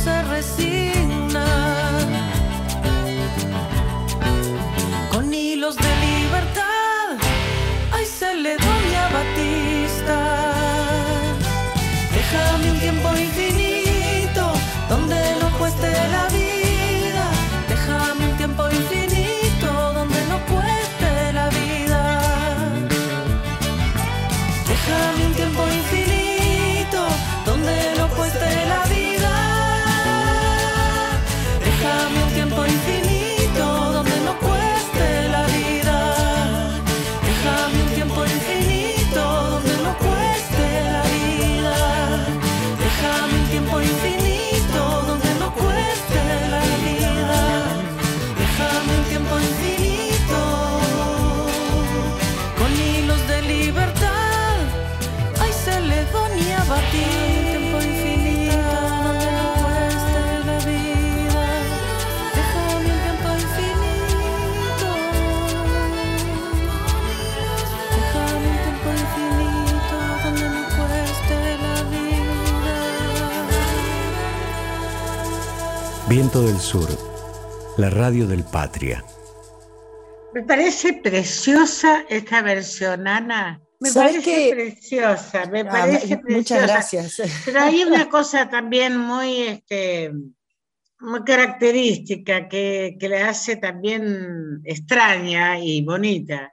Viento 76.32 76.50
del 76.50 76.60
Sur, 76.60 76.88
la 77.76 77.90
radio 77.90 78.26
del 78.26 78.42
Patria. 78.42 79.04
Me 80.32 80.42
parece 80.42 80.94
preciosa 80.94 82.06
esta 82.08 82.40
versión, 82.40 83.06
Ana. 83.06 83.60
Me 83.80 83.92
parece 83.92 84.48
preciosa, 84.50 85.44
me 85.50 85.60
ah, 85.60 85.68
parece 85.68 86.16
preciosa. 86.16 86.38
Muchas 86.38 86.62
gracias. 86.62 87.42
Pero 87.44 87.60
hay 87.60 87.82
una 87.82 88.08
cosa 88.08 88.48
también 88.48 88.96
muy, 88.96 89.42
este, 89.42 90.10
muy 91.00 91.22
característica 91.22 92.48
que, 92.48 92.96
que 92.98 93.08
le 93.10 93.22
hace 93.22 93.56
también 93.56 94.62
extraña 94.64 95.58
y 95.58 95.82
bonita. 95.82 96.50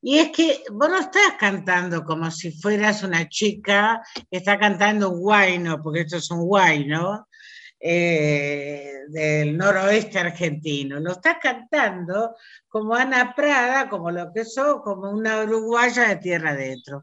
Y 0.00 0.20
es 0.20 0.30
que 0.30 0.62
vos 0.72 0.88
no 0.88 0.98
estás 0.98 1.34
cantando 1.38 2.02
como 2.02 2.30
si 2.30 2.50
fueras 2.50 3.02
una 3.02 3.28
chica 3.28 4.00
que 4.30 4.38
está 4.38 4.58
cantando 4.58 5.10
un 5.10 5.20
guayno, 5.20 5.82
porque 5.82 6.00
esto 6.00 6.16
es 6.16 6.30
un 6.30 6.46
guayno, 6.46 7.28
eh, 7.84 9.00
del 9.08 9.56
noroeste 9.56 10.20
argentino. 10.20 11.00
Lo 11.00 11.12
estás 11.12 11.38
cantando 11.42 12.36
como 12.68 12.94
Ana 12.94 13.34
Prada, 13.34 13.88
como 13.88 14.12
lo 14.12 14.32
que 14.32 14.44
sos, 14.44 14.82
como 14.82 15.10
una 15.10 15.42
uruguaya 15.42 16.08
de 16.08 16.16
tierra 16.16 16.50
adentro. 16.50 17.02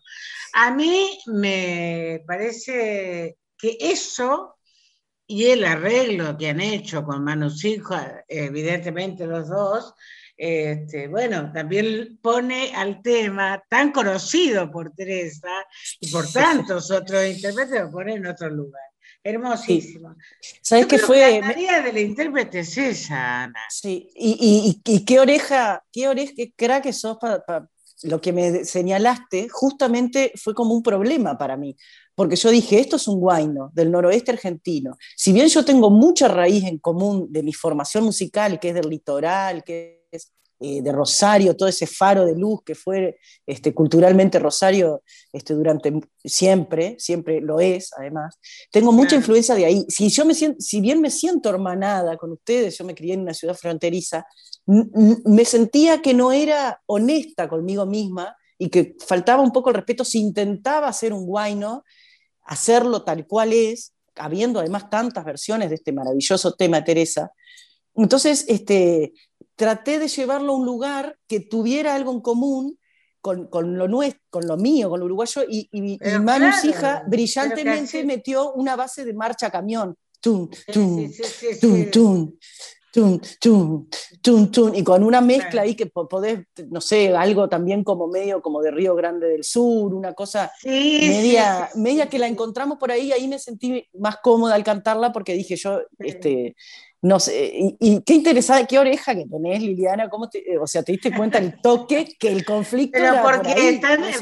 A 0.53 0.71
mí 0.71 1.19
me 1.27 2.23
parece 2.25 3.37
que 3.57 3.77
eso 3.79 4.55
y 5.27 5.47
el 5.47 5.65
arreglo 5.65 6.37
que 6.37 6.49
han 6.49 6.61
hecho 6.61 7.03
con 7.03 7.23
Manos 7.23 7.63
Hijos, 7.65 8.01
evidentemente 8.27 9.27
los 9.27 9.49
dos, 9.49 9.93
este, 10.35 11.09
bueno, 11.09 11.51
también 11.51 12.17
pone 12.21 12.73
al 12.73 13.01
tema 13.01 13.61
tan 13.69 13.91
conocido 13.91 14.71
por 14.71 14.93
Teresa 14.93 15.49
y 15.99 16.09
por 16.09 16.25
tantos 16.31 16.89
otros 16.89 17.25
intérpretes, 17.27 17.81
lo 17.81 17.91
pone 17.91 18.13
en 18.13 18.25
otro 18.25 18.49
lugar. 18.49 18.88
Hermosísimo. 19.23 20.15
¿Sabes 20.61 20.87
qué 20.87 20.97
fue? 20.97 21.41
La 21.41 21.47
tarea 21.47 21.81
del 21.81 21.97
intérprete 21.97 22.59
es 22.59 22.77
esa, 22.77 23.43
Ana. 23.43 23.59
Sí, 23.69 24.09
y, 24.15 24.81
qué 25.05 25.19
oreja, 25.19 25.83
qué 25.91 26.07
oreja, 26.07 26.33
qué 26.35 26.53
crack 26.55 26.83
que 26.83 26.93
sos 26.93 27.17
para, 27.17 27.67
lo 28.03 28.21
que 28.21 28.31
me 28.31 28.63
señalaste, 28.63 29.49
justamente 29.49 30.31
fue 30.35 30.53
como 30.53 30.73
un 30.73 30.81
problema 30.81 31.37
para 31.37 31.57
mí, 31.57 31.75
porque 32.15 32.37
yo 32.37 32.49
dije, 32.49 32.79
esto 32.79 32.95
es 32.95 33.07
un 33.07 33.19
guayno 33.19 33.71
del 33.73 33.91
noroeste 33.91 34.31
argentino. 34.31 34.97
Si 35.15 35.33
bien 35.33 35.47
yo 35.47 35.65
tengo 35.65 35.89
mucha 35.89 36.27
raíz 36.27 36.63
en 36.63 36.77
común 36.77 37.27
de 37.29 37.43
mi 37.43 37.53
formación 37.53 38.05
musical, 38.05 38.59
que 38.59 38.69
es 38.69 38.75
del 38.75 38.89
litoral, 38.89 39.63
que 39.63 39.98
eh, 40.61 40.81
de 40.81 40.91
Rosario, 40.91 41.55
todo 41.55 41.69
ese 41.69 41.87
faro 41.87 42.25
de 42.25 42.35
luz 42.35 42.59
que 42.65 42.75
fue 42.75 43.17
este, 43.45 43.73
culturalmente 43.73 44.39
Rosario 44.39 45.03
este, 45.31 45.53
durante 45.53 45.93
siempre, 46.23 46.95
siempre 46.99 47.39
lo 47.39 47.61
es 47.61 47.91
además. 47.97 48.37
Tengo 48.69 48.91
mucha 48.91 49.15
influencia 49.15 49.55
de 49.55 49.65
ahí. 49.65 49.85
Si, 49.87 50.09
yo 50.09 50.25
me 50.25 50.33
siento, 50.33 50.59
si 50.59 50.81
bien 50.81 50.99
me 50.99 51.11
siento 51.11 51.49
hermanada 51.49 52.17
con 52.17 52.33
ustedes, 52.33 52.77
yo 52.77 52.83
me 52.83 52.93
crié 52.93 53.13
en 53.13 53.21
una 53.21 53.33
ciudad 53.33 53.55
fronteriza, 53.55 54.25
me 54.65 55.45
sentía 55.45 56.01
que 56.01 56.13
no 56.13 56.33
era 56.33 56.81
honesta 56.87 57.47
conmigo 57.47 57.85
misma 57.85 58.35
y 58.57 58.67
que 58.67 58.97
faltaba 59.07 59.41
un 59.41 59.51
poco 59.51 59.69
el 59.69 59.75
respeto 59.75 60.03
si 60.03 60.19
intentaba 60.19 60.89
hacer 60.89 61.13
un 61.13 61.25
guayno, 61.25 61.85
hacerlo 62.43 63.03
tal 63.03 63.25
cual 63.25 63.53
es, 63.53 63.93
habiendo 64.15 64.59
además 64.59 64.89
tantas 64.89 65.23
versiones 65.23 65.69
de 65.69 65.75
este 65.75 65.93
maravilloso 65.93 66.51
tema, 66.51 66.83
Teresa. 66.83 67.31
Entonces, 68.03 68.45
este, 68.47 69.13
traté 69.55 69.99
de 69.99 70.07
llevarlo 70.07 70.53
a 70.53 70.55
un 70.55 70.65
lugar 70.65 71.17
que 71.27 71.41
tuviera 71.41 71.93
algo 71.93 72.13
en 72.13 72.21
común 72.21 72.79
con, 73.21 73.49
lo 73.77 73.87
nuestro, 73.89 74.21
con 74.29 74.47
lo 74.47 74.55
mío, 74.55 74.89
con 74.89 75.01
lo 75.01 75.05
uruguayo, 75.05 75.43
y, 75.47 75.67
y, 75.71 75.99
Hija 76.63 77.03
brillantemente 77.05 78.03
metió 78.05 78.53
una 78.53 78.75
base 78.77 79.03
de 79.03 79.13
marcha 79.13 79.49
camión. 79.49 79.95
Tum, 80.21 80.49
tum, 80.71 81.11
tum, 81.59 81.91
tum, 81.91 82.37
tum, 82.91 83.19
tum, 83.39 83.87
tum, 84.21 84.51
tum, 84.51 84.75
y 84.75 84.83
con 84.83 85.03
una 85.03 85.21
mezcla 85.21 85.61
ahí 85.61 85.75
que 85.75 85.85
podés, 85.85 86.39
no 86.69 86.81
sé, 86.81 87.15
algo 87.15 87.47
también 87.47 87.83
como 87.83 88.07
medio 88.07 88.41
como 88.41 88.61
de 88.61 88.71
Río 88.71 88.95
Grande 88.95 89.27
del 89.27 89.43
Sur, 89.43 89.93
una 89.93 90.13
cosa 90.13 90.51
media, 90.63 91.69
media 91.75 92.09
que 92.09 92.19
la 92.19 92.27
encontramos 92.27 92.77
por 92.77 92.91
ahí, 92.91 93.11
ahí 93.11 93.27
me 93.27 93.39
sentí 93.39 93.87
más 93.93 94.17
cómoda 94.23 94.55
al 94.55 94.63
cantarla 94.63 95.11
porque 95.11 95.33
dije 95.33 95.55
yo, 95.55 95.81
este, 95.99 96.55
no 97.01 97.19
sé, 97.19 97.75
y, 97.79 98.01
qué 98.01 98.13
interesante, 98.13 98.67
qué 98.67 98.77
oreja 98.77 99.15
que 99.15 99.25
tenés, 99.25 99.61
Liliana, 99.61 100.09
¿cómo 100.09 100.29
te, 100.29 100.57
o 100.57 100.67
sea, 100.67 100.83
te 100.83 100.91
diste 100.91 101.13
cuenta 101.15 101.37
el 101.37 101.61
toque 101.61 102.15
que 102.19 102.29
el 102.29 102.43
conflicto 102.43 102.99
pero 102.99 103.23
porque, 103.23 103.79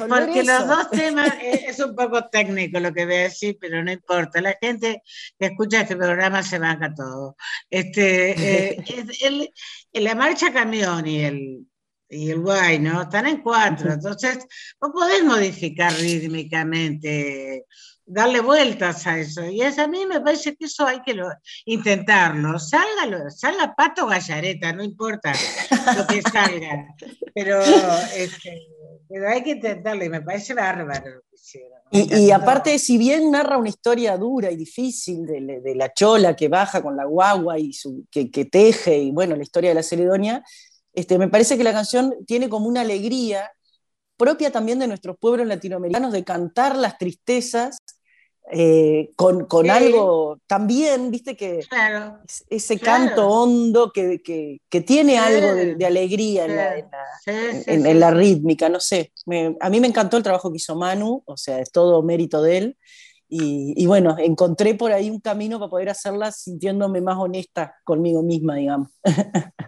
porque 0.07 0.43
los 0.43 0.67
dos 0.67 0.91
temas, 0.91 1.33
es 1.41 1.79
un 1.79 1.95
poco 1.95 2.29
técnico 2.29 2.79
lo 2.79 2.93
que 2.93 3.05
voy 3.05 3.15
a 3.15 3.23
decir, 3.23 3.57
pero 3.59 3.83
no 3.83 3.91
importa, 3.91 4.41
la 4.41 4.55
gente 4.61 5.01
que 5.39 5.47
escucha 5.47 5.81
este 5.81 5.95
programa 5.95 6.43
se 6.43 6.59
banca 6.59 6.93
todo. 6.93 7.35
Este, 7.69 8.75
eh, 8.75 8.83
el, 9.23 9.51
la 9.93 10.13
marcha 10.13 10.53
camión 10.53 11.07
y 11.07 11.23
el, 11.23 11.67
y 12.09 12.29
el 12.29 12.39
guay, 12.41 12.77
¿no? 12.77 13.01
Están 13.01 13.25
en 13.25 13.41
cuatro, 13.41 13.91
entonces 13.93 14.37
vos 14.79 14.91
podés 14.93 15.23
modificar 15.23 15.93
rítmicamente 15.93 17.65
darle 18.07 18.39
vueltas 18.39 19.05
a 19.05 19.19
eso. 19.19 19.45
Y 19.45 19.61
es, 19.61 19.77
a 19.77 19.87
mí 19.87 20.05
me 20.05 20.21
parece 20.21 20.55
que 20.55 20.65
eso 20.65 20.87
hay 20.87 21.01
que 21.01 21.15
intentarlo. 21.65 22.57
Salga, 22.57 23.29
salga 23.29 23.75
pato 23.75 24.07
gallareta, 24.07 24.73
no 24.73 24.83
importa 24.83 25.33
lo 25.95 26.07
que 26.07 26.21
salga. 26.21 26.87
Pero, 27.35 27.61
este, 27.61 28.67
pero 29.07 29.29
hay 29.29 29.43
que 29.43 29.51
intentarlo 29.51 30.03
y 30.03 30.09
me 30.09 30.21
parece 30.21 30.55
bárbaro 30.55 31.07
lo 31.07 31.21
que 31.29 31.35
hicieron. 31.35 31.79
Y, 31.91 32.31
aparte, 32.31 32.79
si 32.79 32.97
bien 32.97 33.29
narra 33.29 33.59
una 33.59 33.69
historia 33.69 34.17
dura 34.17 34.49
y 34.49 34.55
difícil 34.55 35.23
de, 35.27 35.75
la 35.75 35.93
chola 35.93 36.35
que 36.35 36.47
baja 36.47 36.81
con 36.81 36.97
la 36.97 37.05
guagua 37.05 37.59
y 37.59 37.73
su, 37.73 38.07
que, 38.09 38.31
que, 38.31 38.45
teje, 38.45 38.97
y 38.97 39.11
bueno, 39.11 39.35
la 39.35 39.43
historia 39.43 39.69
de 39.69 39.75
la 39.75 39.83
Celedonia, 39.83 40.43
este, 40.93 41.19
me 41.19 41.27
parece 41.27 41.59
que 41.59 41.63
la 41.63 41.73
canción 41.73 42.15
tiene 42.25 42.49
como 42.49 42.67
una 42.67 42.81
alegría 42.81 43.51
propia 44.17 44.51
también 44.51 44.79
de 44.79 44.87
nuestros 44.87 45.15
pueblos 45.19 45.45
latinoamericanos 45.45 46.11
de 46.11 46.23
cantar 46.23 46.75
las 46.75 46.97
tristezas 46.97 47.77
eh, 48.49 49.11
con, 49.15 49.45
con 49.45 49.69
algo 49.69 50.39
también, 50.47 51.11
viste 51.11 51.35
que 51.35 51.59
ese 52.49 52.79
canto 52.79 53.27
hondo 53.27 53.91
que, 53.91 54.21
que, 54.21 54.61
que 54.69 54.81
tiene 54.81 55.17
algo 55.17 55.53
de, 55.53 55.85
alegría 55.85 56.45
en 56.45 56.55
la, 56.55 56.77
en, 57.25 57.99
la, 57.99 58.11
rítmica, 58.11 58.69
no 58.69 58.79
sé. 58.79 59.11
a 59.59 59.69
mí 59.69 59.79
me 59.81 59.87
encantó 59.87 60.15
el 60.15 60.23
trabajo 60.23 60.49
que 60.49 60.57
hizo 60.57 60.75
Manu, 60.75 61.23
o 61.25 61.35
sea, 61.35 61.59
es 61.59 61.71
todo 61.71 62.01
mérito 62.03 62.41
de 62.41 62.57
él. 62.57 62.77
Y, 63.29 63.85
bueno, 63.85 64.15
encontré 64.17 64.73
por 64.75 64.93
ahí 64.93 65.09
un 65.09 65.19
camino 65.19 65.59
para 65.59 65.69
poder 65.69 65.89
hacerla 65.89 66.31
sintiéndome 66.31 67.01
más 67.01 67.17
honesta 67.17 67.75
conmigo 67.83 68.23
misma, 68.23 68.55
digamos. 68.55 68.89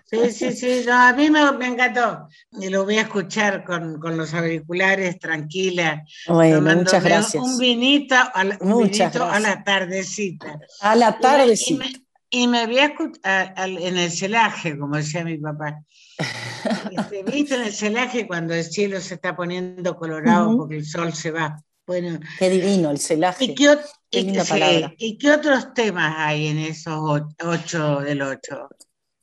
Sí, 0.05 0.31
sí, 0.31 0.53
sí, 0.53 0.85
a 0.89 1.13
mí 1.13 1.29
me, 1.29 1.41
encantó. 1.67 2.29
Y 2.59 2.69
lo 2.69 2.85
voy 2.85 2.97
a 2.97 3.01
escuchar 3.01 3.63
con, 3.63 3.99
los 4.17 4.33
auriculares, 4.33 5.19
tranquila. 5.19 6.03
Bueno, 6.27 6.61
muchas 6.61 7.03
gracias. 7.03 7.43
Un 7.43 7.57
vinito, 7.57 8.15
a 8.15 8.43
la, 8.43 8.57
a 8.57 9.39
la 9.39 9.63
tardecita. 9.63 10.59
A 10.81 10.95
la 10.95 11.19
tardecita. 11.19 11.85
Y 12.31 12.47
me, 12.47 12.65
voy 12.65 12.79
a 12.79 12.85
escuchar 12.85 13.53
en 13.55 13.97
el 13.97 14.11
celaje, 14.11 14.77
como 14.77 14.95
decía 14.95 15.23
mi 15.23 15.37
papá. 15.37 15.83
Este, 16.91 17.23
¿Viste 17.23 17.55
en 17.55 17.61
el 17.61 17.73
celaje 17.73 18.27
cuando 18.27 18.53
el 18.53 18.65
cielo 18.65 18.99
se 18.99 19.13
está 19.13 19.35
poniendo 19.35 19.95
colorado 19.95 20.57
porque 20.57 20.75
el 20.75 20.85
sol 20.85 21.13
se 21.13 21.31
va? 21.31 21.63
Bueno, 21.89 22.19
qué 22.37 22.51
divino 22.51 22.91
el 22.91 22.99
celaje. 22.99 23.45
¿Y 23.45 23.55
qué, 23.55 23.75
¿Y 24.11 25.17
qué 25.17 25.31
otros 25.31 25.73
temas 25.73 26.13
hay 26.17 26.45
en 26.45 26.59
esos 26.59 26.99
ocho 27.43 28.01
del 28.01 28.21
ocho? 28.21 28.69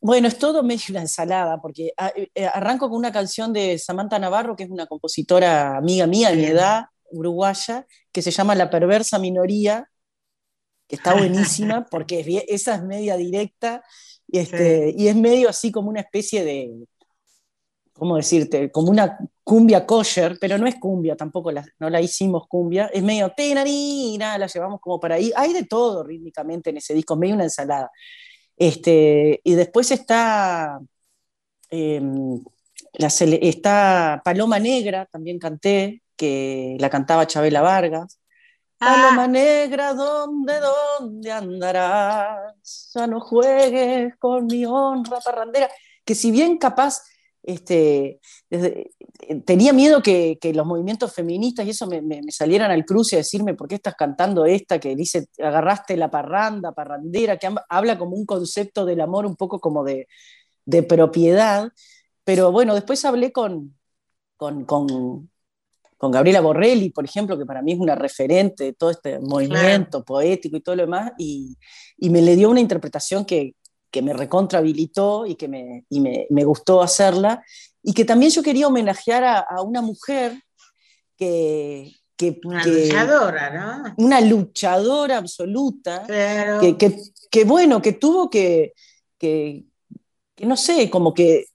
Bueno, 0.01 0.27
es 0.27 0.37
todo 0.37 0.65
medio 0.65 0.83
una 0.91 1.03
ensalada, 1.03 1.61
porque 1.63 1.93
ah, 1.97 2.11
eh, 2.17 2.29
eh, 2.35 2.45
arranco 2.45 2.89
con 2.89 2.99
una 2.99 3.13
canción 3.13 3.53
de 3.53 3.79
Samantha 3.79 4.19
Navarro, 4.19 4.57
que 4.57 4.65
es 4.65 4.71
una 4.71 4.87
compositora 4.87 5.77
amiga 5.77 6.09
mía 6.09 6.31
de 6.31 6.37
mi 6.39 6.47
edad, 6.47 6.87
uruguaya, 7.13 7.87
que 8.11 8.21
se 8.21 8.33
llama 8.33 8.57
La 8.57 8.69
perversa 8.69 9.21
minoría, 9.21 9.89
que 10.89 10.97
está 10.97 11.15
buenísima, 11.15 11.87
porque 11.89 12.45
esa 12.49 12.75
es 12.75 12.83
media 12.83 13.17
directa, 13.17 13.85
y, 14.27 14.41
este, 14.41 14.93
y 14.99 15.07
es 15.07 15.15
medio 15.15 15.49
así 15.51 15.71
como 15.71 15.89
una 15.89 16.01
especie 16.01 16.45
de, 16.45 16.73
¿cómo 17.99 18.17
decirte? 18.17 18.71
Como 18.71 18.91
una 18.91 19.19
cumbia 19.43 19.87
kosher, 19.87 20.39
pero 20.41 20.59
no 20.59 20.67
es 20.67 20.77
cumbia, 20.77 21.17
tampoco 21.17 21.51
la, 21.51 21.65
no 21.79 21.91
la 21.91 22.01
hicimos 22.01 22.47
cumbia, 22.49 22.87
es 22.93 23.03
medio 23.03 23.31
tenarina, 23.31 24.39
la 24.39 24.47
llevamos 24.47 24.81
como 24.81 25.01
para 25.01 25.17
ahí. 25.17 25.33
Hay 25.37 25.53
de 25.53 25.65
todo 25.65 26.05
rítmicamente 26.05 26.71
en 26.71 26.79
ese 26.79 26.95
disco, 26.95 27.17
medio 27.17 27.35
una 27.35 27.45
ensalada. 27.45 27.91
Este, 28.57 29.41
y 29.45 29.55
después 29.55 29.91
está, 29.91 30.79
em, 31.71 32.43
está 32.93 34.23
Paloma 34.25 34.59
Negra, 34.59 35.07
también 35.07 35.39
canté, 35.39 36.03
que 36.17 36.77
la 36.81 36.91
cantaba 36.91 37.27
Chabela 37.27 37.63
Vargas. 37.63 38.19
Ah. 38.81 39.09
Paloma 39.09 39.29
Negra, 39.29 39.95
¿dónde, 39.95 40.55
dónde 40.99 41.33
andarás? 41.33 42.93
Ya 42.95 43.07
no 43.07 43.21
juegues 43.21 44.15
con 44.19 44.47
mi 44.47 44.65
honra 44.67 45.19
parrandera. 45.21 45.71
Que 46.05 46.15
si 46.15 46.31
bien 46.31 46.59
capaz 46.59 47.03
este, 47.47 48.21
tenía 49.45 49.73
miedo 49.73 50.03
que, 50.03 50.39
los 50.53 50.67
movimientos 50.67 51.15
feministas 51.15 51.65
y 51.65 51.71
eso 51.71 51.87
me, 51.87 52.21
salieran 52.31 52.73
al 52.73 52.85
cruce 52.85 53.15
a 53.15 53.19
decirme, 53.19 53.55
¿por 53.55 53.69
qué 53.69 53.77
estás 53.77 53.95
cantando 53.95 54.45
esta 54.47 54.81
que 54.81 54.97
dice, 54.97 55.29
agarraste 55.39 55.97
la 55.97 56.11
parranda, 56.11 56.73
parrandera, 56.73 57.39
que 57.39 57.49
habla 57.69 57.97
como 57.99 58.17
un 58.17 58.27
concepto 58.27 58.85
del 58.85 59.01
amor 59.01 59.27
un 59.27 59.37
poco 59.37 59.61
como 59.61 59.85
de, 59.85 60.09
propiedad? 60.89 61.71
Pero 62.25 62.51
bueno, 62.51 62.75
después 62.75 63.05
hablé 63.05 63.31
con, 63.31 63.77
con, 64.37 65.31
Gabriela 66.01 66.41
Borrelli, 66.41 66.91
por 66.91 67.05
ejemplo, 67.05 67.39
que 67.39 67.47
para 67.47 67.63
mí 67.63 67.73
es 67.73 67.79
una 67.79 67.95
referente 67.95 68.65
de 68.65 68.73
todo 68.73 68.91
este 68.91 69.21
movimiento 69.21 70.05
poético 70.05 70.57
y 70.57 70.61
todo 70.61 70.75
lo 70.75 70.83
demás, 70.83 71.13
y, 71.17 71.57
y 71.97 72.11
me 72.11 72.23
le 72.23 72.35
dio 72.35 72.51
una 72.51 72.61
interpretación 72.61 73.25
que, 73.25 73.55
que 73.91 74.03
me 74.03 74.13
recontrahabilitó 74.13 75.27
y 75.27 75.35
que 75.37 75.49
me, 75.49 75.85
y 75.89 76.01
me, 76.01 76.27
me, 76.31 76.45
gustó 76.45 76.83
hacerla, 76.83 77.45
y 77.83 77.93
que 77.93 78.05
también 78.05 78.31
yo 78.33 78.43
quería 78.43 78.69
homenajear 78.69 79.25
a, 79.25 79.39
a 79.39 79.63
una 79.63 79.81
mujer 79.83 80.43
que... 81.17 81.93
que 82.17 82.41
una 82.45 82.65
luchadora, 82.65 83.51
¿no? 83.51 83.95
Una 83.99 84.21
luchadora 84.21 85.19
absoluta, 85.19 86.05
que, 86.07 86.77
que, 86.79 86.97
que, 87.31 87.45
bueno, 87.45 87.81
que 87.81 87.93
tuvo 87.93 88.29
que, 88.29 88.73
que, 89.19 89.65
no 90.41 90.57
sé, 90.57 90.91
como 90.91 91.15
que 91.15 91.47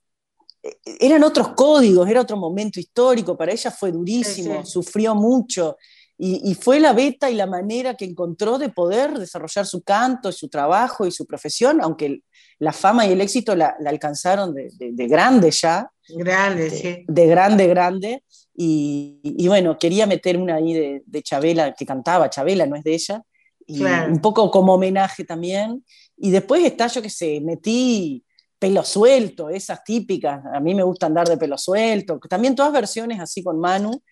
eran 0.86 1.24
otros 1.24 1.50
códigos, 1.50 2.08
era 2.08 2.22
otro 2.22 2.38
momento 2.38 2.80
histórico, 2.80 3.36
para 3.36 3.52
ella 3.52 3.72
fue 3.72 3.92
durísimo, 3.92 4.66
sufrió 4.66 5.16
mucho, 5.16 5.78
y, 6.24 6.54
fue 6.54 6.80
la 6.80 6.94
beta 6.94 7.32
y 7.32 7.34
la 7.34 7.48
manera 7.48 7.96
que 7.96 8.06
encontró 8.06 8.60
de 8.60 8.70
poder 8.70 9.18
desarrollar 9.18 9.66
su 9.66 9.82
canto, 9.82 10.32
su 10.32 10.50
trabajo 10.50 11.08
y 11.08 11.12
su 11.12 11.26
profesión, 11.26 11.82
aunque 11.82 12.20
la 12.60 12.72
fama 12.72 13.08
y 13.08 13.14
el 13.14 13.22
éxito 13.22 13.56
la, 13.56 13.76
alcanzaron 13.88 14.54
de, 14.54 14.70
grande 15.08 15.50
ya. 15.50 15.90
Grande, 16.10 16.70
sí. 16.70 17.06
De 17.08 17.26
grande, 17.26 17.66
grande. 17.66 18.24
Y, 18.56 19.48
bueno, 19.48 19.80
quería 19.80 20.06
meter 20.06 20.38
una 20.38 20.58
ahí 20.58 21.02
de, 21.04 21.24
Chabela, 21.24 21.74
que 21.74 21.88
cantaba 21.88 22.30
Chabela, 22.30 22.68
no 22.68 22.76
es 22.76 22.84
de 22.84 22.94
ella. 22.94 23.24
Y 23.66 23.82
un 23.82 24.22
poco 24.22 24.52
como 24.52 24.76
homenaje 24.76 25.24
también. 25.24 25.84
Y 26.18 26.30
después 26.30 26.64
está, 26.64 26.86
yo 26.86 27.02
que 27.02 27.10
sé, 27.10 27.42
metí 27.42 28.24
pelo 28.60 28.84
suelto, 28.84 29.50
esas 29.50 29.84
típicas. 29.84 30.40
A 30.54 30.60
mí 30.60 30.76
me 30.76 30.84
gusta 30.84 31.08
andar 31.08 31.28
de 31.28 31.38
pelo 31.38 31.58
suelto. 31.58 32.20
También 32.30 32.54
todas 32.54 32.72
versiones 32.72 33.20
así 33.20 33.44
con 33.44 33.60
Manu. 33.60 34.04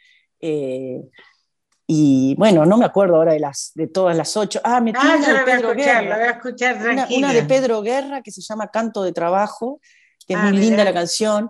Eh, 0.42 1.02
y 1.92 2.36
bueno, 2.36 2.68
no 2.68 2.78
me 2.78 2.86
acuerdo 2.86 3.16
ahora 3.16 3.34
de, 3.34 3.40
las, 3.40 3.72
de 3.74 3.88
todas 3.88 4.16
las 4.16 4.38
ocho. 4.38 4.62
Ah, 4.64 4.80
me 4.80 4.94
ah, 4.96 5.16
una 5.18 5.40
de 5.40 5.44
Pedro 5.44 5.74
Guerra. 5.74 6.18
voy 6.18 6.28
a 6.28 6.32
escuchar 6.34 7.08
una, 7.18 7.34
de 7.34 7.44
Pedro 7.46 7.82
Guerra 7.82 8.22
que 8.22 8.30
se 8.30 8.42
llama 8.42 8.68
Canto 8.68 9.02
de 9.02 9.12
Trabajo, 9.12 9.82
que 10.28 10.36
es 10.36 10.40
ah, 10.40 10.44
muy 10.44 10.58
linda 10.60 10.84
la 10.84 10.94
canción, 10.94 11.50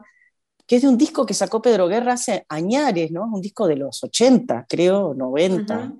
que 0.65 0.77
es 0.77 0.83
de 0.83 0.87
un 0.87 0.97
disco 0.97 1.25
que 1.25 1.33
sacó 1.33 1.61
Pedro 1.61 1.89
Guerra 1.89 2.13
hace 2.13 2.45
añares, 2.47 3.11
¿no? 3.11 3.25
Un 3.25 3.41
disco 3.41 3.67
de 3.67 3.75
los 3.75 4.01
80, 4.01 4.65
creo, 4.69 5.13
90, 5.13 5.91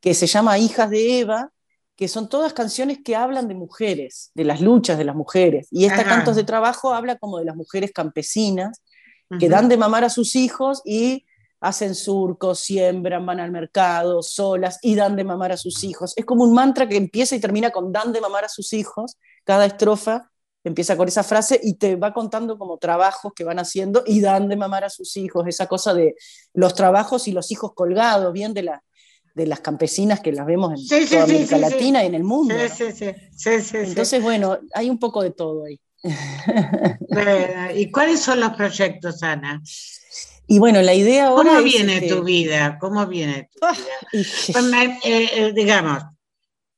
que 0.00 0.12
se 0.12 0.26
llama 0.26 0.58
Hijas 0.58 0.90
de 0.90 1.20
Eva, 1.20 1.52
que 1.94 2.08
son 2.08 2.28
todas 2.28 2.52
canciones 2.54 2.98
que 3.04 3.14
hablan 3.14 3.46
de 3.46 3.54
mujeres, 3.54 4.32
de 4.34 4.42
las 4.42 4.60
luchas 4.60 4.98
de 4.98 5.04
las 5.04 5.14
mujeres. 5.14 5.68
Y 5.70 5.84
esta 5.84 6.02
Cantos 6.02 6.34
de 6.34 6.42
Trabajo 6.42 6.94
habla 6.94 7.14
como 7.14 7.38
de 7.38 7.44
las 7.44 7.54
mujeres 7.54 7.92
campesinas 7.92 8.82
que 9.38 9.48
dan 9.48 9.68
de 9.68 9.76
mamar 9.76 10.02
a 10.02 10.10
sus 10.10 10.34
hijos 10.34 10.82
y 10.84 11.27
hacen 11.60 11.94
surcos, 11.94 12.60
siembran, 12.60 13.26
van 13.26 13.40
al 13.40 13.50
mercado, 13.50 14.22
solas 14.22 14.78
y 14.82 14.94
dan 14.94 15.16
de 15.16 15.24
mamar 15.24 15.52
a 15.52 15.56
sus 15.56 15.82
hijos. 15.84 16.12
Es 16.16 16.24
como 16.24 16.44
un 16.44 16.54
mantra 16.54 16.88
que 16.88 16.96
empieza 16.96 17.34
y 17.34 17.40
termina 17.40 17.70
con 17.70 17.92
dan 17.92 18.12
de 18.12 18.20
mamar 18.20 18.44
a 18.44 18.48
sus 18.48 18.72
hijos. 18.72 19.16
Cada 19.44 19.66
estrofa 19.66 20.30
empieza 20.64 20.96
con 20.96 21.08
esa 21.08 21.22
frase 21.22 21.58
y 21.62 21.74
te 21.74 21.96
va 21.96 22.12
contando 22.12 22.58
como 22.58 22.78
trabajos 22.78 23.32
que 23.34 23.44
van 23.44 23.58
haciendo 23.58 24.04
y 24.06 24.20
dan 24.20 24.48
de 24.48 24.56
mamar 24.56 24.84
a 24.84 24.90
sus 24.90 25.16
hijos, 25.16 25.46
esa 25.46 25.66
cosa 25.66 25.94
de 25.94 26.14
los 26.54 26.74
trabajos 26.74 27.26
y 27.28 27.32
los 27.32 27.50
hijos 27.50 27.72
colgados, 27.74 28.32
bien 28.32 28.54
de, 28.54 28.62
la, 28.62 28.82
de 29.34 29.46
las 29.46 29.60
campesinas 29.60 30.20
que 30.20 30.32
las 30.32 30.46
vemos 30.46 30.92
en 30.92 31.08
toda 31.08 31.24
América 31.24 31.58
Latina 31.58 32.02
y 32.02 32.06
en 32.06 32.14
el 32.14 32.24
mundo. 32.24 32.54
Entonces, 33.88 34.22
bueno, 34.22 34.58
hay 34.74 34.90
un 34.90 34.98
poco 34.98 35.22
de 35.22 35.30
todo 35.30 35.64
ahí. 35.64 35.80
¿Y 37.74 37.90
cuáles 37.90 38.20
son 38.20 38.40
los 38.40 38.52
proyectos, 38.52 39.22
Ana? 39.22 39.62
Y 40.50 40.58
bueno, 40.58 40.80
la 40.80 40.94
idea 40.94 41.28
ahora. 41.28 41.50
¿Cómo 41.50 41.62
viene 41.62 42.00
tu 42.08 42.24
vida? 42.24 42.78
¿Cómo 42.80 43.06
viene 43.06 43.50
tu 43.52 43.66
ah, 43.66 43.72
vida? 43.72 44.98
Eh, 45.04 45.28
eh, 45.34 45.52
digamos, 45.54 46.02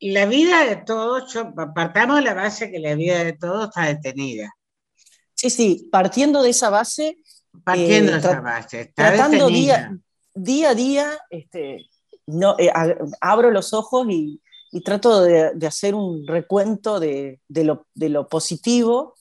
la 0.00 0.26
vida 0.26 0.64
de 0.64 0.76
todos, 0.76 1.32
partamos 1.74 2.16
de 2.16 2.22
la 2.22 2.34
base 2.34 2.70
que 2.70 2.80
la 2.80 2.96
vida 2.96 3.22
de 3.22 3.32
todos 3.34 3.68
está 3.68 3.86
detenida. 3.86 4.52
Sí, 5.34 5.50
sí, 5.50 5.88
partiendo 5.90 6.42
de 6.42 6.50
esa 6.50 6.68
base. 6.68 7.18
Partiendo 7.62 8.10
de 8.10 8.18
eh, 8.18 8.20
esa 8.20 8.40
base. 8.40 8.80
Está 8.80 9.14
tratando 9.14 9.46
día, 9.46 9.96
día, 10.34 10.70
a 10.70 10.74
día, 10.74 11.18
este, 11.30 11.86
no, 12.26 12.56
abro 13.20 13.52
los 13.52 13.72
ojos 13.72 14.04
y, 14.10 14.40
trato 14.84 15.22
de, 15.22 15.66
hacer 15.66 15.94
un 15.94 16.26
recuento 16.26 16.98
de, 16.98 17.40
lo, 17.48 17.86
de 17.94 18.08
lo 18.08 18.28
positivo 18.28 19.14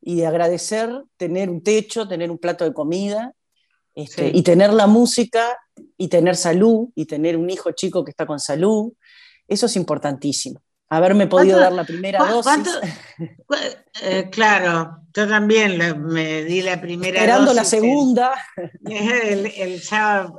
y 0.00 0.16
de 0.16 0.26
agradecer 0.26 0.90
tener 1.16 1.50
un 1.50 1.62
techo, 1.62 2.08
tener 2.08 2.32
un 2.32 2.38
plato 2.38 2.64
de 2.64 2.74
comida 2.74 3.35
este, 3.96 4.30
y 4.32 4.42
tener 4.42 4.74
la 4.74 4.86
música 4.86 5.58
y 5.96 6.08
tener 6.08 6.36
salud 6.36 6.90
y 6.94 7.06
tener 7.06 7.36
un 7.36 7.48
hijo 7.48 7.72
chico 7.72 8.04
que 8.04 8.10
está 8.10 8.26
con 8.26 8.38
salud, 8.38 8.92
eso 9.48 9.64
es 9.66 9.74
importantísimo. 9.74 10.60
Haberme 10.88 11.26
podido 11.26 11.58
dar 11.58 11.72
la 11.72 11.84
primera 11.84 12.24
dosis. 12.30 12.78
Eh, 14.02 14.28
claro, 14.30 14.98
yo 15.14 15.26
también 15.26 15.78
me 16.02 16.44
di 16.44 16.60
la 16.60 16.78
primera 16.78 17.18
Esperando 17.18 17.54
la 17.54 17.64
segunda. 17.64 18.34
El, 18.84 19.50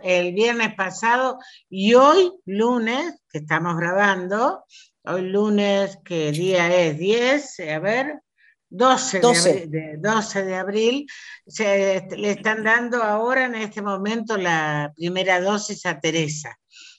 el, 0.03 0.33
viernes 0.33 0.75
pasado 0.75 1.39
y 1.67 1.95
hoy, 1.95 2.31
lunes, 2.45 3.15
que 3.31 3.39
estamos 3.39 3.75
grabando, 3.77 4.63
hoy 5.05 5.23
lunes, 5.23 5.97
que 6.05 6.31
día 6.31 6.71
es 6.71 6.99
10, 6.99 7.59
a 7.73 7.79
ver, 7.79 8.21
12, 8.69 9.19
De, 9.67 9.97
12 9.97 10.43
de 10.43 10.55
abril, 10.55 11.07
se, 11.45 12.05
le 12.17 12.31
están 12.31 12.63
dando 12.63 13.01
ahora 13.01 13.45
en 13.45 13.55
este 13.55 13.81
momento 13.81 14.37
la 14.37 14.91
primera 14.95 15.39
dosis 15.39 15.85
a 15.85 15.99
Teresa. 15.99 16.57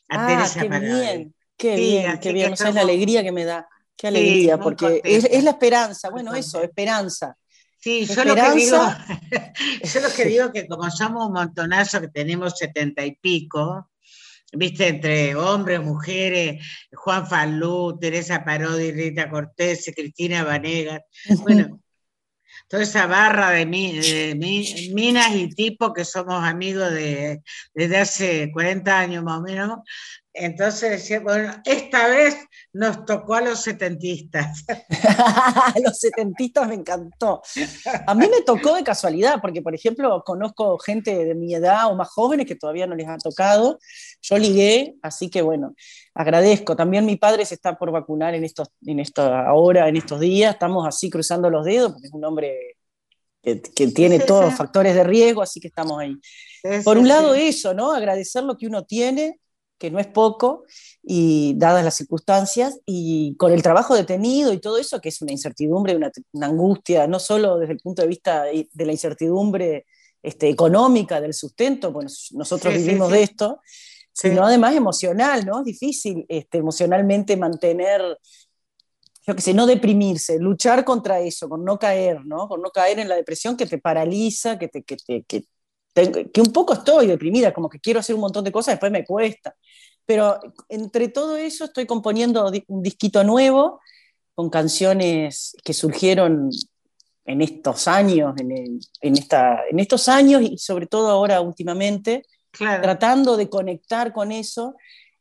A 0.08 0.24
ah, 0.24 0.26
Teresa 0.26 0.60
qué 0.60 0.68
bien, 0.68 1.34
qué 1.56 1.76
bien, 1.76 2.18
qué 2.20 2.32
bien, 2.32 2.54
la 2.74 2.80
alegría 2.80 3.22
que 3.22 3.32
me 3.32 3.44
da, 3.44 3.68
qué 3.96 4.08
alegría, 4.08 4.58
porque 4.58 5.00
es, 5.04 5.44
la 5.44 5.50
esperanza, 5.50 6.10
bueno, 6.10 6.34
eso, 6.34 6.62
esperanza. 6.62 7.36
Sí, 7.80 8.06
yo 8.06 8.24
lo, 8.24 8.34
que 8.34 8.50
digo, 8.52 8.78
yo 9.84 10.00
lo 10.00 10.08
que 10.10 10.24
digo 10.24 10.52
que 10.52 10.66
como 10.66 10.90
somos 10.90 11.26
un 11.26 11.32
montonazo 11.34 12.00
que 12.00 12.08
tenemos 12.08 12.56
setenta 12.56 13.04
y 13.04 13.14
pico, 13.16 13.87
viste, 14.52 14.88
entre 14.88 15.34
hombres, 15.34 15.80
mujeres, 15.80 16.64
Juan 16.92 17.26
Falú, 17.26 17.98
Teresa 18.00 18.44
Parodi, 18.44 18.92
Rita 18.92 19.30
Cortés, 19.30 19.92
Cristina 19.94 20.44
Vanegas, 20.44 21.02
bueno, 21.42 21.80
toda 22.68 22.82
esa 22.82 23.06
barra 23.06 23.50
de, 23.50 23.66
minas 23.66 25.34
y 25.34 25.48
tipos 25.50 25.92
que 25.94 26.04
somos 26.04 26.44
amigos 26.44 26.92
de, 26.92 27.42
desde 27.74 27.96
hace 27.96 28.50
40 28.52 28.98
años 28.98 29.24
más 29.24 29.38
o 29.38 29.42
menos, 29.42 29.78
entonces 30.38 30.90
decía, 30.90 31.20
bueno, 31.20 31.52
esta 31.64 32.08
vez 32.08 32.36
nos 32.72 33.04
tocó 33.04 33.34
a 33.34 33.40
los 33.40 33.60
setentistas. 33.60 34.64
los 35.84 35.98
setentistas 35.98 36.68
me 36.68 36.74
encantó. 36.74 37.42
A 38.06 38.14
mí 38.14 38.26
me 38.28 38.42
tocó 38.42 38.74
de 38.74 38.84
casualidad, 38.84 39.40
porque 39.40 39.62
por 39.62 39.74
ejemplo 39.74 40.22
conozco 40.24 40.78
gente 40.78 41.24
de 41.24 41.34
mi 41.34 41.54
edad 41.54 41.90
o 41.90 41.96
más 41.96 42.08
jóvenes 42.08 42.46
que 42.46 42.54
todavía 42.54 42.86
no 42.86 42.94
les 42.94 43.08
ha 43.08 43.18
tocado. 43.18 43.78
Yo 44.22 44.38
ligué, 44.38 44.96
así 45.02 45.28
que 45.28 45.42
bueno, 45.42 45.74
agradezco. 46.14 46.76
También 46.76 47.04
mi 47.04 47.16
padre 47.16 47.44
se 47.44 47.54
está 47.54 47.76
por 47.76 47.90
vacunar 47.90 48.34
en 48.34 48.44
estos, 48.44 48.68
en 48.86 49.00
esta 49.00 49.46
ahora, 49.46 49.88
en 49.88 49.96
estos 49.96 50.20
días. 50.20 50.54
Estamos 50.54 50.86
así 50.86 51.10
cruzando 51.10 51.50
los 51.50 51.64
dedos, 51.64 51.92
porque 51.92 52.06
es 52.06 52.12
un 52.12 52.24
hombre 52.24 52.76
que, 53.42 53.86
tiene 53.88 54.20
todos 54.20 54.44
los 54.44 54.54
factores 54.54 54.94
de 54.94 55.04
riesgo, 55.04 55.42
así 55.42 55.60
que 55.60 55.68
estamos 55.68 55.98
ahí. 56.00 56.14
por 56.84 56.98
un 56.98 57.08
lado 57.08 57.34
eso, 57.34 57.74
¿no? 57.74 57.92
Agradecer 57.92 58.44
lo 58.44 58.56
que 58.56 58.66
uno 58.66 58.84
tiene 58.84 59.40
que 59.78 59.90
no 59.90 59.98
es 59.98 60.06
poco, 60.06 60.64
y 61.02 61.54
dadas 61.56 61.84
las 61.84 61.94
circunstancias, 61.94 62.80
y 62.84 63.36
con 63.36 63.52
el 63.52 63.62
trabajo 63.62 63.94
detenido 63.94 64.52
y 64.52 64.58
todo 64.58 64.78
eso, 64.78 65.00
que 65.00 65.08
es 65.08 65.22
una 65.22 65.32
incertidumbre, 65.32 65.96
una, 65.96 66.10
angustia, 66.46 67.06
no 67.06 67.18
solo 67.18 67.58
desde 67.58 67.74
el 67.74 67.80
punto 67.80 68.02
de 68.02 68.08
vista 68.08 68.44
de 68.44 68.86
la 68.86 68.92
incertidumbre 68.92 69.86
este, 70.22 70.48
económica, 70.48 71.20
del 71.20 71.34
sustento, 71.34 71.92
bueno, 71.92 72.10
nosotros 72.32 72.74
vivimos 72.74 73.10
de 73.10 73.22
esto, 73.22 73.60
sino 74.12 74.44
además 74.44 74.74
emocional, 74.74 75.46
¿no? 75.46 75.60
Es 75.60 75.64
difícil 75.64 76.26
este, 76.28 76.58
emocionalmente 76.58 77.36
mantener, 77.36 78.02
yo 79.24 79.36
qué 79.36 79.40
sé, 79.40 79.54
no 79.54 79.64
deprimirse, 79.64 80.40
luchar 80.40 80.84
contra 80.84 81.20
eso, 81.20 81.48
con 81.48 81.64
no 81.64 81.78
caer, 81.78 82.26
¿no? 82.26 82.48
Con 82.48 82.60
no 82.60 82.70
caer 82.70 82.98
en 82.98 83.08
la 83.08 83.14
depresión 83.14 83.56
que 83.56 83.66
te 83.66 83.78
paraliza, 83.78 84.58
que 84.58 84.66
te, 84.66 84.82
que 84.82 84.96
te, 84.96 85.22
que 85.22 85.44
que 86.32 86.40
un 86.40 86.52
poco 86.52 86.74
estoy 86.74 87.06
deprimida, 87.06 87.52
como 87.52 87.68
que 87.68 87.80
quiero 87.80 88.00
hacer 88.00 88.14
un 88.14 88.20
montón 88.22 88.44
de 88.44 88.52
cosas, 88.52 88.74
después 88.74 88.92
me 88.92 89.04
cuesta. 89.04 89.54
Pero 90.06 90.40
entre 90.68 91.08
todo 91.08 91.36
eso 91.36 91.66
estoy 91.66 91.86
componiendo 91.86 92.50
un 92.68 92.82
disquito 92.82 93.24
nuevo 93.24 93.80
con 94.34 94.48
canciones 94.48 95.54
que 95.64 95.74
surgieron 95.74 96.50
en 97.26 97.42
estos 97.42 97.86
años, 97.88 98.34
en, 98.38 98.80
esta, 99.14 99.60
en 99.70 99.78
estos 99.80 100.08
años 100.08 100.40
y 100.42 100.56
sobre 100.56 100.86
todo 100.86 101.10
ahora 101.10 101.42
últimamente, 101.42 102.24
tratando 102.50 103.36
de 103.36 103.50
conectar 103.50 104.14
con 104.14 104.32
eso. 104.32 104.76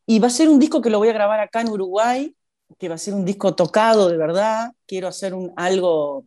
Y 0.06 0.20
va 0.20 0.28
a 0.28 0.32
ser 0.32 0.48
un 0.48 0.58
disco 0.58 0.82
que 0.82 0.90
lo 0.90 1.00
voy 1.00 1.10
a 1.10 1.14
grabar 1.14 1.42
acá 1.42 1.60
en 1.60 1.70
Uruguay, 1.70 2.34
que 2.80 2.88
va 2.88 2.96
a 2.96 2.98
ser 2.98 3.14
un 3.14 3.26
disco 3.26 3.56
tocado 3.56 4.08
de 4.08 4.16
verdad. 4.16 4.72
Quiero 4.86 5.10
hacer 5.10 5.34
un, 5.34 5.52
algo 5.58 6.26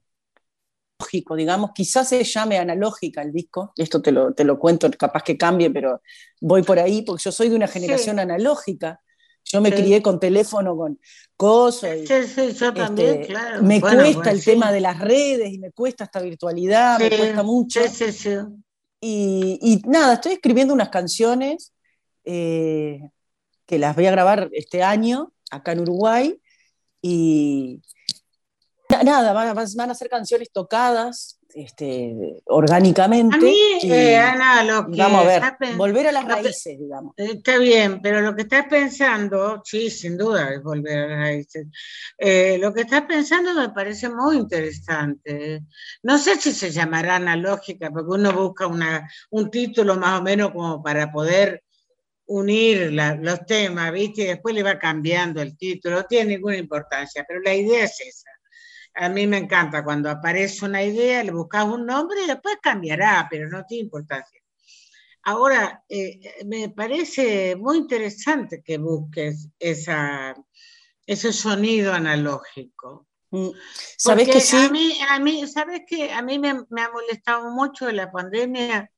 lógico, 1.01 1.35
digamos, 1.35 1.71
quizás 1.75 2.09
se 2.09 2.23
llame 2.23 2.59
analógica 2.59 3.23
el 3.23 3.33
disco, 3.33 3.73
esto 3.77 4.03
te 4.03 4.13
lo, 4.13 4.33
te 4.35 4.45
lo 4.45 4.59
cuento, 4.59 4.91
capaz 4.99 5.23
que 5.23 5.37
cambie, 5.37 5.71
pero 5.71 6.03
voy 6.41 6.63
por 6.63 6.79
ahí, 6.79 7.03
porque 7.03 7.23
yo 7.25 7.33
soy 7.33 7.49
de 7.49 7.57
una 7.57 7.69
generación 7.69 8.19
analógica, 8.19 9.01
yo 9.45 9.61
me 9.61 9.73
crié 9.73 10.03
con 10.03 10.21
teléfono, 10.21 10.77
con 10.77 11.01
cosas. 11.37 11.97
Sí, 12.07 12.25
sí, 12.25 12.53
yo 12.53 12.73
también, 12.75 13.23
este, 13.23 13.27
claro. 13.27 13.63
Me 13.63 13.81
cuesta 13.81 14.31
el 14.31 14.45
tema 14.45 14.71
de 14.71 14.81
las 14.81 14.99
redes 15.01 15.53
y 15.53 15.59
me 15.59 15.73
cuesta 15.73 16.05
esta 16.05 16.21
virtualidad, 16.21 16.99
me 16.99 17.09
cuesta 17.09 17.43
mucho. 17.43 17.81
Sí, 17.89 18.13
sí, 18.13 18.37
y, 19.01 19.59
y, 19.63 19.89
nada, 19.89 20.15
estoy 20.15 20.33
escribiendo 20.33 20.75
unas 20.75 20.91
canciones 20.91 21.73
eh, 22.25 23.01
que 23.65 23.79
las 23.79 23.97
voy 23.97 24.07
a 24.07 24.11
grabar 24.11 24.51
este 24.53 24.83
año 24.83 25.33
acá 25.51 25.73
en 25.73 25.81
Uruguay 25.81 26.39
y 27.01 27.81
nada, 29.05 29.33
van, 29.33 29.55
van 29.55 29.91
a 29.91 29.95
ser 29.95 30.09
canciones 30.09 30.51
tocadas 30.53 31.41
este, 31.55 32.41
orgánicamente. 32.47 33.37
A 33.37 33.41
mí, 33.41 33.57
eh, 33.83 34.17
Ana, 34.17 34.63
lo 34.63 34.91
que. 34.91 34.99
Vamos 34.99 35.25
a 35.25 35.57
ver, 35.59 35.77
volver 35.77 36.09
a 36.09 36.13
las 36.13 36.25
raíces, 36.25 36.79
digamos. 36.79 37.15
Está 37.17 37.59
bien, 37.59 38.01
pero 38.01 38.21
lo 38.21 38.35
que 38.35 38.43
estás 38.43 38.67
pensando, 38.69 39.61
sí, 39.65 39.91
sin 39.91 40.17
duda, 40.17 40.55
es 40.55 40.63
volver 40.63 40.99
a 40.99 41.07
las 41.09 41.19
raíces. 41.19 41.67
Eh, 42.17 42.59
lo 42.61 42.73
que 42.73 42.83
estás 42.83 43.03
pensando 43.03 43.55
me 43.55 43.71
parece 43.71 44.09
muy 44.09 44.37
interesante. 44.37 45.63
No 46.03 46.19
sé 46.19 46.37
si 46.37 46.53
se 46.53 46.71
llamará 46.71 47.17
analógica, 47.17 47.91
porque 47.91 48.11
uno 48.11 48.33
busca 48.33 48.67
una, 48.67 49.11
un 49.31 49.51
título 49.51 49.97
más 49.97 50.21
o 50.21 50.23
menos 50.23 50.53
como 50.53 50.83
para 50.83 51.11
poder 51.11 51.65
unir 52.27 52.93
los 52.93 53.45
temas, 53.45 53.93
¿viste? 53.93 54.23
Y 54.23 54.27
después 54.27 54.55
le 54.55 54.63
va 54.63 54.79
cambiando 54.79 55.43
el 55.43 55.57
título, 55.57 55.97
no 55.97 56.05
tiene 56.05 56.37
ninguna 56.37 56.57
importancia, 56.59 57.25
pero 57.27 57.41
la 57.41 57.53
idea 57.53 57.85
es 57.85 58.01
esa 58.01 58.31
a 58.95 59.09
mí 59.09 59.27
me 59.27 59.39
encanta 59.39 59.85
cuando 59.85 60.11
aparece 60.11 60.65
una 60.65 60.83
idea, 60.83 61.23
le 61.23 61.33
buscas 61.33 61.65
un 61.65 61.87
nombre 61.87 62.23
y 62.23 62.27
después 62.27 62.59
cambiará, 62.61 63.27
pero 63.31 63.49
no 63.49 63.65
tiene 63.65 63.85
importancia. 63.85 64.41
Ahora, 65.23 65.85
eh, 65.89 66.45
me 66.47 66.71
parece 66.71 67.55
muy 67.57 67.79
interesante 67.79 68.63
que 68.63 68.79
busques 68.79 69.49
esa, 69.59 70.35
ese 71.07 71.33
sonido 71.33 71.93
analógico. 71.93 73.07
Mm, 73.31 73.51
¿Sabes 73.97 74.29
que 74.29 74.41
sí? 74.41 74.57
A 74.57 74.71
mí, 74.71 74.99
a 75.09 75.19
mí, 75.21 75.47
¿sabes 75.47 75.83
que 75.87 76.11
A 76.13 76.23
mí 76.23 76.39
me, 76.39 76.65
me 76.71 76.83
ha 76.83 76.91
molestado 76.91 77.51
mucho 77.51 77.89
en 77.89 77.97
la 77.97 78.11
pandemia 78.11 78.91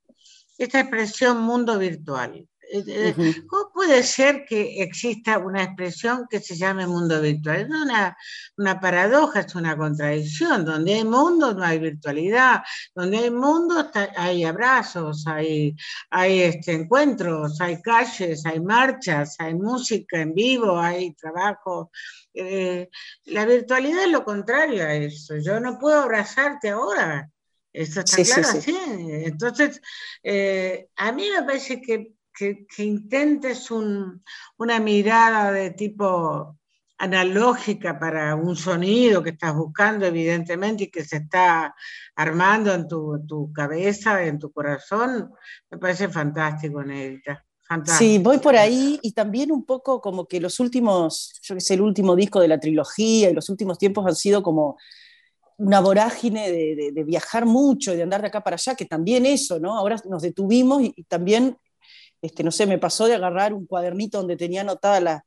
esta 0.59 0.81
expresión 0.81 1.43
mundo 1.43 1.79
virtual. 1.79 2.49
Eh, 2.75 2.85
eh, 2.87 3.15
¿Cómo 3.47 3.71
puede 3.71 4.03
ser 4.03 4.47
que 4.47 4.83
exista 4.83 5.37
una 5.37 5.63
expresión 5.63 6.27
que 6.31 6.41
se 6.41 6.57
llame 6.57 6.87
mundo 6.87 7.21
virtual? 7.21 7.61
Es 7.61 7.69
una, 7.69 8.17
una 8.57 8.81
paradoja, 8.81 9.41
es 9.41 9.55
una 9.55 9.77
contradicción. 9.77 10.65
Donde 10.65 10.95
hay 10.95 11.05
mundo 11.05 11.53
no 11.53 11.63
hay 11.63 11.79
virtualidad. 11.79 12.63
Donde 12.95 13.19
hay 13.19 13.31
mundo 13.31 13.91
hay 14.17 14.45
abrazos, 14.45 15.27
hay, 15.27 15.77
hay 16.09 16.41
este, 16.41 16.73
encuentros, 16.73 17.61
hay 17.61 17.83
calles, 17.83 18.47
hay 18.47 18.61
marchas, 18.61 19.37
hay 19.39 19.55
música 19.55 20.23
en 20.23 20.33
vivo, 20.33 20.81
hay 20.81 21.13
trabajo. 21.13 21.91
Eh, 22.33 22.89
la 23.27 23.45
virtualidad 23.45 24.05
es 24.05 24.13
lo 24.13 24.25
contrario 24.25 24.83
a 24.83 24.95
eso. 24.95 25.37
Yo 25.37 25.61
no 25.61 25.79
puedo 25.79 26.01
abrazarte 26.01 26.71
ahora. 26.71 27.29
Eso 27.71 28.01
está 28.01 28.23
claro, 28.23 28.61
sí, 28.61 28.77
Entonces, 29.25 29.81
a 30.97 31.13
mí 31.13 31.29
me 31.31 31.43
parece 31.43 31.81
que 31.81 32.15
que, 32.33 32.67
intentes 32.79 33.71
una 33.71 34.81
mirada 34.81 35.53
de 35.53 35.71
tipo 35.71 36.59
analógica 36.99 37.99
para 37.99 38.37
un 38.37 38.55
sonido 38.55 39.23
que 39.23 39.31
estás 39.31 39.55
buscando, 39.57 40.07
evidentemente, 40.07 40.85
y 40.85 40.91
que 40.91 41.05
se 41.05 41.17
está 41.17 41.75
armando 42.15 42.73
en 42.73 42.87
tu, 42.87 43.53
cabeza, 43.53 44.23
en 44.25 44.39
tu 44.39 44.53
corazón, 44.53 45.33
me 45.71 45.79
parece 45.79 46.09
fantástico, 46.09 46.83
Nedita. 46.83 47.45
Sí, 47.87 48.19
voy 48.19 48.39
por 48.39 48.55
ahí 48.55 49.01
y 49.03 49.13
también 49.13 49.51
un 49.51 49.65
poco 49.65 50.01
como 50.01 50.27
que 50.27 50.41
los 50.41 50.61
últimos, 50.61 51.41
yo 51.43 51.55
que 51.55 51.61
sé, 51.61 51.75
el 51.75 51.81
último 51.81 52.15
disco 52.15 52.39
de 52.39 52.49
la 52.49 52.61
trilogía 52.61 53.31
y 53.31 53.35
los 53.35 53.49
últimos 53.49 53.79
tiempos 53.79 54.07
han 54.07 54.15
sido 54.15 54.43
como 54.43 54.77
una 55.57 55.81
vorágine 55.81 56.51
de, 56.51 57.05
viajar 57.05 57.47
mucho, 57.47 57.95
de 57.95 58.03
andar 58.03 58.21
de 58.21 58.29
acá 58.29 58.45
para 58.45 58.55
allá, 58.55 58.75
que 58.75 58.85
también 58.85 59.25
eso, 59.25 59.59
¿no? 59.59 59.77
Ahora 59.77 59.97
nos 60.09 60.23
detuvimos 60.23 60.83
y 60.83 61.05
también 61.05 61.57
este, 62.23 62.45
no 62.45 62.51
sé, 62.51 62.67
me 62.67 62.79
pasó 62.79 63.07
de 63.07 63.15
agarrar 63.15 63.53
un 63.53 63.67
cuadernito 63.67 64.19
donde 64.19 64.37
tenía 64.37 64.63
anotadas 64.63 65.23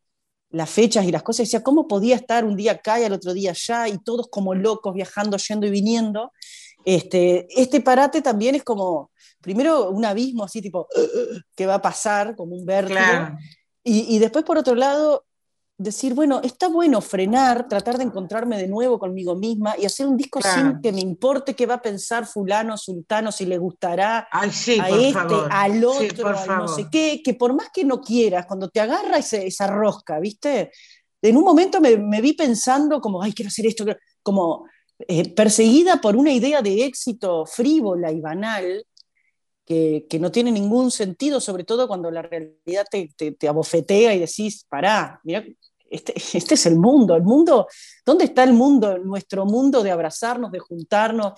las 0.49 0.69
fechas 0.69 1.05
y 1.05 1.11
las 1.11 1.21
cosas, 1.21 1.41
y 1.41 1.43
decía, 1.43 1.63
¿cómo 1.63 1.87
podía 1.87 2.15
estar 2.15 2.45
un 2.45 2.55
día 2.55 2.71
acá 2.71 2.99
y 2.99 3.03
al 3.03 3.13
otro 3.13 3.33
día 3.33 3.51
allá, 3.51 3.89
y 3.89 3.97
todos 3.97 4.27
como 4.29 4.55
locos 4.55 4.93
viajando, 4.93 5.37
yendo 5.37 5.67
y 5.67 5.71
viniendo? 5.71 6.31
Este, 6.85 7.47
este 7.49 7.81
parate 7.81 8.21
también 8.21 8.55
es 8.55 8.63
como, 8.63 9.11
primero 9.41 9.89
un 9.89 10.05
abismo 10.05 10.45
así 10.45 10.61
tipo, 10.61 10.87
¿qué 11.55 11.65
va 11.65 11.75
a 11.75 11.81
pasar? 11.81 12.35
Como 12.35 12.55
un 12.55 12.65
vértigo. 12.65 12.99
Y, 13.83 14.15
y, 14.15 14.19
después, 14.19 14.45
por 14.45 14.57
otro 14.57 14.73
lado, 14.73 15.25
decir, 15.77 16.13
bueno, 16.13 16.39
está 16.43 16.69
bueno 16.69 17.01
frenar, 17.01 17.67
tratar 17.67 17.97
de 17.97 18.05
encontrarme 18.05 18.57
de 18.57 18.67
nuevo 18.67 18.97
conmigo 18.97 19.35
misma 19.35 19.75
y 19.77 19.85
hacer 19.85 20.07
un 20.07 20.15
disco 20.15 20.39
sin 20.41 20.79
que 20.81 20.93
me 20.93 21.01
importe 21.01 21.53
qué 21.53 21.65
va 21.65 21.75
a 21.75 21.81
pensar 21.81 22.25
fulano, 22.25 22.77
sultano, 22.77 23.31
si 23.31 23.45
le 23.45 23.57
gustará 23.57 24.27
a 24.31 24.45
este, 24.45 24.79
al 25.49 25.83
otro, 25.83 26.33
no 26.47 26.67
sé 26.67 26.87
qué, 26.89 27.21
que 27.23 27.33
por 27.33 27.53
más 27.53 27.69
que 27.73 27.83
no 27.83 27.99
quieras, 27.99 28.45
cuando 28.45 28.69
te 28.69 28.79
agarra 28.79 29.17
esa 29.17 29.67
rosca, 29.67 30.19
¿viste? 30.19 30.71
En 31.21 31.35
un 31.35 31.43
momento 31.43 31.81
me, 31.81 32.21
vi 32.21 32.33
pensando 32.33 33.01
como, 33.01 33.21
ay, 33.21 33.33
quiero 33.33 33.49
hacer 33.49 33.65
esto, 33.65 33.85
como 34.23 34.65
eh, 34.99 35.33
perseguida 35.33 35.99
por 35.99 36.15
una 36.15 36.31
idea 36.31 36.61
de 36.61 36.85
éxito 36.85 37.45
frívola 37.45 38.11
y 38.11 38.21
banal, 38.21 38.85
que, 39.65 40.05
no 40.19 40.31
tiene 40.31 40.51
ningún 40.51 40.91
sentido, 40.91 41.39
sobre 41.39 41.63
todo 41.63 41.87
cuando 41.87 42.11
la 42.11 42.21
realidad 42.21 42.85
te, 42.89 43.09
te, 43.17 43.47
abofetea 43.47 44.13
y 44.13 44.19
decís, 44.19 44.65
pará, 44.69 45.19
mira, 45.23 45.43
este, 45.89 46.13
este, 46.37 46.53
es 46.53 46.65
el 46.65 46.77
mundo, 46.77 47.15
el 47.15 47.23
mundo, 47.23 47.67
¿dónde 48.05 48.25
está 48.25 48.43
el 48.43 48.53
mundo? 48.53 48.97
Nuestro 48.99 49.45
mundo 49.45 49.83
de 49.83 49.91
abrazarnos, 49.91 50.51
de 50.51 50.59
juntarnos. 50.59 51.33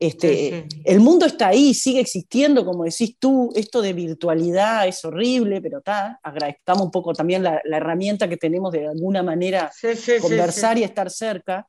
Este, 0.00 0.68
El 0.84 1.00
mundo 1.00 1.26
está 1.26 1.48
ahí, 1.48 1.74
sigue 1.74 1.98
existiendo, 1.98 2.64
como 2.64 2.84
decís 2.84 3.16
tú, 3.18 3.50
esto 3.56 3.82
de 3.82 3.92
virtualidad 3.92 4.86
es 4.86 5.04
horrible, 5.04 5.60
pero 5.60 5.78
está, 5.78 6.20
agradezcamos 6.22 6.84
un 6.84 6.90
poco 6.92 7.12
también 7.12 7.42
la, 7.42 7.60
herramienta 7.64 8.28
que 8.28 8.36
tenemos 8.36 8.70
de 8.70 8.86
alguna 8.86 9.24
manera 9.24 9.72
conversar 10.20 10.78
y 10.78 10.84
estar 10.84 11.10
cerca. 11.10 11.66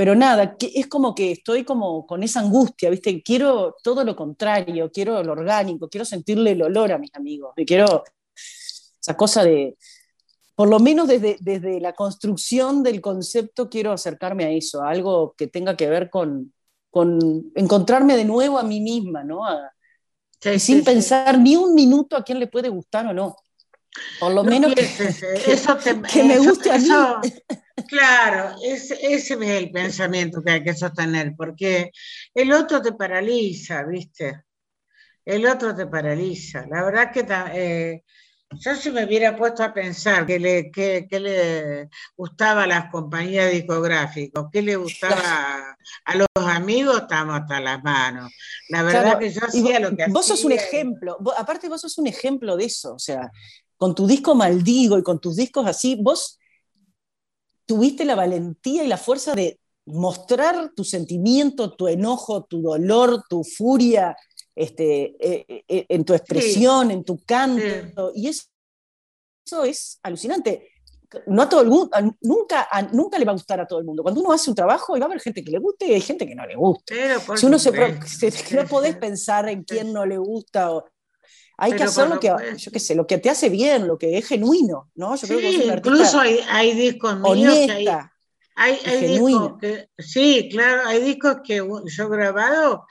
Pero 0.00 0.14
nada, 0.14 0.56
que 0.56 0.72
es 0.74 0.86
como 0.86 1.14
que 1.14 1.32
estoy 1.32 1.62
como 1.62 2.06
con 2.06 2.22
esa 2.22 2.40
angustia, 2.40 2.88
¿viste? 2.88 3.22
Quiero 3.22 3.76
todo 3.82 4.02
lo 4.02 4.16
contrario, 4.16 4.90
quiero 4.90 5.22
lo 5.22 5.32
orgánico, 5.32 5.90
quiero 5.90 6.06
sentirle 6.06 6.52
el 6.52 6.62
olor 6.62 6.90
a 6.90 6.96
mis 6.96 7.14
amigos, 7.14 7.52
quiero 7.66 8.04
esa 8.98 9.14
cosa 9.14 9.44
de, 9.44 9.76
por 10.54 10.70
lo 10.70 10.78
menos 10.78 11.06
desde, 11.06 11.36
desde 11.40 11.80
la 11.80 11.92
construcción 11.92 12.82
del 12.82 13.02
concepto 13.02 13.68
quiero 13.68 13.92
acercarme 13.92 14.44
a 14.44 14.50
eso, 14.50 14.82
a 14.82 14.88
algo 14.88 15.34
que 15.36 15.48
tenga 15.48 15.76
que 15.76 15.90
ver 15.90 16.08
con, 16.08 16.54
con 16.88 17.52
encontrarme 17.54 18.16
de 18.16 18.24
nuevo 18.24 18.58
a 18.58 18.62
mí 18.62 18.80
misma, 18.80 19.22
¿no? 19.22 19.42
sin 20.58 20.82
pensar 20.82 21.38
ni 21.38 21.56
un 21.56 21.74
minuto 21.74 22.16
a 22.16 22.24
quién 22.24 22.40
le 22.40 22.46
puede 22.46 22.70
gustar 22.70 23.06
o 23.06 23.12
no. 23.12 23.36
Por 24.18 24.32
lo 24.32 24.44
menos 24.44 24.74
que, 24.74 24.82
eso 24.82 25.78
que, 26.12 26.22
me 26.22 26.38
guste 26.38 26.70
a 26.70 26.78
mí. 26.78 26.88
claro, 27.88 28.56
ese, 28.62 28.94
ese 28.94 29.34
es 29.34 29.40
el 29.40 29.70
pensamiento 29.70 30.42
que 30.42 30.52
hay 30.52 30.62
que 30.62 30.74
sostener, 30.74 31.34
porque 31.36 31.90
el 32.34 32.52
otro 32.52 32.80
te 32.80 32.92
paraliza, 32.92 33.84
¿viste? 33.84 34.44
El 35.24 35.46
otro 35.46 35.74
te 35.74 35.86
paraliza. 35.86 36.66
La 36.68 36.84
verdad 36.84 37.12
que 37.12 37.26
eh, 37.54 38.04
yo 38.52 38.74
si 38.74 38.90
me 38.90 39.04
hubiera 39.04 39.36
puesto 39.36 39.62
a 39.62 39.72
pensar 39.72 40.26
qué 40.26 40.38
le, 40.40 40.70
que, 40.70 41.06
le 41.10 41.88
gustaba 42.16 42.64
a 42.64 42.66
las 42.66 42.90
compañías 42.90 43.50
discográficas, 43.50 44.46
qué 44.50 44.62
le 44.62 44.76
gustaba 44.76 45.76
a 46.04 46.14
los 46.16 46.26
amigos, 46.34 47.02
estamos 47.02 47.40
hasta 47.40 47.60
las 47.60 47.82
manos. 47.82 48.32
La 48.68 48.82
verdad 48.82 49.18
que 49.18 49.30
yo 49.30 49.40
hacía 49.44 49.78
lo 49.78 49.96
que 49.96 50.06
Vos 50.08 50.26
sos 50.26 50.44
un 50.44 50.52
ejemplo, 50.52 51.16
aparte 51.36 51.68
vos 51.68 51.80
sos 51.80 51.96
un 51.98 52.08
ejemplo 52.08 52.56
de 52.56 52.64
eso, 52.64 52.94
o 52.94 52.98
sea, 52.98 53.30
con 53.76 53.94
tu 53.94 54.06
disco 54.06 54.34
Maldigo 54.34 54.98
y 54.98 55.02
con 55.02 55.20
tus 55.20 55.36
discos 55.36 55.66
así, 55.66 55.96
vos 56.00 56.38
tuviste 57.66 58.04
la 58.04 58.16
valentía 58.16 58.82
y 58.82 58.88
la 58.88 58.96
fuerza 58.96 59.34
de 59.34 59.60
mostrar 59.86 60.72
tu 60.74 60.84
sentimiento, 60.84 61.74
tu 61.74 61.88
enojo, 61.88 62.44
tu 62.44 62.62
dolor, 62.62 63.22
tu 63.28 63.44
furia, 63.44 64.16
este, 64.54 65.16
eh, 65.18 65.64
eh, 65.68 65.86
en 65.88 66.04
tu 66.04 66.14
expresión, 66.14 66.90
en 66.90 67.04
tu 67.04 67.18
canto, 67.24 68.12
y 68.14 68.28
eso, 68.28 68.44
eso, 69.44 69.64
es 69.64 69.98
alucinante. 70.02 70.68
no 71.26 71.42
a 71.42 71.48
todo 71.48 71.62
el 71.62 71.68
mundo, 71.68 71.90
nunca, 72.20 72.68
nunca 72.92 73.18
le 73.18 73.24
va 73.24 73.32
a 73.32 73.34
gustar 73.34 73.60
a 73.60 73.66
todo 73.66 73.78
el 73.78 73.84
mundo. 73.84 74.02
Cuando 74.02 74.20
uno 74.20 74.32
hace 74.32 74.50
un 74.50 74.56
trabajo, 74.56 74.92
va 74.94 75.00
a 75.00 75.04
haber 75.04 75.20
gente 75.20 75.42
que 75.42 75.50
le 75.50 75.58
guste 75.58 75.86
y 75.86 75.94
hay 75.94 76.00
gente 76.00 76.26
que 76.26 76.34
no 76.34 76.46
le 76.46 76.56
gusta. 76.56 76.94
si 77.36 77.46
uno 77.46 77.58
se, 77.58 77.72
no 77.72 78.66
podés 78.68 78.96
pensar 78.96 79.48
en 79.48 79.64
quién 79.64 79.92
no 79.92 80.06
le 80.06 80.18
gusta. 80.18 80.72
O, 80.72 80.84
hay 81.60 81.72
que 81.72 81.82
hacer 81.82 82.08
lo 82.08 82.18
que, 82.18 82.34
yo 82.56 82.72
qué 82.72 82.80
sé, 82.80 82.94
lo 82.94 83.06
que 83.06 83.18
te 83.18 83.28
hace 83.28 83.50
bien, 83.50 83.86
lo 83.86 83.98
que 83.98 84.16
es 84.16 84.26
genuino, 84.26 84.90
¿no? 84.94 85.14
Yo 85.14 85.28
creo 85.28 85.40
que 85.40 85.50
incluso 85.50 86.18
hay, 86.18 86.40
hay 86.48 86.72
discos 86.72 87.20
míos 87.20 87.54
que 87.54 87.70
hay, 87.72 87.86
hay, 88.56 88.78
hay 88.86 89.18
discos 89.18 89.58
que, 89.60 89.88
sí, 89.98 90.48
claro, 90.50 90.86
hay 90.86 91.02
discos 91.02 91.38
que 91.44 91.56
yo 91.56 92.04
he 92.04 92.08
grabado 92.08 92.86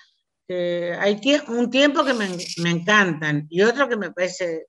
que 0.50 0.98
hay 1.00 1.22
un 1.50 1.70
tiempo 1.70 2.04
que 2.04 2.16
me, 2.16 2.28
me 2.64 2.72
encantan 2.72 3.46
y 3.52 3.62
otro 3.62 3.88
que 3.88 3.96
me 3.96 4.12
parece 4.12 4.66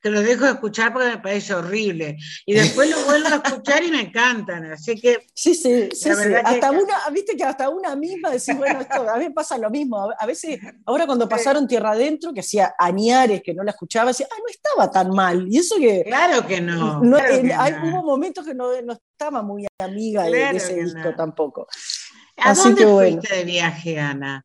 que 0.00 0.08
lo 0.08 0.22
dejo 0.22 0.44
de 0.44 0.52
escuchar 0.52 0.92
porque 0.92 1.08
me 1.08 1.18
parece 1.18 1.54
horrible. 1.54 2.18
Y 2.46 2.52
después 2.52 2.88
lo 2.90 3.04
vuelvo 3.04 3.26
a 3.26 3.36
escuchar 3.36 3.82
y 3.82 3.90
me 3.90 4.02
encantan. 4.02 4.70
Así 4.70 5.00
que. 5.00 5.26
Sí, 5.34 5.54
sí, 5.54 5.88
sí. 5.92 6.10
Hasta 6.44 6.70
una, 6.70 7.08
viste 7.10 7.36
que 7.36 7.42
hasta 7.42 7.68
una 7.70 7.96
misma 7.96 8.30
decís, 8.30 8.56
bueno, 8.56 8.82
esto, 8.82 9.10
a 9.10 9.16
mí 9.16 9.24
me 9.24 9.30
pasa 9.32 9.58
lo 9.58 9.70
mismo. 9.70 10.08
A 10.16 10.26
veces, 10.26 10.60
ahora 10.84 11.06
cuando 11.06 11.26
pasaron 11.26 11.66
Tierra 11.66 11.92
Adentro, 11.92 12.32
que 12.34 12.40
hacía 12.40 12.74
añares 12.78 13.42
que 13.42 13.54
no 13.54 13.64
la 13.64 13.70
escuchaba, 13.70 14.10
decía, 14.10 14.28
ah, 14.30 14.36
no 14.38 14.46
estaba 14.48 14.90
tan 14.90 15.08
mal. 15.08 15.48
Y 15.50 15.58
eso 15.58 15.76
que. 15.76 16.04
Claro 16.04 16.46
que 16.46 16.60
no. 16.60 17.00
hay, 17.58 17.72
Hubo 17.82 18.04
momentos 18.04 18.44
que 18.44 18.54
no, 18.54 18.72
estaba 18.72 19.42
muy 19.42 19.66
amiga 19.78 20.24
de, 20.24 20.50
ese 20.50 20.74
disco 20.74 21.14
tampoco. 21.16 21.66
¿A 22.36 22.54
dónde 22.54 22.86
fuiste 22.86 23.36
de 23.36 23.44
viaje, 23.44 23.98
Ana? 23.98 24.44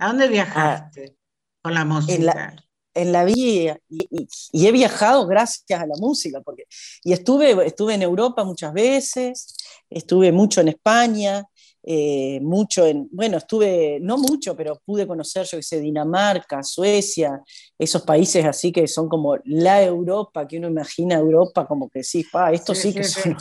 ¿A 0.00 0.08
dónde 0.08 0.28
viajaste 0.28 1.16
con 1.62 1.74
la 1.74 1.84
música? 1.84 2.56
en 2.92 3.12
la 3.12 3.24
vida 3.24 3.78
y, 3.88 4.66
he 4.66 4.72
viajado 4.72 5.24
gracias 5.26 5.80
a 5.80 5.86
la 5.86 5.94
música, 5.98 6.40
porque, 6.40 6.64
y 7.04 7.12
estuve, 7.12 7.64
estuve 7.64 7.94
en 7.94 8.02
Europa 8.02 8.42
muchas 8.42 8.72
veces, 8.72 9.56
estuve 9.88 10.32
mucho 10.32 10.60
en 10.60 10.68
España, 10.68 11.44
eh, 11.84 12.40
mucho 12.42 12.84
en, 12.84 13.08
bueno, 13.12 13.38
estuve, 13.38 13.98
no 14.00 14.18
mucho, 14.18 14.56
pero 14.56 14.80
pude 14.84 15.06
conocer, 15.06 15.46
yo 15.46 15.58
que 15.58 15.62
sé, 15.62 15.80
Dinamarca, 15.80 16.64
Suecia, 16.64 17.40
esos 17.78 18.02
países 18.02 18.44
así 18.44 18.72
que 18.72 18.88
son 18.88 19.08
como 19.08 19.36
la 19.44 19.82
Europa, 19.82 20.48
que 20.48 20.58
uno 20.58 20.66
imagina 20.66 21.14
Europa 21.14 21.66
como 21.66 21.88
que 21.88 22.02
sí, 22.02 22.24
pa, 22.24 22.52
esto 22.52 22.74
sí, 22.74 22.92
que 22.92 23.04
son, 23.04 23.36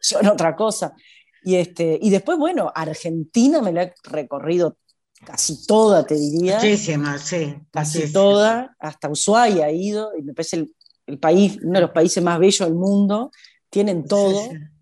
son, 0.00 0.26
otra 0.26 0.56
cosa. 0.56 0.94
Y, 1.44 1.56
este, 1.56 1.98
y 2.00 2.08
después, 2.08 2.38
bueno, 2.38 2.72
Argentina 2.74 3.60
me 3.60 3.72
la 3.72 3.82
he 3.82 3.94
recorrido 4.04 4.78
casi 5.24 5.66
toda, 5.66 6.06
te 6.06 6.14
diría. 6.14 6.56
Muchísima, 6.56 7.18
sí. 7.18 7.54
Casi 7.70 8.12
toda, 8.12 8.76
hasta 8.78 9.08
Ushuaia 9.08 9.66
ha 9.66 9.72
ido, 9.72 10.12
y 10.16 10.22
me 10.22 10.34
parece 10.34 10.68
el, 11.06 11.18
país, 11.18 11.58
uno 11.62 11.74
de 11.74 11.80
los 11.80 11.90
países 11.90 12.22
más 12.22 12.38
bellos 12.38 12.68
del 12.68 12.74
mundo, 12.74 13.30
tienen 13.70 14.06
todo, 14.06 14.40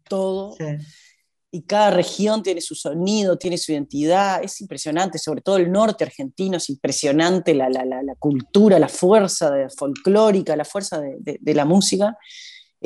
todo. 0.09 0.57
Y 1.51 1.63
cada 1.63 1.91
región 1.91 2.43
tiene 2.43 2.61
su 2.61 2.75
sonido, 2.75 3.39
tiene 3.39 3.57
su 3.57 3.73
identidad, 3.73 4.43
es 4.43 4.61
impresionante, 4.61 5.19
sobre 5.19 5.41
todo 5.41 5.57
el 5.57 5.71
norte 5.71 6.05
argentino, 6.05 6.57
es 6.57 6.69
impresionante 6.69 7.55
la, 7.55 7.71
la, 7.71 7.85
la, 7.85 8.15
cultura, 8.17 8.79
la 8.79 8.89
fuerza 8.89 9.51
de, 9.51 9.71
folclórica, 9.71 10.57
la 10.57 10.65
fuerza 10.65 11.01
de, 11.01 11.39
de 11.41 11.55
la 11.55 11.65
música. 11.65 12.17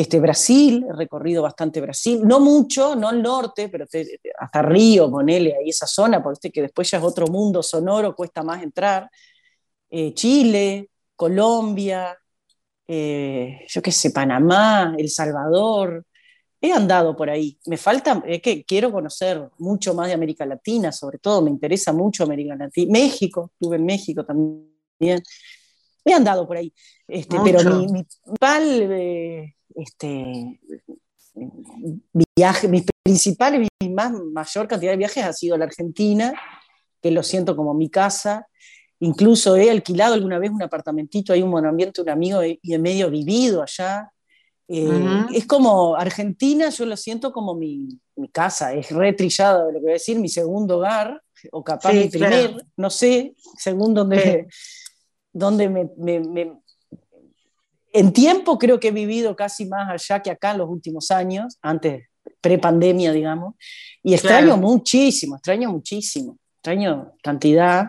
Este, 0.00 0.18
Brasil, 0.18 0.86
he 0.88 0.92
recorrido 0.94 1.42
bastante 1.42 1.78
Brasil, 1.78 2.22
no 2.24 2.40
mucho, 2.40 2.96
no 2.96 3.10
el 3.10 3.20
norte, 3.20 3.68
pero 3.68 3.84
hasta 4.38 4.62
Río, 4.62 5.10
ponele 5.10 5.54
ahí 5.54 5.68
esa 5.68 5.86
zona, 5.86 6.22
porque 6.22 6.50
que 6.50 6.62
después 6.62 6.90
ya 6.90 6.96
es 6.96 7.04
otro 7.04 7.26
mundo 7.26 7.62
sonoro, 7.62 8.16
cuesta 8.16 8.42
más 8.42 8.62
entrar. 8.62 9.10
Eh, 9.90 10.14
Chile, 10.14 10.88
Colombia, 11.14 12.16
eh, 12.88 13.66
yo 13.68 13.82
qué 13.82 13.92
sé, 13.92 14.10
Panamá, 14.10 14.94
El 14.96 15.10
Salvador. 15.10 16.06
He 16.62 16.72
andado 16.72 17.14
por 17.14 17.28
ahí. 17.28 17.58
Me 17.66 17.76
falta, 17.76 18.22
es 18.26 18.40
que 18.40 18.64
quiero 18.64 18.90
conocer 18.90 19.50
mucho 19.58 19.92
más 19.92 20.06
de 20.06 20.14
América 20.14 20.46
Latina, 20.46 20.92
sobre 20.92 21.18
todo, 21.18 21.42
me 21.42 21.50
interesa 21.50 21.92
mucho 21.92 22.24
América 22.24 22.56
Latina. 22.56 22.90
México, 22.90 23.50
estuve 23.52 23.76
en 23.76 23.84
México 23.84 24.24
también. 24.24 25.22
He 26.02 26.14
andado 26.14 26.46
por 26.46 26.56
ahí. 26.56 26.72
Este, 27.06 27.36
pero 27.44 27.62
mi, 27.64 27.86
mi 27.86 28.04
principal 28.04 28.64
eh, 28.92 29.56
este, 29.74 30.60
viaje, 32.36 32.68
mis 32.68 32.84
principales, 33.02 33.68
mi 33.80 33.90
más 33.90 34.12
mayor 34.12 34.68
cantidad 34.68 34.92
de 34.92 34.98
viajes 34.98 35.24
ha 35.24 35.32
sido 35.32 35.54
a 35.54 35.58
la 35.58 35.64
Argentina, 35.64 36.32
que 37.00 37.10
lo 37.10 37.22
siento 37.22 37.56
como 37.56 37.74
mi 37.74 37.88
casa. 37.88 38.46
Incluso 39.00 39.56
he 39.56 39.70
alquilado 39.70 40.14
alguna 40.14 40.38
vez 40.38 40.50
un 40.50 40.62
apartamentito, 40.62 41.32
hay 41.32 41.42
un 41.42 41.50
monumento, 41.50 42.02
un 42.02 42.10
amigo, 42.10 42.42
y 42.44 42.58
en 42.62 42.82
medio 42.82 43.10
vivido 43.10 43.62
allá. 43.62 44.12
Eh, 44.68 45.26
es 45.34 45.46
como 45.46 45.96
Argentina, 45.96 46.68
yo 46.68 46.86
lo 46.86 46.96
siento 46.96 47.32
como 47.32 47.56
mi, 47.56 47.88
mi 48.14 48.28
casa, 48.28 48.72
es 48.72 48.90
retrillado 48.90 49.66
de 49.66 49.72
lo 49.72 49.78
que 49.80 49.82
voy 49.82 49.90
a 49.90 49.94
decir, 49.94 50.20
mi 50.20 50.28
segundo 50.28 50.76
hogar, 50.76 51.20
o 51.50 51.64
capaz 51.64 51.92
mi 51.92 52.08
primer, 52.08 52.64
no 52.76 52.90
sé, 52.90 53.34
según 53.56 53.94
donde, 53.94 54.46
donde 55.32 55.68
me, 55.68 56.52
en 57.92 58.12
tiempo 58.12 58.58
creo 58.58 58.78
que 58.78 58.88
he 58.88 58.92
vivido 58.92 59.34
casi 59.36 59.66
más 59.66 59.90
allá 59.90 60.22
que 60.22 60.30
acá 60.30 60.52
en 60.52 60.58
los 60.58 60.68
últimos 60.68 61.10
años, 61.10 61.58
antes, 61.62 62.04
pre-pandemia, 62.40 63.12
digamos, 63.12 63.54
y 64.02 64.14
extraño 64.14 64.56
muchísimo, 64.56 65.36
extraño 65.36 65.70
muchísimo, 65.70 66.38
extraño 66.56 67.12
cantidad. 67.22 67.88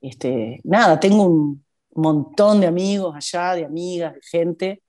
Este, 0.00 0.60
nada, 0.64 0.98
tengo 0.98 1.26
un 1.26 1.64
montón 1.94 2.60
de 2.60 2.66
amigos 2.66 3.14
allá, 3.14 3.54
de 3.54 3.64
amigas, 3.64 4.14
de 4.14 4.20
gente, 4.22 4.82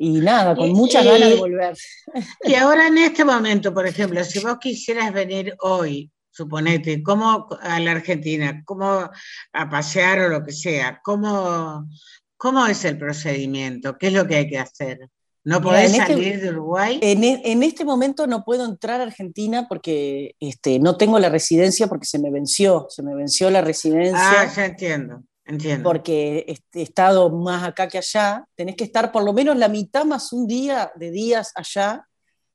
y 0.00 0.20
nada, 0.20 0.54
con 0.54 0.70
muchas 0.70 1.04
ganas 1.04 1.28
de 1.30 1.34
volver. 1.34 1.76
Y 2.44 2.54
ahora 2.54 2.86
en 2.86 2.98
este 2.98 3.24
momento, 3.24 3.74
por 3.74 3.86
ejemplo, 3.86 4.22
si 4.22 4.38
vos 4.38 4.58
quisieras 4.60 5.12
venir 5.12 5.56
hoy, 5.60 6.10
suponete, 6.30 7.02
¿cómo 7.02 7.48
a 7.60 7.80
la 7.80 7.90
Argentina, 7.92 8.62
cómo 8.64 9.10
a 9.52 9.70
pasear 9.70 10.20
o 10.20 10.28
lo 10.28 10.44
que 10.44 10.52
sea, 10.52 11.00
cómo, 11.02 11.88
¿Cómo 12.38 12.64
es 12.66 12.84
el 12.84 12.96
procedimiento? 12.96 13.98
¿Qué 13.98 14.06
es 14.06 14.12
lo 14.12 14.26
que 14.26 14.36
hay 14.36 14.48
que 14.48 14.58
hacer? 14.58 15.10
¿No 15.42 15.60
podés 15.60 15.92
este 15.92 16.06
salir 16.06 16.40
de 16.40 16.50
Uruguay? 16.50 17.00
E, 17.02 17.12
en, 17.12 17.62
este 17.64 17.84
momento 17.84 18.26
no 18.28 18.44
puedo 18.44 18.64
entrar 18.64 19.00
a 19.00 19.04
Argentina 19.04 19.66
porque 19.68 20.36
este, 20.38 20.78
no 20.78 20.96
tengo 20.96 21.18
la 21.18 21.30
residencia 21.30 21.88
porque 21.88 22.06
se 22.06 22.20
me 22.20 22.30
venció, 22.30 22.86
se 22.90 23.02
me 23.02 23.14
venció 23.14 23.50
la 23.50 23.60
residencia. 23.60 24.42
Ah, 24.42 24.52
ya 24.54 24.66
entiendo, 24.66 25.24
entiendo. 25.44 25.82
Porque 25.82 26.44
he 26.72 26.82
estado 26.82 27.28
más 27.30 27.64
acá 27.64 27.88
que 27.88 27.98
allá. 27.98 28.44
Tenés 28.54 28.76
que 28.76 28.84
estar 28.84 29.10
por 29.10 29.24
lo 29.24 29.32
menos 29.32 29.56
la 29.56 29.68
mitad 29.68 30.04
más 30.04 30.32
un 30.32 30.46
día 30.46 30.92
de 30.94 31.10
días 31.10 31.50
allá, 31.56 32.06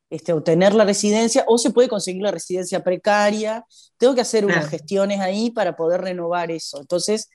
este, 0.10 0.32
obtener 0.32 0.74
la 0.76 0.86
residencia, 0.86 1.44
o 1.48 1.58
se 1.58 1.72
puede 1.72 1.90
conseguir 1.90 2.22
la 2.22 2.32
residencia 2.32 2.82
precaria. 2.84 3.66
Tengo 3.98 4.16
que 4.16 4.22
hacer 4.22 4.46
unas 4.46 4.70
gestiones 4.70 5.20
ahí 5.20 5.52
para 5.52 5.76
poder 5.76 6.00
renovar 6.00 6.52
eso. 6.52 6.80
Entonces, 6.80 7.30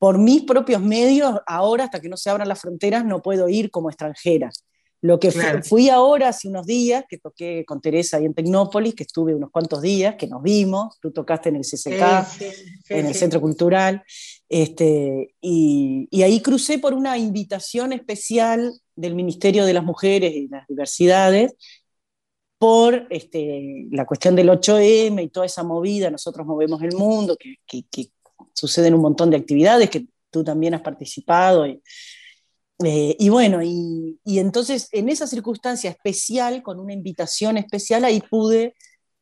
por 0.00 0.16
mis 0.16 0.44
propios 0.44 0.80
medios, 0.80 1.40
ahora 1.46 1.84
hasta 1.84 2.00
que 2.00 2.08
no 2.08 2.16
se 2.16 2.30
abran 2.30 2.48
las 2.48 2.58
fronteras, 2.58 3.04
no 3.04 3.20
puedo 3.20 3.50
ir 3.50 3.70
como 3.70 3.90
extranjera. 3.90 4.50
Lo 5.02 5.20
que 5.20 5.30
fui 5.30 5.90
ahora 5.90 6.28
hace 6.28 6.48
unos 6.48 6.64
días, 6.64 7.04
que 7.06 7.18
toqué 7.18 7.66
con 7.66 7.82
Teresa 7.82 8.16
ahí 8.16 8.24
en 8.24 8.32
Tecnópolis, 8.32 8.94
que 8.94 9.02
estuve 9.02 9.34
unos 9.34 9.50
cuantos 9.50 9.82
días, 9.82 10.14
que 10.16 10.26
nos 10.26 10.42
vimos, 10.42 10.98
tú 11.02 11.10
tocaste 11.10 11.50
en 11.50 11.56
el 11.56 11.64
CCK, 11.64 12.42
en 12.88 13.06
el 13.06 13.14
Centro 13.14 13.42
Cultural, 13.42 14.02
este, 14.48 15.34
y, 15.38 16.08
ahí 16.22 16.40
crucé 16.40 16.78
por 16.78 16.94
una 16.94 17.18
invitación 17.18 17.92
especial 17.92 18.72
del 18.96 19.14
Ministerio 19.14 19.66
de 19.66 19.74
las 19.74 19.84
Mujeres 19.84 20.34
y 20.34 20.48
las 20.48 20.66
Diversidades, 20.66 21.54
por 22.58 23.06
este, 23.10 23.86
la 23.90 24.06
cuestión 24.06 24.34
del 24.34 24.48
8M 24.48 25.24
y 25.24 25.28
toda 25.28 25.44
esa 25.44 25.62
movida, 25.62 26.10
nosotros 26.10 26.46
movemos 26.46 26.80
el 26.82 26.94
mundo, 26.94 27.36
que, 27.38 27.56
que 27.90 28.10
suceden 28.54 28.94
un 28.94 29.02
montón 29.02 29.30
de 29.30 29.36
actividades 29.36 29.90
que 29.90 30.06
tú 30.30 30.44
también 30.44 30.74
has 30.74 30.82
participado. 30.82 31.66
Y, 31.66 31.82
eh, 32.84 33.30
bueno, 33.30 33.60
y, 33.62 34.18
entonces 34.24 34.88
en 34.92 35.08
esa 35.08 35.26
circunstancia 35.26 35.90
especial, 35.90 36.62
con 36.62 36.80
una 36.80 36.92
invitación 36.92 37.58
especial, 37.58 38.04
ahí 38.04 38.20
pude 38.20 38.74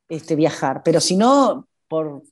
este, 0.09 0.37
viajar. 0.37 0.83
Pero 0.85 1.01
si 1.01 1.17
no, 1.17 1.69
por, 1.89 2.23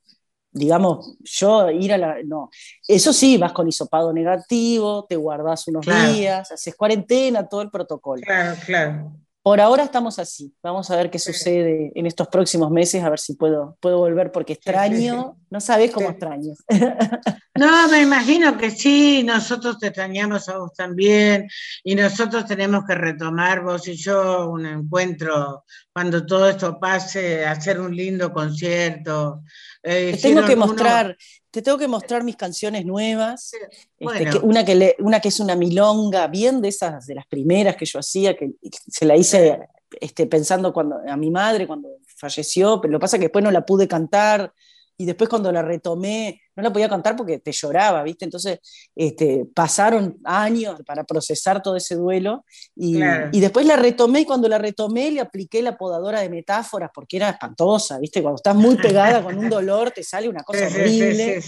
digamos, 0.50 1.16
yo 1.24 1.70
ir 1.70 1.92
a 1.92 1.98
la... 1.98 2.16
No, 2.24 2.50
eso 2.86 3.12
sí, 3.12 3.36
vas 3.38 3.52
con 3.52 3.68
hisopado 3.68 4.12
negativo, 4.12 5.04
te 5.08 5.16
guardas 5.16 5.66
unos 5.68 5.84
días, 5.86 6.50
haces 6.52 6.74
cuarentena, 6.74 7.48
todo 7.48 7.62
el 7.62 7.70
protocolo. 7.70 8.22
Claro, 8.22 8.56
claro. 8.64 9.25
Por 9.46 9.60
ahora 9.60 9.84
estamos 9.84 10.18
así. 10.18 10.52
Vamos 10.60 10.90
a 10.90 10.96
ver 10.96 11.08
qué 11.08 11.20
sucede 11.20 11.92
en 11.94 12.06
estos 12.06 12.26
próximos 12.26 12.68
meses, 12.68 13.04
a 13.04 13.10
ver 13.10 13.20
si 13.20 13.34
puedo, 13.34 13.78
puedo 13.78 13.98
volver, 13.98 14.32
porque 14.32 14.54
extraño, 14.54 15.36
no 15.50 15.60
sabes 15.60 15.92
cómo 15.92 16.10
extraño. 16.10 16.54
No, 17.58 17.88
me 17.88 18.02
imagino 18.02 18.58
que 18.58 18.70
sí, 18.70 19.22
nosotros 19.22 19.78
te 19.78 19.86
extrañamos 19.86 20.46
a 20.50 20.58
vos 20.58 20.74
también, 20.74 21.48
y 21.82 21.94
nosotros 21.94 22.44
tenemos 22.44 22.84
que 22.84 22.94
retomar, 22.94 23.62
vos 23.62 23.88
y 23.88 23.94
yo, 23.94 24.50
un 24.50 24.66
encuentro 24.66 25.64
cuando 25.90 26.26
todo 26.26 26.50
esto 26.50 26.78
pase, 26.78 27.46
hacer 27.46 27.80
un 27.80 27.96
lindo 27.96 28.30
concierto. 28.30 29.42
Eh, 29.82 30.12
te 30.16 30.28
tengo 30.28 30.44
que 30.44 30.56
mostrar, 30.56 31.16
te 31.56 31.62
tengo 31.62 31.78
que 31.78 31.88
mostrar 31.88 32.22
mis 32.22 32.36
canciones 32.36 32.84
nuevas. 32.84 33.50
Este, 33.98 34.38
una, 34.40 34.62
que 34.62 34.94
una 34.98 35.20
que 35.20 35.28
es 35.28 35.40
una 35.40 35.56
milonga, 35.56 36.26
bien 36.26 36.60
de 36.60 36.68
esas, 36.68 37.06
de 37.06 37.14
las 37.14 37.26
primeras 37.26 37.76
que 37.76 37.86
yo 37.86 37.98
hacía, 37.98 38.36
que 38.36 38.52
se 38.70 39.06
la 39.06 39.16
hice 39.16 39.66
este, 39.98 40.26
pensando 40.26 40.74
cuando, 40.74 40.98
a 41.08 41.16
mi 41.16 41.30
madre 41.30 41.66
cuando 41.66 41.88
falleció, 42.04 42.78
pero 42.82 42.92
lo 42.92 42.98
que 42.98 43.00
pasa 43.00 43.16
es 43.16 43.20
que 43.20 43.28
después 43.28 43.42
no 43.42 43.50
la 43.50 43.64
pude 43.64 43.88
cantar 43.88 44.52
y 44.98 45.04
después 45.04 45.28
cuando 45.28 45.52
la 45.52 45.62
retomé, 45.62 46.40
no 46.54 46.62
la 46.62 46.72
podía 46.72 46.88
cantar 46.88 47.16
porque 47.16 47.38
te 47.38 47.52
lloraba, 47.52 48.02
¿viste? 48.02 48.24
Entonces 48.24 48.60
este, 48.94 49.46
pasaron 49.54 50.18
años 50.24 50.80
para 50.86 51.04
procesar 51.04 51.62
todo 51.62 51.76
ese 51.76 51.96
duelo 51.96 52.44
y, 52.74 52.98
y, 53.32 53.40
después 53.40 53.66
la 53.66 53.76
retomé 53.76 54.20
y 54.20 54.24
cuando 54.24 54.48
la 54.48 54.56
retomé 54.56 55.10
le 55.10 55.20
apliqué 55.20 55.60
la 55.60 55.76
podadora 55.76 56.20
de 56.20 56.30
metáforas 56.30 56.90
porque 56.94 57.18
era 57.18 57.28
espantosa, 57.28 57.98
¿viste? 57.98 58.22
Cuando 58.22 58.36
estás 58.36 58.56
muy 58.56 58.76
pegada 58.76 59.22
con 59.22 59.36
un 59.36 59.50
dolor 59.50 59.90
te 59.90 60.02
sale 60.02 60.28
una 60.28 60.42
cosa 60.42 60.66
horrible. 60.66 61.42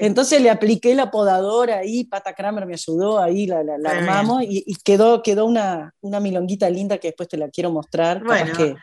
Entonces 0.00 0.40
le 0.40 0.50
apliqué 0.50 0.94
la 0.94 1.10
podadora 1.10 1.78
ahí, 1.78 2.04
Pata 2.04 2.32
Kramer 2.32 2.64
me 2.64 2.74
ayudó, 2.74 3.18
ahí 3.18 3.46
la, 3.46 3.62
la, 3.64 3.90
armamos 3.90 4.44
y, 4.46 4.76
quedó, 4.84 5.22
quedó 5.22 5.46
una, 5.46 5.94
una 6.00 6.20
milonguita 6.20 6.70
linda 6.70 6.98
que 6.98 7.08
después 7.08 7.28
te 7.28 7.36
la 7.36 7.48
quiero 7.48 7.72
mostrar. 7.72 8.22
Bueno. 8.22 8.56
Que, 8.56 8.76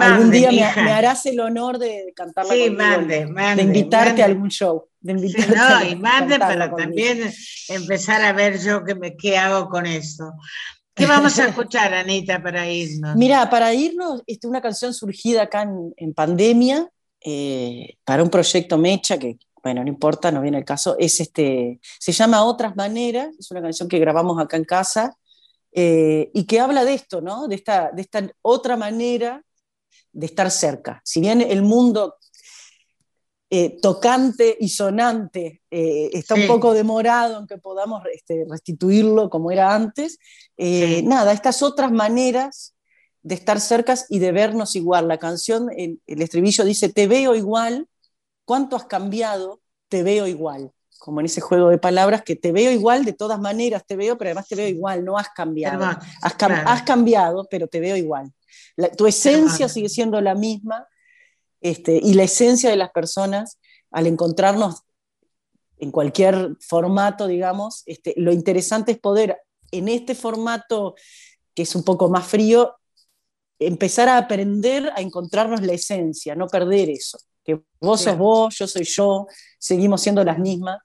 Algún 0.00 0.30
día 0.30 0.50
me, 0.50 0.62
harás 0.62 1.26
el 1.26 1.40
honor 1.40 1.78
de 1.78 2.12
cantarla 2.14 2.52
sí, 2.52 2.70
mande, 2.70 3.26
de 3.26 3.62
invitarte 3.62 4.22
a 4.22 4.26
algún 4.26 4.48
show. 4.48 4.88
De 5.00 5.12
invitarte 5.12 5.54
no, 5.54 5.84
y 5.90 5.96
mande, 6.00 6.38
pero 6.38 6.74
también 6.74 7.32
empezar 7.68 8.22
a 8.22 8.32
ver 8.32 8.58
yo 8.60 8.84
qué, 8.84 8.94
me, 8.94 9.16
qué 9.16 9.36
hago 9.36 9.68
con 9.68 9.86
eso. 9.86 10.32
¿Qué 10.94 11.06
vamos 11.06 11.38
a 11.38 11.48
escuchar, 11.48 11.92
Anita, 11.92 12.42
para 12.42 12.68
irnos? 12.68 13.16
Mira, 13.16 13.50
para 13.50 13.74
irnos, 13.74 14.22
este, 14.26 14.46
una 14.46 14.62
canción 14.62 14.94
surgida 14.94 15.42
acá 15.42 15.68
en, 15.96 16.14
pandemia, 16.14 16.88
eh, 17.20 17.96
para 18.04 18.22
un 18.22 18.30
proyecto 18.30 18.78
Mecha, 18.78 19.18
que, 19.18 19.38
bueno, 19.62 19.82
no 19.82 19.88
importa, 19.88 20.30
no 20.30 20.40
viene 20.40 20.58
el 20.58 20.64
caso, 20.64 20.96
es 20.98 21.20
este, 21.20 21.80
se 21.98 22.12
llama 22.12 22.44
Otras 22.44 22.76
Maneras, 22.76 23.34
es 23.38 23.50
una 23.50 23.62
canción 23.62 23.88
que 23.88 23.98
grabamos 23.98 24.40
acá 24.40 24.56
en 24.56 24.64
casa, 24.64 25.16
eh, 25.72 26.30
y 26.32 26.44
que 26.44 26.60
habla 26.60 26.84
de 26.84 26.94
esto, 26.94 27.20
¿no? 27.20 27.48
De 27.48 27.56
esta, 27.56 27.90
de 27.92 28.02
esta 28.02 28.30
otra 28.42 28.76
manera 28.76 29.43
de 30.14 30.26
estar 30.26 30.50
cerca. 30.50 31.02
Si 31.04 31.20
bien 31.20 31.40
el 31.40 31.62
mundo 31.62 32.16
eh, 33.50 33.78
tocante 33.80 34.56
y 34.58 34.68
sonante 34.68 35.62
eh, 35.70 36.10
está 36.12 36.34
un 36.34 36.46
poco 36.46 36.72
demorado 36.72 37.40
en 37.40 37.46
que 37.46 37.58
podamos 37.58 38.02
este, 38.12 38.46
restituirlo 38.48 39.28
como 39.28 39.50
era 39.50 39.74
antes, 39.74 40.18
eh, 40.56 41.02
nada, 41.02 41.32
estas 41.32 41.62
otras 41.62 41.92
maneras 41.92 42.74
de 43.22 43.34
estar 43.34 43.60
cercas 43.60 44.06
y 44.08 44.18
de 44.18 44.32
vernos 44.32 44.76
igual. 44.76 45.08
La 45.08 45.18
canción, 45.18 45.68
el, 45.76 46.00
estribillo 46.06 46.64
dice, 46.64 46.88
te 46.88 47.06
veo 47.06 47.34
igual, 47.34 47.88
¿cuánto 48.44 48.76
has 48.76 48.86
cambiado? 48.86 49.60
Te 49.88 50.02
veo 50.02 50.26
igual 50.26 50.70
como 50.98 51.20
en 51.20 51.26
ese 51.26 51.42
juego 51.42 51.68
de 51.68 51.76
palabras, 51.76 52.22
que 52.22 52.34
te 52.34 52.50
veo 52.50 52.70
igual, 52.70 53.04
de 53.04 53.12
todas 53.12 53.38
maneras 53.38 53.84
te 53.86 53.94
veo, 53.94 54.16
pero 54.16 54.30
además 54.30 54.48
te 54.48 54.56
veo 54.56 54.68
igual, 54.68 55.04
no 55.04 55.18
has 55.18 55.28
cambiado. 55.28 55.84
has, 55.84 55.98
has, 56.22 56.82
cambiado, 56.82 57.46
pero 57.50 57.68
te 57.68 57.78
veo 57.78 57.94
igual 57.94 58.32
tu 58.96 59.06
esencia 59.06 59.68
sigue 59.68 59.88
siendo 59.88 60.20
la 60.20 60.34
misma 60.34 60.86
este, 61.60 62.00
y 62.02 62.14
la 62.14 62.24
esencia 62.24 62.70
de 62.70 62.76
las 62.76 62.90
personas, 62.90 63.58
al 63.90 64.06
encontrarnos 64.06 64.82
en 65.78 65.90
cualquier 65.90 66.56
formato, 66.60 67.26
digamos, 67.26 67.82
este, 67.86 68.14
lo 68.16 68.32
interesante 68.32 68.92
es 68.92 68.98
poder 68.98 69.38
en 69.70 69.88
este 69.88 70.14
formato 70.14 70.94
que 71.54 71.62
es 71.62 71.74
un 71.74 71.84
poco 71.84 72.08
más 72.08 72.26
frío, 72.26 72.74
empezar 73.58 74.08
a 74.08 74.18
aprender 74.18 74.92
a 74.94 75.00
encontrarnos 75.00 75.62
la 75.62 75.72
esencia, 75.72 76.34
no 76.34 76.48
perder 76.48 76.90
eso, 76.90 77.18
que 77.44 77.62
vos 77.80 78.00
sos 78.00 78.18
vos, 78.18 78.58
yo 78.58 78.66
soy 78.66 78.84
yo, 78.84 79.26
seguimos 79.58 80.02
siendo 80.02 80.24
las 80.24 80.38
mismas, 80.38 80.78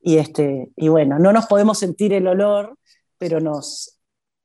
y, 0.00 0.18
este, 0.18 0.70
y 0.76 0.88
bueno, 0.88 1.18
no 1.18 1.32
nos 1.32 1.46
podemos 1.46 1.78
sentir 1.78 2.12
el 2.12 2.28
olor, 2.28 2.78
pero 3.18 3.40
nos, 3.40 3.95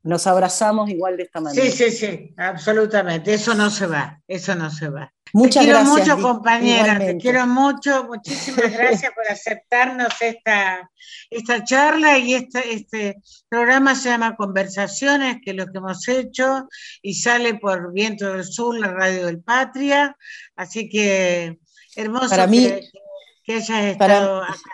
nos 0.04 0.26
abrazamos 0.28 0.90
igual 0.90 1.18
de 1.18 1.24
esta 1.24 1.40
manera. 1.42 1.64
Sí, 1.64 1.72
sí, 1.72 1.92
sí, 1.92 2.34
absolutamente. 2.38 3.34
Eso 3.34 3.54
no 3.54 3.70
se 3.70 3.86
va, 3.86 4.20
eso 4.28 4.56
no 4.56 4.70
se 4.72 4.90
va. 4.90 5.12
Muchas 5.34 5.64
te 5.64 5.72
quiero 5.72 5.86
mucho, 5.86 6.22
compañera, 6.22 7.00
te 7.00 7.18
quiero 7.18 7.48
mucho. 7.48 8.06
Muchísimas 8.06 8.72
gracias 8.78 9.14
por 9.14 9.28
aceptarnos 9.30 10.14
esta, 10.20 10.90
esta 11.30 11.64
charla 11.64 12.18
y 12.18 12.34
este, 12.34 12.74
este 12.74 13.18
programa 13.48 13.96
se 13.96 14.10
llama 14.10 14.36
Conversaciones, 14.36 15.38
que 15.44 15.52
es 15.52 15.58
lo 15.58 15.68
que 15.68 15.78
hemos 15.78 16.08
hecho 16.08 16.68
y 17.02 17.14
sale 17.14 17.56
por 17.56 17.94
Viento 17.94 18.34
del 18.34 18.44
Sur, 18.44 18.78
la 18.78 18.92
radio 18.92 19.28
del 19.28 19.42
Patria. 19.42 20.18
Así 20.56 20.90
que 20.90 21.60
hermoso. 21.96 22.30
Para 22.30 22.48
mí, 22.48 22.70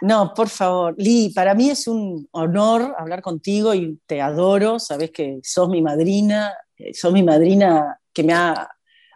no, 0.02 0.34
por 0.34 0.50
favor, 0.50 0.96
Lee, 0.98 1.32
para 1.34 1.54
mí 1.54 1.70
es 1.70 1.88
un 1.88 2.28
honor 2.32 2.96
hablar 2.98 3.22
contigo 3.22 3.74
y 3.74 4.00
te 4.06 4.22
adoro, 4.22 4.80
sabes 4.80 5.12
que 5.12 5.40
sos 5.44 5.70
mi 5.70 5.82
madrina, 5.82 6.54
eh, 6.78 6.94
sos 6.94 7.14
mi 7.14 7.24
madrina 7.24 8.00
que 8.14 8.24
me 8.24 8.34
ha 8.34 8.70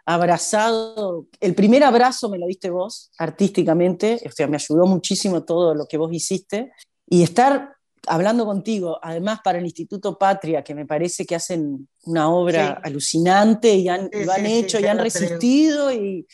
abrazado, 0.04 1.26
el 1.40 1.54
primer 1.54 1.84
abrazo 1.84 2.28
me 2.28 2.38
lo 2.38 2.46
diste 2.46 2.70
vos 2.70 3.10
artísticamente, 3.18 4.20
o 4.26 4.30
sea, 4.30 4.46
me 4.46 4.56
ayudó 4.56 4.86
muchísimo 4.86 5.44
todo 5.44 5.74
lo 5.74 5.86
que 5.86 5.96
vos 5.96 6.12
hiciste, 6.12 6.72
y 7.08 7.22
estar 7.22 7.76
hablando 8.06 8.44
contigo, 8.44 8.98
además 9.00 9.40
para 9.44 9.58
el 9.58 9.64
Instituto 9.64 10.18
Patria, 10.18 10.64
que 10.64 10.74
me 10.74 10.86
parece 10.86 11.24
que 11.24 11.36
hacen 11.36 11.88
una 12.04 12.30
obra 12.30 12.80
alucinante 12.82 13.74
y 13.74 13.88
han, 13.88 14.10
lo 14.12 14.32
han 14.32 14.46
hecho 14.46 14.80
y 14.80 14.86
han 14.86 14.98
resistido 14.98 15.92
y, 15.92 16.26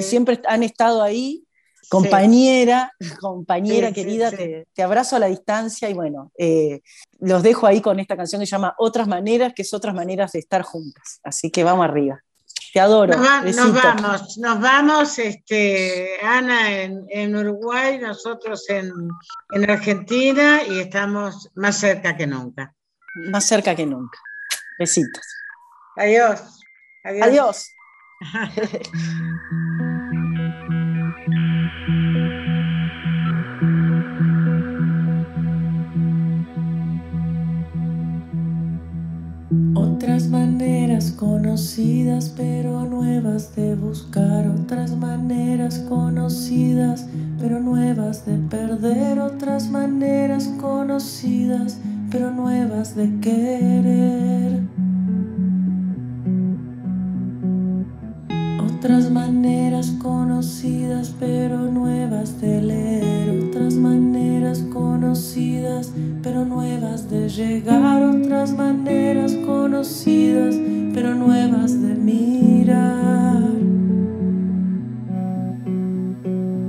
siempre 0.00 0.40
han 0.46 0.62
estado 0.62 1.02
ahí 1.02 1.45
compañera, 1.88 2.92
compañera 3.20 3.92
querida, 3.92 4.30
te, 4.30 4.82
abrazo 4.82 5.16
a 5.16 5.18
la 5.18 5.26
distancia 5.26 5.88
y 5.88 5.94
bueno, 5.94 6.32
eh, 6.38 6.80
los 7.20 7.42
dejo 7.42 7.66
ahí 7.66 7.80
con 7.80 8.00
esta 8.00 8.16
canción 8.16 8.40
que 8.40 8.46
se 8.46 8.52
llama 8.52 8.74
Otras 8.78 9.08
Maneras, 9.08 9.52
que 9.54 9.62
es 9.62 9.72
otras 9.74 9.94
maneras 9.94 10.32
de 10.32 10.40
estar 10.40 10.62
juntas. 10.62 11.20
Así 11.22 11.50
que 11.50 11.64
vamos 11.64 11.84
arriba. 11.84 12.20
Te 12.72 12.80
adoro. 12.80 13.16
Nos, 13.16 13.72
vamos, 13.72 14.38
nos 14.38 14.60
vamos, 14.60 15.18
este, 15.18 16.18
Ana 16.22 16.82
en, 16.82 17.36
Uruguay, 17.36 17.98
nosotros 17.98 18.68
en, 18.68 18.92
en 19.52 19.70
Argentina 19.70 20.62
y 20.68 20.80
estamos 20.80 21.50
más 21.54 21.78
cerca 21.78 22.16
que 22.16 22.26
nunca. 22.26 22.74
Más 23.30 23.44
cerca 23.44 23.74
que 23.74 23.86
nunca. 23.86 24.18
Besitos. 24.78 25.24
Adiós. 25.96 26.42
Adiós. 27.02 27.70
Otras 40.16 40.30
maneras 40.30 41.10
conocidas 41.10 42.32
pero 42.34 42.86
nuevas 42.86 43.54
de 43.54 43.74
buscar, 43.74 44.48
otras 44.48 44.96
maneras 44.96 45.78
conocidas 45.90 47.06
pero 47.38 47.60
nuevas 47.60 48.24
de 48.24 48.38
perder, 48.38 49.20
otras 49.20 49.68
maneras 49.68 50.48
conocidas 50.58 51.78
pero 52.10 52.30
nuevas 52.30 52.96
de 52.96 53.10
querer. 53.20 54.85
Otras 58.86 59.10
maneras 59.10 59.92
conocidas 60.00 61.12
pero 61.18 61.58
nuevas 61.58 62.40
de 62.40 62.62
leer, 62.62 63.48
otras 63.48 63.74
maneras 63.74 64.64
conocidas 64.72 65.90
pero 66.22 66.44
nuevas 66.44 67.10
de 67.10 67.28
llegar, 67.28 68.00
otras 68.04 68.52
maneras 68.52 69.34
conocidas 69.44 70.54
pero 70.94 71.16
nuevas 71.16 71.82
de 71.82 71.96
mirar. 71.96 73.42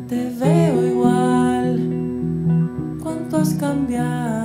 Te 0.07 0.32
veo 0.39 0.88
igual, 0.88 1.80
cuánto 3.03 3.38
has 3.38 3.53
cambiado, 3.53 4.36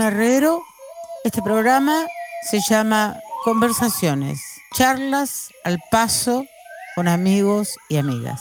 Herrero. 0.00 0.62
Este 1.24 1.42
programa 1.42 2.06
se 2.50 2.60
llama 2.60 3.20
Conversaciones, 3.44 4.40
charlas 4.74 5.50
al 5.64 5.78
paso 5.90 6.44
con 6.94 7.08
amigos 7.08 7.76
y 7.88 7.98
amigas. 7.98 8.40